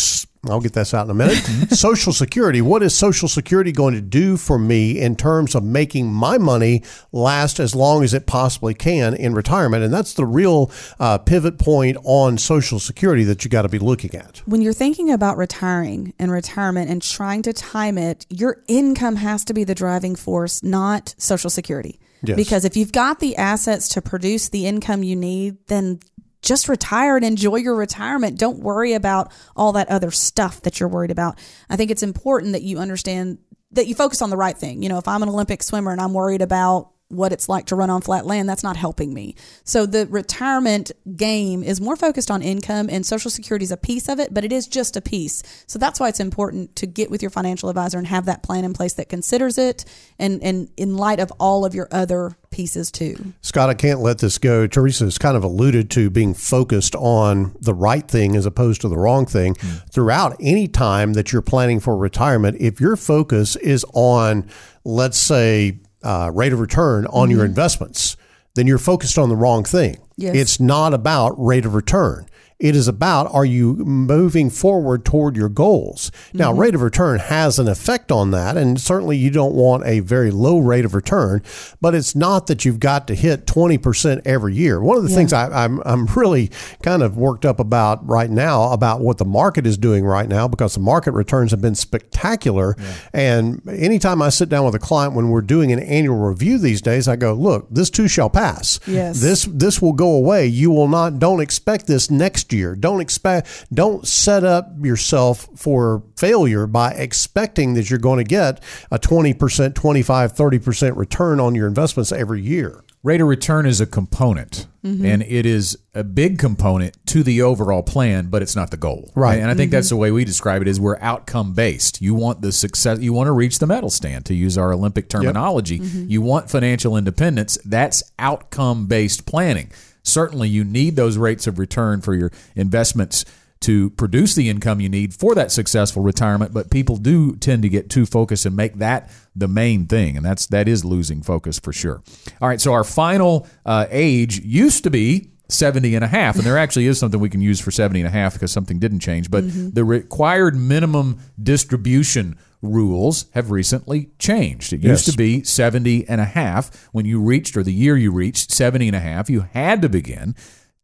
I'll 0.49 0.59
get 0.59 0.73
this 0.73 0.93
out 0.93 1.05
in 1.05 1.11
a 1.11 1.13
minute. 1.13 1.37
Social 1.71 2.11
Security. 2.11 2.61
What 2.61 2.81
is 2.81 2.95
Social 2.95 3.27
Security 3.27 3.71
going 3.71 3.93
to 3.93 4.01
do 4.01 4.37
for 4.37 4.57
me 4.57 4.99
in 4.99 5.15
terms 5.15 5.53
of 5.53 5.63
making 5.63 6.11
my 6.11 6.39
money 6.39 6.81
last 7.11 7.59
as 7.59 7.75
long 7.75 8.03
as 8.03 8.15
it 8.15 8.25
possibly 8.25 8.73
can 8.73 9.13
in 9.13 9.35
retirement? 9.35 9.83
And 9.83 9.93
that's 9.93 10.15
the 10.15 10.25
real 10.25 10.71
uh, 10.99 11.19
pivot 11.19 11.59
point 11.59 11.97
on 12.03 12.39
Social 12.39 12.79
Security 12.79 13.23
that 13.25 13.43
you 13.45 13.51
got 13.51 13.63
to 13.63 13.69
be 13.69 13.77
looking 13.77 14.15
at. 14.15 14.41
when 14.47 14.61
you're 14.61 14.73
thinking 14.73 15.11
about 15.11 15.37
retiring 15.37 16.13
and 16.17 16.31
retirement 16.31 16.89
and 16.89 17.03
trying 17.03 17.43
to 17.43 17.53
time 17.53 17.99
it, 17.99 18.25
your 18.29 18.63
income 18.67 19.17
has 19.17 19.45
to 19.45 19.53
be 19.53 19.63
the 19.63 19.75
driving 19.75 20.15
force, 20.15 20.63
not 20.63 21.13
Social 21.19 21.51
Security. 21.51 21.99
Yes. 22.23 22.35
Because 22.35 22.65
if 22.65 22.77
you've 22.77 22.91
got 22.91 23.19
the 23.19 23.35
assets 23.37 23.89
to 23.89 24.01
produce 24.01 24.49
the 24.49 24.67
income 24.67 25.03
you 25.03 25.15
need, 25.15 25.57
then 25.67 25.99
just 26.41 26.67
retire 26.67 27.15
and 27.15 27.25
enjoy 27.25 27.57
your 27.57 27.75
retirement. 27.75 28.39
Don't 28.39 28.59
worry 28.59 28.93
about 28.93 29.31
all 29.55 29.73
that 29.73 29.89
other 29.89 30.11
stuff 30.11 30.61
that 30.61 30.79
you're 30.79 30.89
worried 30.89 31.11
about. 31.11 31.37
I 31.69 31.75
think 31.75 31.91
it's 31.91 32.03
important 32.03 32.53
that 32.53 32.63
you 32.63 32.79
understand 32.79 33.37
that 33.71 33.87
you 33.87 33.95
focus 33.95 34.21
on 34.21 34.29
the 34.29 34.37
right 34.37 34.57
thing. 34.57 34.83
You 34.83 34.89
know, 34.89 34.97
if 34.97 35.07
I'm 35.07 35.23
an 35.23 35.29
Olympic 35.29 35.63
swimmer 35.63 35.91
and 35.91 36.01
I'm 36.01 36.13
worried 36.13 36.41
about 36.41 36.91
what 37.11 37.31
it's 37.31 37.49
like 37.49 37.65
to 37.67 37.75
run 37.75 37.89
on 37.89 38.01
flat 38.01 38.25
land, 38.25 38.47
that's 38.47 38.63
not 38.63 38.77
helping 38.77 39.13
me. 39.13 39.35
So 39.63 39.85
the 39.85 40.07
retirement 40.07 40.91
game 41.15 41.63
is 41.63 41.81
more 41.81 41.95
focused 41.95 42.31
on 42.31 42.41
income 42.41 42.89
and 42.89 43.05
social 43.05 43.31
security 43.31 43.63
is 43.63 43.71
a 43.71 43.77
piece 43.77 44.07
of 44.09 44.19
it, 44.19 44.33
but 44.33 44.43
it 44.43 44.51
is 44.51 44.67
just 44.67 44.95
a 44.95 45.01
piece. 45.01 45.43
So 45.67 45.77
that's 45.77 45.99
why 45.99 46.09
it's 46.09 46.19
important 46.19 46.75
to 46.77 46.87
get 46.87 47.11
with 47.11 47.21
your 47.21 47.31
financial 47.31 47.69
advisor 47.69 47.97
and 47.97 48.07
have 48.07 48.25
that 48.25 48.43
plan 48.43 48.63
in 48.63 48.73
place 48.73 48.93
that 48.93 49.09
considers 49.09 49.57
it 49.57 49.85
and, 50.17 50.41
and 50.41 50.69
in 50.77 50.97
light 50.97 51.19
of 51.19 51.31
all 51.39 51.65
of 51.65 51.75
your 51.75 51.87
other 51.91 52.35
pieces 52.51 52.91
too. 52.91 53.33
Scott, 53.41 53.69
I 53.69 53.73
can't 53.73 54.01
let 54.01 54.19
this 54.19 54.37
go. 54.37 54.67
Teresa 54.67 55.05
has 55.05 55.17
kind 55.17 55.35
of 55.35 55.43
alluded 55.43 55.89
to 55.91 56.09
being 56.09 56.33
focused 56.33 56.95
on 56.95 57.55
the 57.59 57.73
right 57.73 58.07
thing 58.07 58.35
as 58.35 58.45
opposed 58.45 58.81
to 58.81 58.89
the 58.89 58.97
wrong 58.97 59.25
thing. 59.25 59.55
Hmm. 59.59 59.77
Throughout 59.89 60.35
any 60.39 60.67
time 60.67 61.13
that 61.13 61.31
you're 61.31 61.41
planning 61.41 61.79
for 61.79 61.97
retirement, 61.97 62.57
if 62.59 62.79
your 62.79 62.95
focus 62.95 63.55
is 63.55 63.85
on, 63.93 64.49
let's 64.83 65.17
say, 65.17 65.79
uh, 66.03 66.31
rate 66.33 66.53
of 66.53 66.59
return 66.59 67.05
on 67.07 67.29
your 67.29 67.45
investments, 67.45 68.17
then 68.55 68.67
you're 68.67 68.77
focused 68.77 69.17
on 69.17 69.29
the 69.29 69.35
wrong 69.35 69.63
thing. 69.63 69.97
Yes. 70.17 70.35
It's 70.35 70.59
not 70.59 70.93
about 70.93 71.33
rate 71.43 71.65
of 71.65 71.73
return. 71.73 72.27
It 72.61 72.75
is 72.75 72.87
about 72.87 73.33
are 73.33 73.43
you 73.43 73.73
moving 73.77 74.51
forward 74.51 75.03
toward 75.03 75.35
your 75.35 75.49
goals? 75.49 76.11
Now, 76.31 76.51
mm-hmm. 76.51 76.59
rate 76.59 76.75
of 76.75 76.83
return 76.83 77.17
has 77.17 77.57
an 77.57 77.67
effect 77.67 78.11
on 78.11 78.29
that, 78.31 78.55
and 78.55 78.79
certainly 78.79 79.17
you 79.17 79.31
don't 79.31 79.55
want 79.55 79.83
a 79.85 79.99
very 80.01 80.29
low 80.29 80.59
rate 80.59 80.85
of 80.85 80.93
return, 80.93 81.41
but 81.81 81.95
it's 81.95 82.15
not 82.15 82.45
that 82.47 82.63
you've 82.63 82.79
got 82.79 83.07
to 83.07 83.15
hit 83.15 83.47
20% 83.47 84.21
every 84.25 84.53
year. 84.53 84.79
One 84.79 84.95
of 84.95 85.03
the 85.03 85.09
Yeah. 85.09 85.15
things 85.15 85.33
I, 85.33 85.63
I'm, 85.63 85.81
I'm 85.85 86.05
really 86.05 86.51
kind 86.83 87.01
of 87.01 87.17
worked 87.17 87.45
up 87.45 87.59
about 87.59 88.07
right 88.07 88.29
now 88.29 88.71
about 88.71 89.01
what 89.01 89.17
the 89.17 89.25
market 89.25 89.65
is 89.65 89.75
doing 89.75 90.05
right 90.05 90.29
now 90.29 90.47
because 90.47 90.75
the 90.75 90.79
market 90.81 91.13
returns 91.13 91.49
have 91.49 91.61
been 91.61 91.73
spectacular. 91.73 92.75
And 93.11 93.67
anytime 93.67 94.21
I 94.21 94.29
sit 94.29 94.49
down 94.49 94.65
with 94.65 94.75
a 94.75 94.79
client 94.79 95.15
when 95.15 95.29
we're 95.29 95.41
doing 95.41 95.71
an 95.71 95.79
annual 95.79 96.17
review 96.17 96.59
these 96.59 96.81
days, 96.81 97.07
I 97.07 97.15
go, 97.15 97.33
look, 97.33 97.67
this 97.71 97.89
too 97.89 98.07
shall 98.07 98.29
pass. 98.29 98.79
Yes. 98.85 99.19
This 99.19 99.45
this 99.45 99.81
will 99.81 99.93
go 99.93 100.11
away. 100.11 100.45
You 100.45 100.69
will 100.69 100.87
not 100.87 101.17
don't 101.17 101.39
expect 101.39 101.87
this 101.87 102.11
next 102.11 102.50
year. 102.53 102.75
Don't 102.75 103.01
expect 103.01 103.65
don't 103.73 104.07
set 104.07 104.43
up 104.43 104.73
yourself 104.81 105.47
for 105.55 106.03
failure 106.17 106.67
by 106.67 106.91
expecting 106.91 107.73
that 107.73 107.89
you're 107.89 107.99
going 107.99 108.17
to 108.17 108.23
get 108.23 108.63
a 108.91 108.99
20%, 108.99 109.75
25, 109.75 110.33
30% 110.33 110.95
return 110.95 111.39
on 111.39 111.55
your 111.55 111.67
investments 111.67 112.11
every 112.11 112.41
year. 112.41 112.83
Rate 113.03 113.19
of 113.19 113.27
return 113.27 113.65
is 113.65 113.81
a 113.81 113.87
component, 113.87 114.67
mm-hmm. 114.85 115.03
and 115.03 115.23
it 115.23 115.43
is 115.47 115.75
a 115.95 116.03
big 116.03 116.37
component 116.37 116.95
to 117.07 117.23
the 117.23 117.41
overall 117.41 117.81
plan, 117.81 118.27
but 118.27 118.43
it's 118.43 118.55
not 118.55 118.69
the 118.69 118.77
goal. 118.77 119.11
Right. 119.15 119.39
And 119.39 119.49
I 119.49 119.55
think 119.55 119.71
that's 119.71 119.87
mm-hmm. 119.87 119.95
the 119.95 119.99
way 120.01 120.11
we 120.11 120.23
describe 120.23 120.61
it: 120.61 120.67
is 120.67 120.79
we're 120.79 120.99
outcome 120.99 121.53
based. 121.53 121.99
You 121.99 122.13
want 122.13 122.43
the 122.43 122.51
success. 122.51 122.99
You 122.99 123.11
want 123.11 123.25
to 123.25 123.31
reach 123.31 123.57
the 123.57 123.65
medal 123.65 123.89
stand, 123.89 124.25
to 124.27 124.35
use 124.35 124.55
our 124.55 124.71
Olympic 124.71 125.09
terminology. 125.09 125.79
Mm-hmm. 125.79 126.11
You 126.11 126.21
want 126.21 126.51
financial 126.51 126.95
independence. 126.95 127.57
That's 127.65 128.03
outcome 128.19 128.85
based 128.85 129.25
planning. 129.25 129.71
Certainly, 130.03 130.49
you 130.49 130.63
need 130.63 130.95
those 130.95 131.17
rates 131.17 131.47
of 131.47 131.59
return 131.59 132.01
for 132.01 132.13
your 132.13 132.31
investments 132.55 133.25
to 133.61 133.91
produce 133.91 134.33
the 134.35 134.49
income 134.49 134.81
you 134.81 134.89
need 134.89 135.13
for 135.13 135.35
that 135.35 135.51
successful 135.51 136.01
retirement 136.01 136.51
but 136.53 136.69
people 136.69 136.97
do 136.97 137.35
tend 137.35 137.61
to 137.61 137.69
get 137.69 137.89
too 137.89 138.05
focused 138.05 138.45
and 138.45 138.55
make 138.55 138.75
that 138.75 139.09
the 139.35 139.47
main 139.47 139.85
thing 139.85 140.17
and 140.17 140.25
that's 140.25 140.47
that 140.47 140.67
is 140.67 140.83
losing 140.83 141.21
focus 141.21 141.59
for 141.59 141.71
sure. 141.71 142.01
All 142.41 142.49
right 142.49 142.59
so 142.59 142.73
our 142.73 142.83
final 142.83 143.47
uh, 143.65 143.85
age 143.89 144.39
used 144.39 144.83
to 144.83 144.89
be 144.89 145.29
70 145.49 145.95
and 145.95 146.03
a 146.03 146.07
half 146.07 146.37
and 146.37 146.45
there 146.45 146.57
actually 146.57 146.87
is 146.87 146.99
something 146.99 147.19
we 147.19 147.29
can 147.29 147.41
use 147.41 147.59
for 147.59 147.71
70 147.71 147.99
and 147.99 148.07
a 148.07 148.11
half 148.11 148.33
because 148.33 148.51
something 148.51 148.79
didn't 148.79 148.99
change 148.99 149.29
but 149.29 149.43
the 149.47 149.83
required 149.83 150.55
minimum 150.55 151.19
distribution 151.41 152.37
rules 152.61 153.25
have 153.33 153.51
recently 153.51 154.09
changed. 154.19 154.73
It 154.73 154.83
used 154.83 155.05
to 155.05 155.17
be 155.17 155.43
70 155.43 156.07
and 156.07 156.21
a 156.21 156.25
half. 156.25 156.89
When 156.91 157.05
you 157.05 157.21
reached 157.21 157.57
or 157.57 157.63
the 157.63 157.73
year 157.73 157.97
you 157.97 158.11
reached 158.11 158.51
70 158.51 158.87
and 158.87 158.95
a 158.95 158.99
half 158.99 159.29
you 159.29 159.41
had 159.53 159.81
to 159.81 159.89
begin 159.89 160.35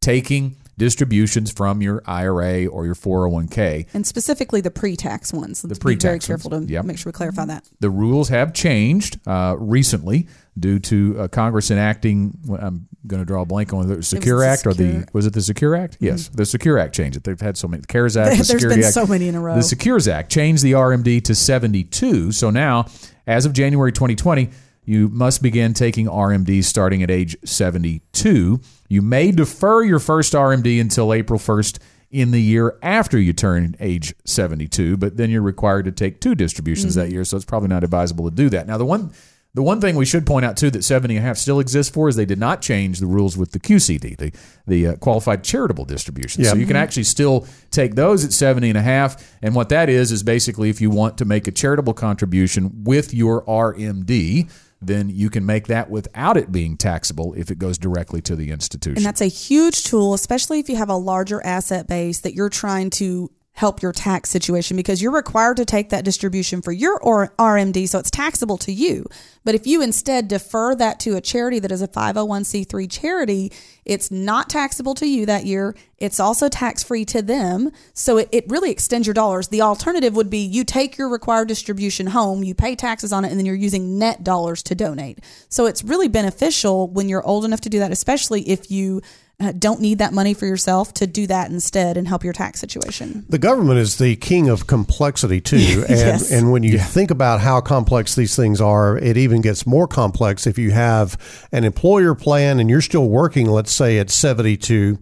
taking 0.01 0.55
distributions 0.77 1.51
from 1.51 1.81
your 1.81 2.01
IRA 2.05 2.65
or 2.67 2.85
your 2.85 2.95
401k. 2.95 3.87
And 3.93 4.05
specifically 4.05 4.61
the 4.61 4.71
pre-tax 4.71 5.33
ones. 5.33 5.63
Let's 5.63 5.79
be 5.79 5.81
pre-tax 5.81 6.03
very 6.03 6.13
ones. 6.13 6.27
careful 6.27 6.51
to 6.51 6.65
Yep. 6.71 6.85
make 6.85 6.97
sure 6.97 7.09
we 7.09 7.13
clarify 7.13 7.45
that. 7.45 7.67
The 7.79 7.89
rules 7.89 8.29
have 8.29 8.53
changed 8.53 9.19
uh, 9.27 9.55
recently 9.57 10.27
due 10.59 10.79
to 10.79 11.19
uh, 11.21 11.27
Congress 11.27 11.71
enacting. 11.71 12.37
I'm 12.59 12.87
going 13.05 13.21
to 13.21 13.25
draw 13.25 13.41
a 13.41 13.45
blank 13.45 13.73
on 13.73 13.87
the 13.87 14.03
Secure 14.03 14.39
the 14.41 14.47
Act 14.47 14.65
or 14.67 14.73
the 14.73 15.07
was 15.13 15.25
it 15.25 15.33
the 15.33 15.41
Secure 15.41 15.75
Act? 15.75 15.97
Yes, 15.99 16.29
the 16.29 16.45
Secure 16.45 16.77
Act 16.79 16.93
changed 16.95 17.17
it. 17.17 17.23
They've 17.23 17.39
had 17.39 17.57
so 17.57 17.67
many. 17.67 17.81
The 17.81 17.87
CARES 17.87 18.17
Act, 18.17 18.29
the 18.31 18.35
There's 18.37 18.47
Security 18.47 18.75
been 18.81 18.85
Act, 18.85 18.93
so 18.93 19.05
many 19.07 19.27
in 19.27 19.35
a 19.35 19.39
row. 19.41 19.55
The 19.55 19.63
Secures 19.63 20.07
Act 20.07 20.31
changed 20.31 20.63
the 20.63 20.73
RMD 20.73 21.23
to 21.25 21.35
72. 21.35 22.31
So 22.31 22.49
now, 22.49 22.85
as 23.25 23.45
of 23.45 23.53
January 23.53 23.91
2020, 23.91 24.49
you 24.87 25.09
must 25.09 25.43
begin 25.43 25.73
taking 25.73 26.07
RMD 26.07 26.63
starting 26.63 27.03
at 27.03 27.11
age 27.11 27.35
72. 27.43 28.61
You 28.87 29.01
may 29.01 29.31
defer 29.31 29.83
your 29.83 29.99
first 29.99 30.31
RMD 30.31 30.79
until 30.79 31.13
April 31.13 31.37
1st 31.37 31.77
in 32.09 32.31
the 32.31 32.41
year 32.41 32.79
after 32.81 33.19
you 33.19 33.33
turn 33.33 33.75
age 33.81 34.15
72, 34.23 34.95
but 34.95 35.17
then 35.17 35.29
you're 35.29 35.41
required 35.41 35.83
to 35.85 35.91
take 35.91 36.21
two 36.21 36.35
distributions 36.35 36.95
that 36.95 37.11
year, 37.11 37.25
so 37.25 37.35
it's 37.35 37.45
probably 37.45 37.67
not 37.67 37.83
advisable 37.83 38.29
to 38.29 38.35
do 38.35 38.49
that. 38.49 38.65
Now, 38.65 38.77
the 38.77 38.85
one 38.85 39.11
the 39.53 39.63
one 39.63 39.81
thing 39.81 39.95
we 39.95 40.05
should 40.05 40.25
point 40.25 40.45
out 40.45 40.55
too 40.55 40.69
that 40.69 40.83
70 40.83 41.15
and 41.15 41.25
a 41.25 41.27
half 41.27 41.35
still 41.35 41.59
exists 41.59 41.91
for 41.91 42.07
is 42.07 42.15
they 42.15 42.25
did 42.25 42.37
not 42.37 42.61
change 42.61 42.99
the 42.99 43.07
rules 43.07 43.35
with 43.35 43.51
the 43.51 43.59
QCD, 43.59 44.15
the 44.15 44.31
the 44.67 44.87
uh, 44.87 44.95
qualified 44.97 45.43
charitable 45.43 45.83
distribution. 45.83 46.43
So 46.43 46.55
you 46.55 46.67
can 46.67 46.75
actually 46.75 47.05
still 47.05 47.47
take 47.71 47.95
those 47.95 48.23
at 48.23 48.31
70 48.31 48.69
and 48.69 48.77
a 48.77 48.83
half 48.83 49.35
and 49.41 49.55
what 49.55 49.69
that 49.69 49.89
is 49.89 50.11
is 50.11 50.21
basically 50.21 50.69
if 50.69 50.79
you 50.79 50.91
want 50.91 51.17
to 51.17 51.25
make 51.25 51.47
a 51.47 51.51
charitable 51.51 51.93
contribution 51.93 52.83
with 52.83 53.13
your 53.13 53.43
RMD, 53.45 54.49
then 54.81 55.09
you 55.09 55.29
can 55.29 55.45
make 55.45 55.67
that 55.67 55.89
without 55.89 56.37
it 56.37 56.51
being 56.51 56.77
taxable 56.77 57.33
if 57.33 57.49
it 57.49 57.57
goes 57.57 57.77
directly 57.77 58.21
to 58.21 58.35
the 58.35 58.51
institution. 58.51 58.97
And 58.97 59.05
that's 59.05 59.21
a 59.21 59.25
huge 59.25 59.83
tool, 59.83 60.13
especially 60.13 60.59
if 60.59 60.69
you 60.69 60.75
have 60.75 60.89
a 60.89 60.95
larger 60.95 61.43
asset 61.45 61.87
base 61.87 62.19
that 62.21 62.33
you're 62.33 62.49
trying 62.49 62.89
to 62.91 63.31
help 63.57 63.81
your 63.81 63.91
tax 63.91 64.29
situation 64.29 64.77
because 64.77 65.01
you're 65.01 65.11
required 65.11 65.57
to 65.57 65.65
take 65.65 65.89
that 65.89 66.05
distribution 66.05 66.61
for 66.61 66.71
your 66.71 66.99
RMD 66.99 67.89
so 67.89 67.97
it's 67.97 68.11
taxable 68.11 68.57
to 68.59 68.71
you. 68.71 69.03
But 69.43 69.55
if 69.55 69.65
you 69.65 69.81
instead 69.81 70.27
defer 70.27 70.75
that 70.75 70.99
to 71.01 71.15
a 71.15 71.21
charity 71.21 71.57
that 71.59 71.71
is 71.71 71.81
a 71.81 71.87
501c3 71.87 72.91
charity, 72.91 73.51
it's 73.83 74.11
not 74.11 74.47
taxable 74.47 74.93
to 74.95 75.07
you 75.07 75.25
that 75.25 75.47
year. 75.47 75.75
It's 75.97 76.19
also 76.19 76.49
tax 76.49 76.83
free 76.83 77.03
to 77.05 77.23
them. 77.23 77.71
So 77.95 78.17
it, 78.17 78.29
it 78.31 78.45
really 78.47 78.69
extends 78.69 79.07
your 79.07 79.15
dollars. 79.15 79.47
The 79.47 79.63
alternative 79.63 80.15
would 80.15 80.29
be 80.29 80.45
you 80.45 80.63
take 80.63 80.99
your 80.99 81.09
required 81.09 81.47
distribution 81.47 82.07
home, 82.07 82.43
you 82.43 82.53
pay 82.53 82.75
taxes 82.75 83.11
on 83.11 83.25
it, 83.25 83.31
and 83.31 83.39
then 83.39 83.47
you're 83.47 83.55
using 83.55 83.97
net 83.97 84.23
dollars 84.23 84.61
to 84.63 84.75
donate. 84.75 85.19
So 85.49 85.65
it's 85.65 85.83
really 85.83 86.09
beneficial 86.09 86.89
when 86.89 87.09
you're 87.09 87.25
old 87.25 87.43
enough 87.43 87.61
to 87.61 87.69
do 87.69 87.79
that, 87.79 87.91
especially 87.91 88.47
if 88.47 88.69
you 88.69 89.01
uh, 89.39 89.51
don't 89.57 89.79
need 89.79 89.99
that 89.99 90.13
money 90.13 90.33
for 90.33 90.45
yourself 90.47 90.93
to 90.95 91.05
do 91.05 91.27
that 91.27 91.51
instead 91.51 91.95
and 91.95 92.07
help 92.07 92.23
your 92.23 92.33
tax 92.33 92.59
situation. 92.59 93.23
The 93.29 93.37
government 93.37 93.77
is 93.77 93.97
the 93.97 94.15
king 94.15 94.49
of 94.49 94.65
complexity 94.65 95.39
too, 95.41 95.83
and 95.89 95.97
Yes. 95.99 96.31
and 96.31 96.51
when 96.51 96.63
you 96.63 96.79
think 96.79 97.11
about 97.11 97.39
how 97.41 97.61
complex 97.61 98.15
these 98.15 98.35
things 98.35 98.59
are, 98.59 98.97
it 98.97 99.15
even 99.15 99.41
gets 99.41 99.67
more 99.67 99.87
complex 99.87 100.47
if 100.47 100.57
you 100.57 100.71
have 100.71 101.17
an 101.51 101.63
employer 101.65 102.15
plan 102.15 102.59
and 102.59 102.69
you're 102.69 102.81
still 102.81 103.09
working. 103.09 103.45
Let's 103.47 103.71
say 103.71 103.99
at 103.99 104.09
72, 104.09 104.97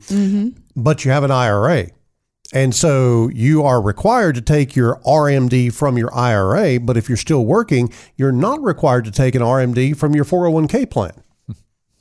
but 0.75 1.05
you 1.05 1.11
have 1.11 1.23
an 1.23 1.31
IRA. 1.31 1.87
And 2.53 2.75
so 2.75 3.29
you 3.29 3.63
are 3.63 3.81
required 3.81 4.35
to 4.35 4.41
take 4.41 4.75
your 4.75 4.99
RMD 5.05 5.73
from 5.73 5.97
your 5.97 6.13
IRA, 6.15 6.79
but 6.79 6.95
if 6.95 7.09
you're 7.09 7.17
still 7.17 7.43
working, 7.45 7.91
you're 8.17 8.31
not 8.31 8.61
required 8.61 9.05
to 9.05 9.11
take 9.11 9.33
an 9.33 9.41
RMD 9.41 9.97
from 9.97 10.13
your 10.13 10.25
401k 10.25 10.89
plan. 10.89 11.13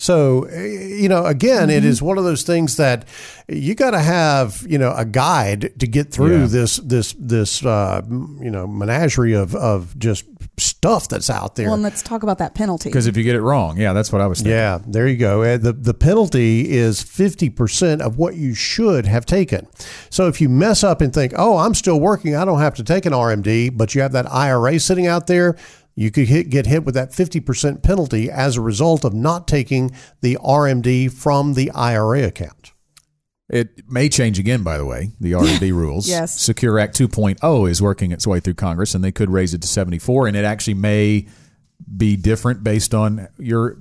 So, 0.05 0.43
eh, 0.53 0.67
you 1.01 1.09
know, 1.09 1.25
again, 1.25 1.71
it 1.71 1.83
is 1.83 2.03
one 2.03 2.19
of 2.19 2.25
those 2.25 2.43
things 2.43 2.77
that 2.77 3.09
you 3.49 3.75
got 3.75 3.93
to 3.93 4.01
have, 4.01 4.63
you 4.69 4.77
know, 4.77 4.93
a 4.95 5.07
guide 5.07 5.73
to 5.81 5.87
get 5.87 6.13
through 6.13 6.41
Yeah. 6.41 6.47
this, 6.47 6.77
this, 6.77 7.15
this, 7.19 7.65
uh, 7.65 8.03
you 8.07 8.51
know, 8.51 8.67
menagerie 8.67 9.33
of, 9.33 9.55
of 9.55 9.99
just 9.99 10.27
stuff 10.59 11.09
that's 11.09 11.31
out 11.31 11.55
there. 11.57 11.67
Well, 11.69 11.75
and 11.75 11.83
let's 11.83 12.03
talk 12.03 12.23
about 12.23 12.37
that 12.39 12.55
penalty. 12.55 12.91
because 12.91 13.07
if 13.07 13.17
you 13.17 13.25
get 13.25 13.35
it 13.35 13.41
wrong, 13.41 13.79
yeah, 13.79 13.95
that's 13.95 14.13
what 14.13 14.21
I 14.21 14.27
was 14.27 14.41
thinking. 14.41 14.53
Yeah, 14.53 14.79
there 14.87 15.09
you 15.09 15.17
go. 15.17 15.43
Uh, 15.43 15.57
The 15.57 15.73
the 15.73 15.95
penalty 15.95 16.71
is 16.71 17.03
50% 17.03 18.01
of 18.03 18.19
what 18.19 18.37
you 18.37 18.53
should 18.55 19.07
have 19.07 19.25
taken. 19.25 19.67
So 20.11 20.29
if 20.29 20.39
you 20.41 20.49
mess 20.51 20.85
up 20.85 21.01
and 21.01 21.13
think, 21.15 21.33
"Oh, 21.37 21.57
I'm 21.57 21.75
still 21.75 21.99
working, 21.99 22.37
I 22.37 22.45
don't 22.45 22.61
have 22.61 22.75
to 22.75 22.85
take 22.85 23.07
an 23.07 23.13
RMD," 23.15 23.71
but 23.71 23.95
you 23.95 24.03
have 24.03 24.13
that 24.13 24.31
IRA 24.31 24.79
sitting 24.79 25.07
out 25.09 25.27
there, 25.27 25.57
you 25.95 26.11
could 26.11 26.29
hit, 26.29 26.51
get 26.51 26.67
hit 26.67 26.85
with 26.85 26.95
that 26.95 27.11
50% 27.11 27.83
penalty 27.83 28.31
as 28.31 28.57
a 28.57 28.61
result 28.61 29.05
of 29.05 29.15
not 29.15 29.47
taking 29.47 29.93
the 30.21 30.37
RMD 30.43 31.13
from 31.13 31.55
the 31.55 31.71
IRA 31.71 32.25
account. 32.25 32.73
It 33.49 33.89
may 33.89 34.09
change 34.09 34.39
again, 34.39 34.63
by 34.63 34.79
the 34.79 34.87
way, 34.87 35.11
the 35.21 35.33
RMD 35.33 35.73
rules. 35.73 36.09
Yes. 36.09 36.39
Secure 36.41 36.79
Act 36.79 36.99
2.0 36.99 37.71
is 37.71 37.83
working 37.83 38.11
its 38.11 38.27
way 38.27 38.41
through 38.41 38.55
Congress, 38.55 38.95
and 38.95 39.05
they 39.05 39.13
could 39.13 39.31
raise 39.31 39.55
it 39.55 39.63
to 39.63 39.69
74, 39.69 40.27
and 40.27 40.37
it 40.37 40.45
actually 40.45 40.75
may 40.75 41.29
be 41.97 42.17
different 42.17 42.65
based 42.65 42.95
on 42.95 43.29
your 43.39 43.79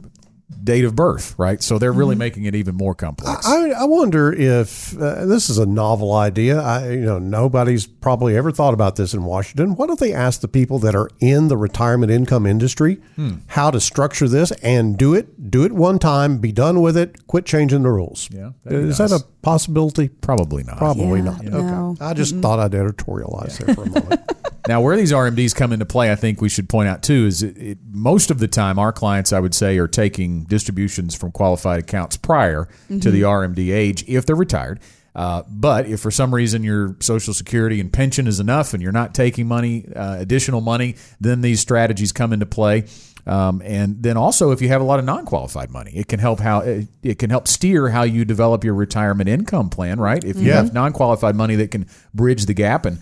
date 0.63 0.85
of 0.85 0.95
birth, 0.95 1.35
right? 1.37 1.61
So 1.63 1.77
they're 1.79 1.91
really 1.93 2.15
making 2.15 2.45
it 2.45 2.55
even 2.55 2.75
more 2.75 2.93
complex. 2.95 3.45
I, 3.47 3.69
I 3.71 3.83
wonder 3.85 4.31
if 4.33 4.97
uh, 4.99 5.25
this 5.25 5.49
is 5.49 5.57
a 5.57 5.65
novel 5.65 6.13
idea. 6.13 6.59
I, 6.61 6.91
you 6.91 7.01
know, 7.01 7.19
nobody's 7.19 7.85
probably 7.87 8.35
ever 8.37 8.51
thought 8.51 8.73
about 8.73 8.95
this 8.95 9.13
in 9.13 9.23
Washington. 9.23 9.75
Why 9.75 9.87
don't 9.87 9.99
they 9.99 10.13
ask 10.13 10.41
the 10.41 10.47
people 10.47 10.79
that 10.79 10.95
are 10.95 11.09
in 11.19 11.47
the 11.47 11.57
retirement 11.57 12.11
income 12.11 12.45
industry 12.45 12.99
Hmm. 13.15 13.35
how 13.47 13.71
to 13.71 13.79
structure 13.79 14.27
this 14.27 14.51
and 14.63 14.97
do 14.97 15.13
it? 15.13 15.51
Do 15.51 15.63
it 15.63 15.71
one 15.71 15.99
time, 15.99 16.37
be 16.39 16.51
done 16.51 16.81
with 16.81 16.97
it, 16.97 17.27
quit 17.27 17.45
changing 17.45 17.83
the 17.83 17.91
rules. 17.91 18.29
Yeah, 18.31 18.51
is 18.65 18.99
nice. 18.99 19.11
that 19.11 19.21
a 19.21 19.25
possibility? 19.43 20.07
Probably 20.07 20.63
not. 20.63 20.77
Probably 20.77 21.19
Yeah, 21.19 21.25
not. 21.25 21.43
no. 21.43 21.91
Okay, 21.91 22.05
I 22.05 22.13
just 22.13 22.35
thought 22.37 22.59
I'd 22.59 22.71
editorialize 22.71 23.57
there 23.59 23.75
for 23.75 23.83
a 23.83 23.89
moment. 23.89 24.21
Now, 24.65 24.79
where 24.79 24.95
these 24.95 25.11
RMDs 25.11 25.53
come 25.53 25.73
into 25.73 25.85
play, 25.85 26.09
I 26.09 26.15
think 26.15 26.39
we 26.39 26.47
should 26.47 26.69
point 26.69 26.87
out 26.87 27.03
too, 27.03 27.25
is 27.25 27.43
it, 27.43 27.57
it, 27.57 27.77
most 27.91 28.31
of 28.31 28.39
the 28.39 28.47
time 28.47 28.79
our 28.79 28.93
clients, 28.93 29.33
I 29.33 29.41
would 29.41 29.53
say, 29.53 29.77
are 29.77 29.89
taking 29.89 30.45
distributions 30.45 31.13
from 31.15 31.33
qualified 31.33 31.81
accounts 31.81 32.15
prior 32.15 32.69
to 32.87 33.11
the 33.11 33.23
RMD 33.23 33.73
age 33.73 34.05
if 34.07 34.25
they're 34.25 34.37
retired. 34.37 34.79
Uh, 35.13 35.43
but 35.49 35.85
if 35.87 35.99
for 35.99 36.11
some 36.11 36.33
reason 36.33 36.63
your 36.63 36.95
Social 37.01 37.33
Security 37.33 37.81
and 37.81 37.91
pension 37.91 38.25
is 38.25 38.39
enough 38.39 38.73
and 38.73 38.81
you're 38.81 38.93
not 38.93 39.13
taking 39.13 39.47
money, 39.49 39.85
uh, 39.93 40.15
additional 40.19 40.61
money, 40.61 40.95
then 41.19 41.41
these 41.41 41.59
strategies 41.59 42.13
come 42.13 42.31
into 42.31 42.45
play. 42.45 42.85
Um, 43.25 43.61
and 43.63 44.03
then 44.03 44.17
also, 44.17 44.51
if 44.51 44.61
you 44.61 44.67
have 44.67 44.81
a 44.81 44.83
lot 44.83 44.99
of 44.99 45.05
non-qualified 45.05 45.71
money, 45.71 45.91
it 45.95 46.07
can 46.09 46.19
help 46.19 46.39
how 46.39 46.59
it, 46.59 46.87
it 47.01 47.19
can 47.19 47.29
help 47.29 47.47
steer 47.47 47.89
how 47.89 48.03
you 48.03 48.25
develop 48.25 48.63
your 48.63 48.73
retirement 48.73 49.29
income 49.29 49.69
plan. 49.69 49.99
Right? 49.99 50.23
If 50.23 50.37
you 50.37 50.47
Yeah. 50.49 50.55
have 50.55 50.73
non-qualified 50.73 51.35
money 51.35 51.55
that 51.55 51.71
can 51.71 51.85
bridge 52.13 52.45
the 52.45 52.53
gap, 52.53 52.85
and 52.85 52.97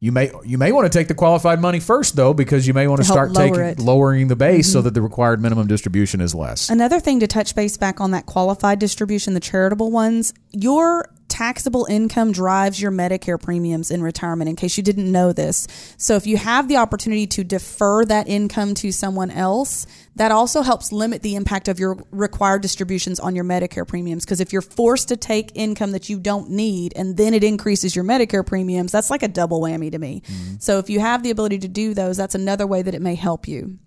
you 0.00 0.10
may 0.12 0.30
you 0.44 0.56
may 0.58 0.72
want 0.72 0.90
to 0.90 0.98
take 0.98 1.08
the 1.08 1.14
qualified 1.14 1.60
money 1.60 1.80
first 1.80 2.16
though, 2.16 2.32
because 2.32 2.66
you 2.66 2.72
may 2.72 2.86
want 2.86 3.00
to 3.02 3.06
To 3.06 3.12
start 3.12 3.34
taking 3.34 3.60
it. 3.60 3.76
Mm-hmm. 3.78 3.86
lowering 3.86 4.28
the 4.28 4.36
base 4.36 4.72
so 4.72 4.80
that 4.80 4.94
the 4.94 5.02
required 5.02 5.42
minimum 5.42 5.66
distribution 5.66 6.20
is 6.20 6.34
less. 6.34 6.70
Another 6.70 7.00
thing 7.00 7.20
to 7.20 7.26
touch 7.26 7.54
base 7.54 7.76
back 7.76 8.00
on 8.00 8.12
that 8.12 8.24
qualified 8.24 8.78
distribution, 8.78 9.34
the 9.34 9.40
charitable 9.40 9.90
ones, 9.90 10.32
your 10.52 11.10
taxable 11.38 11.86
income 11.88 12.32
drives 12.32 12.82
your 12.82 12.90
Medicare 12.90 13.40
premiums 13.40 13.92
in 13.92 14.02
retirement, 14.02 14.48
in 14.48 14.56
case 14.56 14.76
you 14.76 14.82
didn't 14.82 15.10
know 15.10 15.32
this. 15.32 15.68
So 15.96 16.16
if 16.16 16.26
you 16.26 16.36
have 16.36 16.66
the 16.66 16.78
opportunity 16.78 17.28
to 17.28 17.44
defer 17.44 18.04
that 18.06 18.26
income 18.26 18.74
to 18.74 18.90
someone 18.90 19.30
else, 19.30 19.86
that 20.16 20.32
also 20.32 20.62
helps 20.62 20.90
limit 20.90 21.22
the 21.22 21.36
impact 21.36 21.68
of 21.68 21.78
your 21.78 21.96
required 22.10 22.62
distributions 22.62 23.20
on 23.20 23.36
your 23.36 23.44
Medicare 23.44 23.86
premiums. 23.86 24.24
Because 24.24 24.40
if 24.40 24.52
you're 24.52 24.62
forced 24.62 25.06
to 25.08 25.16
take 25.16 25.52
income 25.54 25.92
that 25.92 26.08
you 26.08 26.18
don't 26.18 26.50
need 26.50 26.92
and 26.96 27.16
then 27.16 27.32
it 27.34 27.44
increases 27.44 27.94
your 27.94 28.04
Medicare 28.04 28.44
premiums, 28.44 28.90
that's 28.90 29.08
like 29.08 29.22
a 29.22 29.28
double 29.28 29.60
whammy 29.60 29.92
to 29.92 29.98
me. 29.98 30.22
Mm-hmm. 30.26 30.54
So 30.58 30.78
if 30.78 30.90
you 30.90 30.98
have 30.98 31.22
the 31.22 31.30
ability 31.30 31.60
to 31.60 31.68
do 31.68 31.94
those, 31.94 32.16
that's 32.16 32.34
another 32.34 32.66
way 32.66 32.82
that 32.82 32.96
it 32.96 33.00
may 33.00 33.14
help 33.14 33.46
you. 33.46 33.78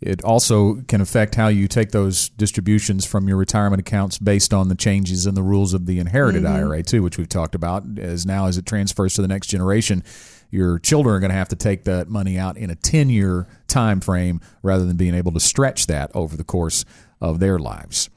It 0.00 0.22
also 0.22 0.74
can 0.88 1.00
affect 1.00 1.34
how 1.36 1.48
you 1.48 1.68
take 1.68 1.90
those 1.92 2.28
distributions 2.28 3.06
from 3.06 3.28
your 3.28 3.38
retirement 3.38 3.80
accounts 3.80 4.18
based 4.18 4.52
on 4.52 4.68
the 4.68 4.74
changes 4.74 5.26
in 5.26 5.34
the 5.34 5.42
rules 5.42 5.72
of 5.72 5.86
the 5.86 5.98
inherited 5.98 6.44
IRA 6.44 6.82
too, 6.82 7.02
which 7.02 7.16
we've 7.16 7.28
talked 7.28 7.54
about. 7.54 7.84
As 7.98 8.26
now 8.26 8.46
as 8.46 8.58
it 8.58 8.66
transfers 8.66 9.14
to 9.14 9.22
the 9.22 9.28
next 9.28 9.46
generation, 9.46 10.04
your 10.50 10.78
children 10.78 11.16
are 11.16 11.18
going 11.20 11.30
to 11.30 11.36
have 11.36 11.48
to 11.48 11.56
take 11.56 11.84
that 11.84 12.08
money 12.08 12.38
out 12.38 12.56
in 12.58 12.70
a 12.70 12.76
10-year 12.76 13.46
time 13.68 14.00
frame 14.00 14.40
rather 14.62 14.84
than 14.84 14.96
being 14.96 15.14
able 15.14 15.32
to 15.32 15.40
stretch 15.40 15.86
that 15.86 16.10
over 16.14 16.36
the 16.36 16.44
course 16.44 16.84
of 17.20 17.40
their 17.40 17.58
lives. 17.58 18.10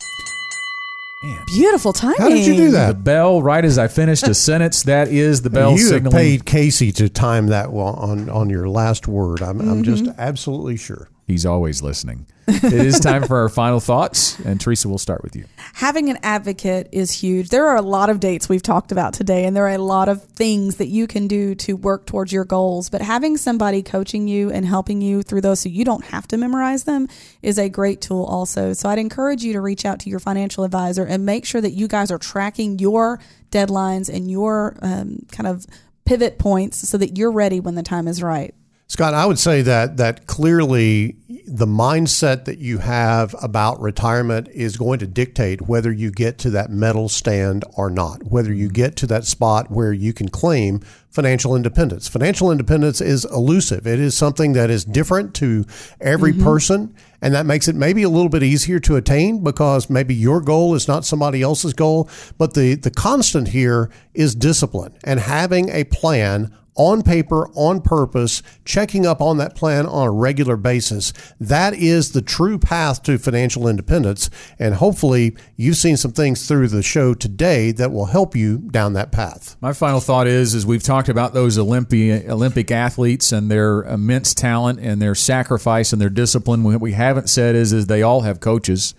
Beautiful 1.47 1.91
timing. 1.91 2.17
How 2.17 2.29
did 2.29 2.45
you 2.45 2.55
do 2.55 2.71
that? 2.71 2.87
The 2.89 2.93
bell, 2.93 3.41
right 3.41 3.63
as 3.65 3.77
I 3.77 3.89
finished 3.89 4.25
a 4.27 4.33
sentence, 4.33 4.83
that 4.83 5.09
is 5.09 5.41
the 5.41 5.49
bell 5.49 5.71
you 5.71 5.77
have 5.79 5.87
signaling. 5.87 6.17
paid 6.17 6.45
Casey 6.45 6.91
to 6.93 7.09
time 7.09 7.47
that 7.47 7.67
on 7.69 8.29
on 8.29 8.49
your 8.49 8.69
last 8.69 9.05
word. 9.07 9.41
I'm, 9.41 9.59
I'm 9.59 9.83
just 9.83 10.03
Mm-hmm. 10.05 10.19
absolutely 10.19 10.77
sure. 10.77 11.09
He's 11.29 11.45
always 11.45 11.83
listening. 11.83 12.25
it 12.47 12.73
is 12.73 12.99
time 12.99 13.21
for 13.23 13.37
our 13.37 13.49
final 13.49 13.79
thoughts, 13.79 14.39
and 14.39 14.59
Teresa, 14.59 14.89
we'll 14.89 14.97
start 14.97 15.21
with 15.21 15.35
you. 15.35 15.45
having 15.75 16.09
an 16.09 16.17
advocate 16.23 16.89
is 16.91 17.11
huge. 17.11 17.49
There 17.49 17.67
are 17.67 17.75
a 17.75 17.83
lot 17.83 18.09
of 18.09 18.19
dates 18.19 18.49
we've 18.49 18.63
talked 18.63 18.91
about 18.91 19.13
today, 19.13 19.45
and 19.45 19.55
there 19.55 19.65
are 19.65 19.75
a 19.75 19.77
lot 19.77 20.09
of 20.09 20.23
things 20.23 20.77
that 20.77 20.87
you 20.87 21.05
can 21.05 21.27
do 21.27 21.53
to 21.53 21.73
work 21.73 22.07
towards 22.07 22.33
your 22.33 22.45
goals. 22.45 22.89
But 22.89 23.03
having 23.03 23.37
somebody 23.37 23.83
coaching 23.83 24.27
you 24.27 24.49
and 24.49 24.65
helping 24.65 25.01
you 25.01 25.21
through 25.21 25.41
those 25.41 25.59
so 25.59 25.69
you 25.69 25.85
don't 25.85 26.03
have 26.05 26.27
to 26.29 26.37
memorize 26.37 26.85
them 26.85 27.07
is 27.43 27.59
a 27.59 27.69
great 27.69 28.01
tool, 28.01 28.25
also. 28.25 28.73
So 28.73 28.89
I'd 28.89 28.97
encourage 28.97 29.43
you 29.43 29.53
to 29.53 29.61
reach 29.61 29.85
out 29.85 29.99
to 29.99 30.09
your 30.09 30.19
financial 30.19 30.63
advisor 30.63 31.05
and 31.05 31.27
make 31.27 31.45
sure 31.45 31.61
that 31.61 31.73
you 31.73 31.87
guys 31.87 32.09
are 32.09 32.17
tracking 32.17 32.79
your 32.79 33.19
deadlines 33.51 34.11
and 34.11 34.31
your 34.31 34.79
um, 34.81 35.27
kind 35.31 35.45
of 35.45 35.67
pivot 36.05 36.39
points 36.39 36.89
so 36.89 36.97
that 36.97 37.19
you're 37.19 37.31
ready 37.31 37.59
when 37.59 37.75
the 37.75 37.83
time 37.83 38.07
is 38.07 38.23
right. 38.23 38.55
Scott, 38.89 39.13
I 39.13 39.27
would 39.27 39.37
say 39.37 39.61
that 39.61 39.97
that 39.97 40.25
clearly 40.25 41.15
the 41.45 41.67
mindset 41.67 42.45
that 42.45 42.57
you 42.57 42.79
have 42.79 43.35
about 43.39 43.79
retirement 43.79 44.47
is 44.51 44.77
going 44.77 44.97
to 44.97 45.05
dictate 45.05 45.61
whether 45.61 45.91
you 45.91 46.09
get 46.09 46.39
to 46.39 46.49
that 46.49 46.71
medal 46.71 47.07
stand 47.07 47.63
or 47.77 47.91
not, 47.91 48.23
whether 48.23 48.51
you 48.51 48.67
get 48.67 48.95
to 48.95 49.07
that 49.07 49.25
spot 49.25 49.69
where 49.69 49.93
you 49.93 50.11
can 50.11 50.27
claim 50.27 50.79
financial 51.11 51.55
independence. 51.55 52.07
Financial 52.07 52.51
independence 52.51 52.99
is 52.99 53.25
elusive. 53.25 53.85
It 53.85 53.99
is 53.99 54.17
something 54.17 54.53
that 54.53 54.71
is 54.71 54.85
different 54.85 55.35
to 55.35 55.65
every 56.01 56.33
mm-hmm. 56.33 56.43
person, 56.43 56.95
and 57.21 57.35
that 57.35 57.45
makes 57.45 57.67
it 57.67 57.75
maybe 57.75 58.01
a 58.01 58.09
little 58.09 58.29
bit 58.29 58.41
easier 58.41 58.79
to 58.79 58.95
attain 58.95 59.43
because 59.43 59.87
maybe 59.87 60.15
your 60.15 60.41
goal 60.41 60.73
is 60.73 60.87
not 60.87 61.05
somebody 61.05 61.43
else's 61.43 61.73
goal, 61.73 62.09
but 62.39 62.55
the 62.55 62.73
the 62.73 62.91
constant 62.91 63.49
here 63.49 63.91
is 64.15 64.33
discipline 64.33 64.97
and 65.03 65.19
having 65.19 65.69
a 65.69 65.83
plan 65.83 66.51
on 66.79 67.03
paper, 67.03 67.49
on 67.55 67.81
purpose, 67.81 68.41
checking 68.63 69.05
up 69.05 69.21
on 69.21 69.37
that 69.37 69.53
plan 69.53 69.85
on 69.85 70.07
a 70.07 70.11
regular 70.11 70.55
basis. 70.55 71.11
That 71.39 71.73
is 71.73 72.13
the 72.13 72.21
true 72.21 72.57
path 72.57 73.03
to 73.03 73.17
financial 73.17 73.67
independence. 73.67 74.29
And 74.57 74.75
hopefully, 74.75 75.35
you've 75.57 75.75
seen 75.75 75.97
some 75.97 76.13
things 76.13 76.47
through 76.47 76.69
the 76.69 76.81
show 76.81 77.13
today 77.13 77.73
that 77.73 77.91
will 77.91 78.05
help 78.05 78.33
you 78.33 78.59
down 78.59 78.93
that 78.93 79.11
path. 79.11 79.57
My 79.59 79.73
final 79.73 79.99
thought 79.99 80.25
is: 80.25 80.55
is 80.55 80.65
we've 80.65 80.81
talked 80.81 81.09
about 81.09 81.33
those 81.33 81.57
Olympic 81.57 82.71
athletes 82.71 83.33
and 83.33 83.51
their 83.51 83.83
immense 83.83 84.33
talent 84.33 84.79
and 84.79 85.01
their 85.01 85.15
sacrifice 85.15 85.91
and 85.91 86.01
their 86.01 86.09
discipline. 86.09 86.63
What 86.63 86.79
we 86.79 86.93
haven't 86.93 87.29
said 87.29 87.55
is, 87.55 87.73
is 87.73 87.87
they 87.87 88.03
all 88.03 88.21
have 88.21 88.39
coaches. 88.39 88.95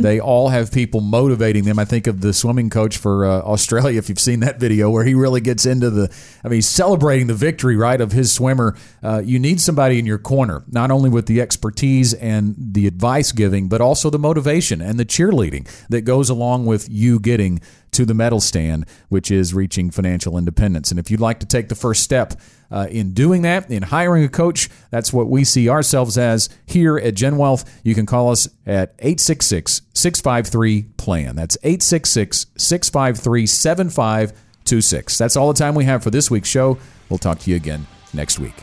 They 0.00 0.20
all 0.20 0.48
have 0.48 0.72
people 0.72 1.00
motivating 1.00 1.64
them. 1.64 1.78
I 1.78 1.84
think 1.84 2.06
of 2.06 2.20
the 2.20 2.32
swimming 2.32 2.70
coach 2.70 2.96
for 2.96 3.24
uh, 3.24 3.40
Australia. 3.40 3.98
If 3.98 4.08
you've 4.08 4.20
seen 4.20 4.40
that 4.40 4.60
video, 4.60 4.88
where 4.90 5.04
he 5.04 5.14
really 5.14 5.40
gets 5.40 5.66
into 5.66 5.90
the, 5.90 6.10
I 6.44 6.48
mean, 6.48 6.56
he's 6.56 6.68
celebrating 6.68 7.26
the 7.26 7.34
victory, 7.34 7.76
right, 7.76 8.00
of 8.00 8.12
his 8.12 8.32
swimmer. 8.32 8.76
Uh, 9.02 9.20
you 9.24 9.38
need 9.38 9.60
somebody 9.60 9.98
in 9.98 10.06
your 10.06 10.18
corner, 10.18 10.62
not 10.68 10.90
only 10.90 11.10
with 11.10 11.26
the 11.26 11.40
expertise 11.40 12.14
and 12.14 12.54
the 12.56 12.86
advice 12.86 13.32
giving, 13.32 13.68
but 13.68 13.80
also 13.80 14.08
the 14.08 14.18
motivation 14.18 14.80
and 14.80 14.98
the 15.00 15.04
cheerleading 15.04 15.68
that 15.88 16.02
goes 16.02 16.30
along 16.30 16.66
with 16.66 16.88
you 16.88 17.18
getting 17.18 17.60
to 17.92 18.04
the 18.04 18.14
medal 18.14 18.40
stand, 18.40 18.86
which 19.08 19.30
is 19.30 19.54
reaching 19.54 19.90
financial 19.90 20.36
independence. 20.36 20.90
And 20.90 20.98
if 20.98 21.10
you'd 21.10 21.20
like 21.20 21.40
to 21.40 21.46
take 21.46 21.68
the 21.68 21.74
first 21.74 22.02
step 22.02 22.34
uh, 22.70 22.86
in 22.90 23.12
doing 23.12 23.42
that, 23.42 23.70
in 23.70 23.82
hiring 23.82 24.24
a 24.24 24.28
coach, 24.28 24.68
that's 24.90 25.12
what 25.12 25.28
we 25.28 25.44
see 25.44 25.68
ourselves 25.68 26.18
as 26.18 26.48
here 26.66 26.98
at 26.98 27.14
GenWealth. 27.14 27.68
You 27.82 27.94
can 27.94 28.06
call 28.06 28.30
us 28.30 28.48
at 28.66 28.94
866 28.98 29.82
653 29.92 30.82
PLAN. 30.96 31.36
That's 31.36 31.56
866 31.62 32.46
653 32.56 33.46
7526. 33.46 35.18
That's 35.18 35.36
all 35.36 35.52
the 35.52 35.58
time 35.58 35.74
we 35.74 35.84
have 35.84 36.02
for 36.02 36.10
this 36.10 36.30
week's 36.30 36.48
show. 36.48 36.78
We'll 37.08 37.18
talk 37.18 37.38
to 37.40 37.50
you 37.50 37.56
again 37.56 37.86
next 38.12 38.38
week. 38.38 38.54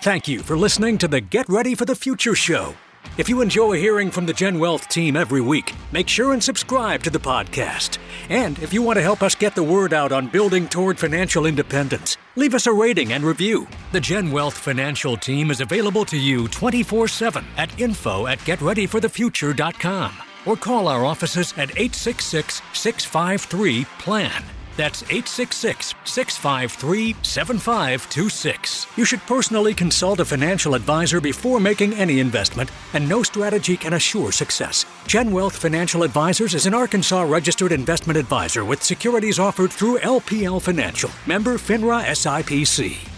Thank 0.00 0.26
you 0.26 0.40
for 0.40 0.56
listening 0.56 0.98
to 0.98 1.08
the 1.08 1.20
Get 1.20 1.48
Ready 1.48 1.74
for 1.74 1.84
the 1.84 1.94
Future 1.94 2.34
show. 2.34 2.74
If 3.18 3.28
you 3.28 3.40
enjoy 3.42 3.78
hearing 3.78 4.10
from 4.10 4.26
the 4.26 4.32
GenWealth 4.32 4.88
team 4.88 5.16
every 5.16 5.40
week, 5.40 5.74
make 5.92 6.08
sure 6.08 6.32
and 6.32 6.42
subscribe 6.42 7.02
to 7.02 7.10
the 7.10 7.18
podcast. 7.18 7.98
And 8.28 8.58
if 8.60 8.72
you 8.72 8.82
want 8.82 8.96
to 8.96 9.02
help 9.02 9.22
us 9.22 9.34
get 9.34 9.54
the 9.54 9.62
word 9.62 9.92
out 9.92 10.12
on 10.12 10.28
building 10.28 10.66
toward 10.68 10.98
financial 10.98 11.44
independence, 11.44 12.16
leave 12.36 12.54
us 12.54 12.66
a 12.66 12.72
rating 12.72 13.12
and 13.12 13.24
review. 13.24 13.66
The 13.92 14.00
GenWealth 14.00 14.54
financial 14.54 15.16
team 15.16 15.50
is 15.50 15.60
available 15.60 16.04
to 16.06 16.16
you 16.16 16.48
24 16.48 17.08
7 17.08 17.44
at 17.56 17.78
info 17.78 18.26
at 18.26 18.38
getreadyforthefuture.com 18.38 20.12
or 20.46 20.56
call 20.56 20.88
our 20.88 21.04
offices 21.04 21.52
at 21.52 21.70
866 21.70 22.62
653 22.72 23.84
PLAN. 23.98 24.42
That's 24.76 25.02
866 25.02 25.94
653 26.04 27.16
7526. 27.22 28.86
You 28.96 29.04
should 29.04 29.20
personally 29.22 29.74
consult 29.74 30.20
a 30.20 30.24
financial 30.24 30.74
advisor 30.74 31.20
before 31.20 31.60
making 31.60 31.94
any 31.94 32.20
investment, 32.20 32.70
and 32.94 33.08
no 33.08 33.22
strategy 33.22 33.76
can 33.76 33.94
assure 33.94 34.32
success. 34.32 34.84
GenWealth 35.04 35.52
Financial 35.52 36.02
Advisors 36.02 36.54
is 36.54 36.66
an 36.66 36.74
Arkansas 36.74 37.22
registered 37.22 37.72
investment 37.72 38.18
advisor 38.18 38.64
with 38.64 38.82
securities 38.82 39.38
offered 39.38 39.72
through 39.72 39.98
LPL 39.98 40.60
Financial, 40.62 41.10
member 41.26 41.58
FINRA 41.58 42.04
SIPC. 42.04 43.11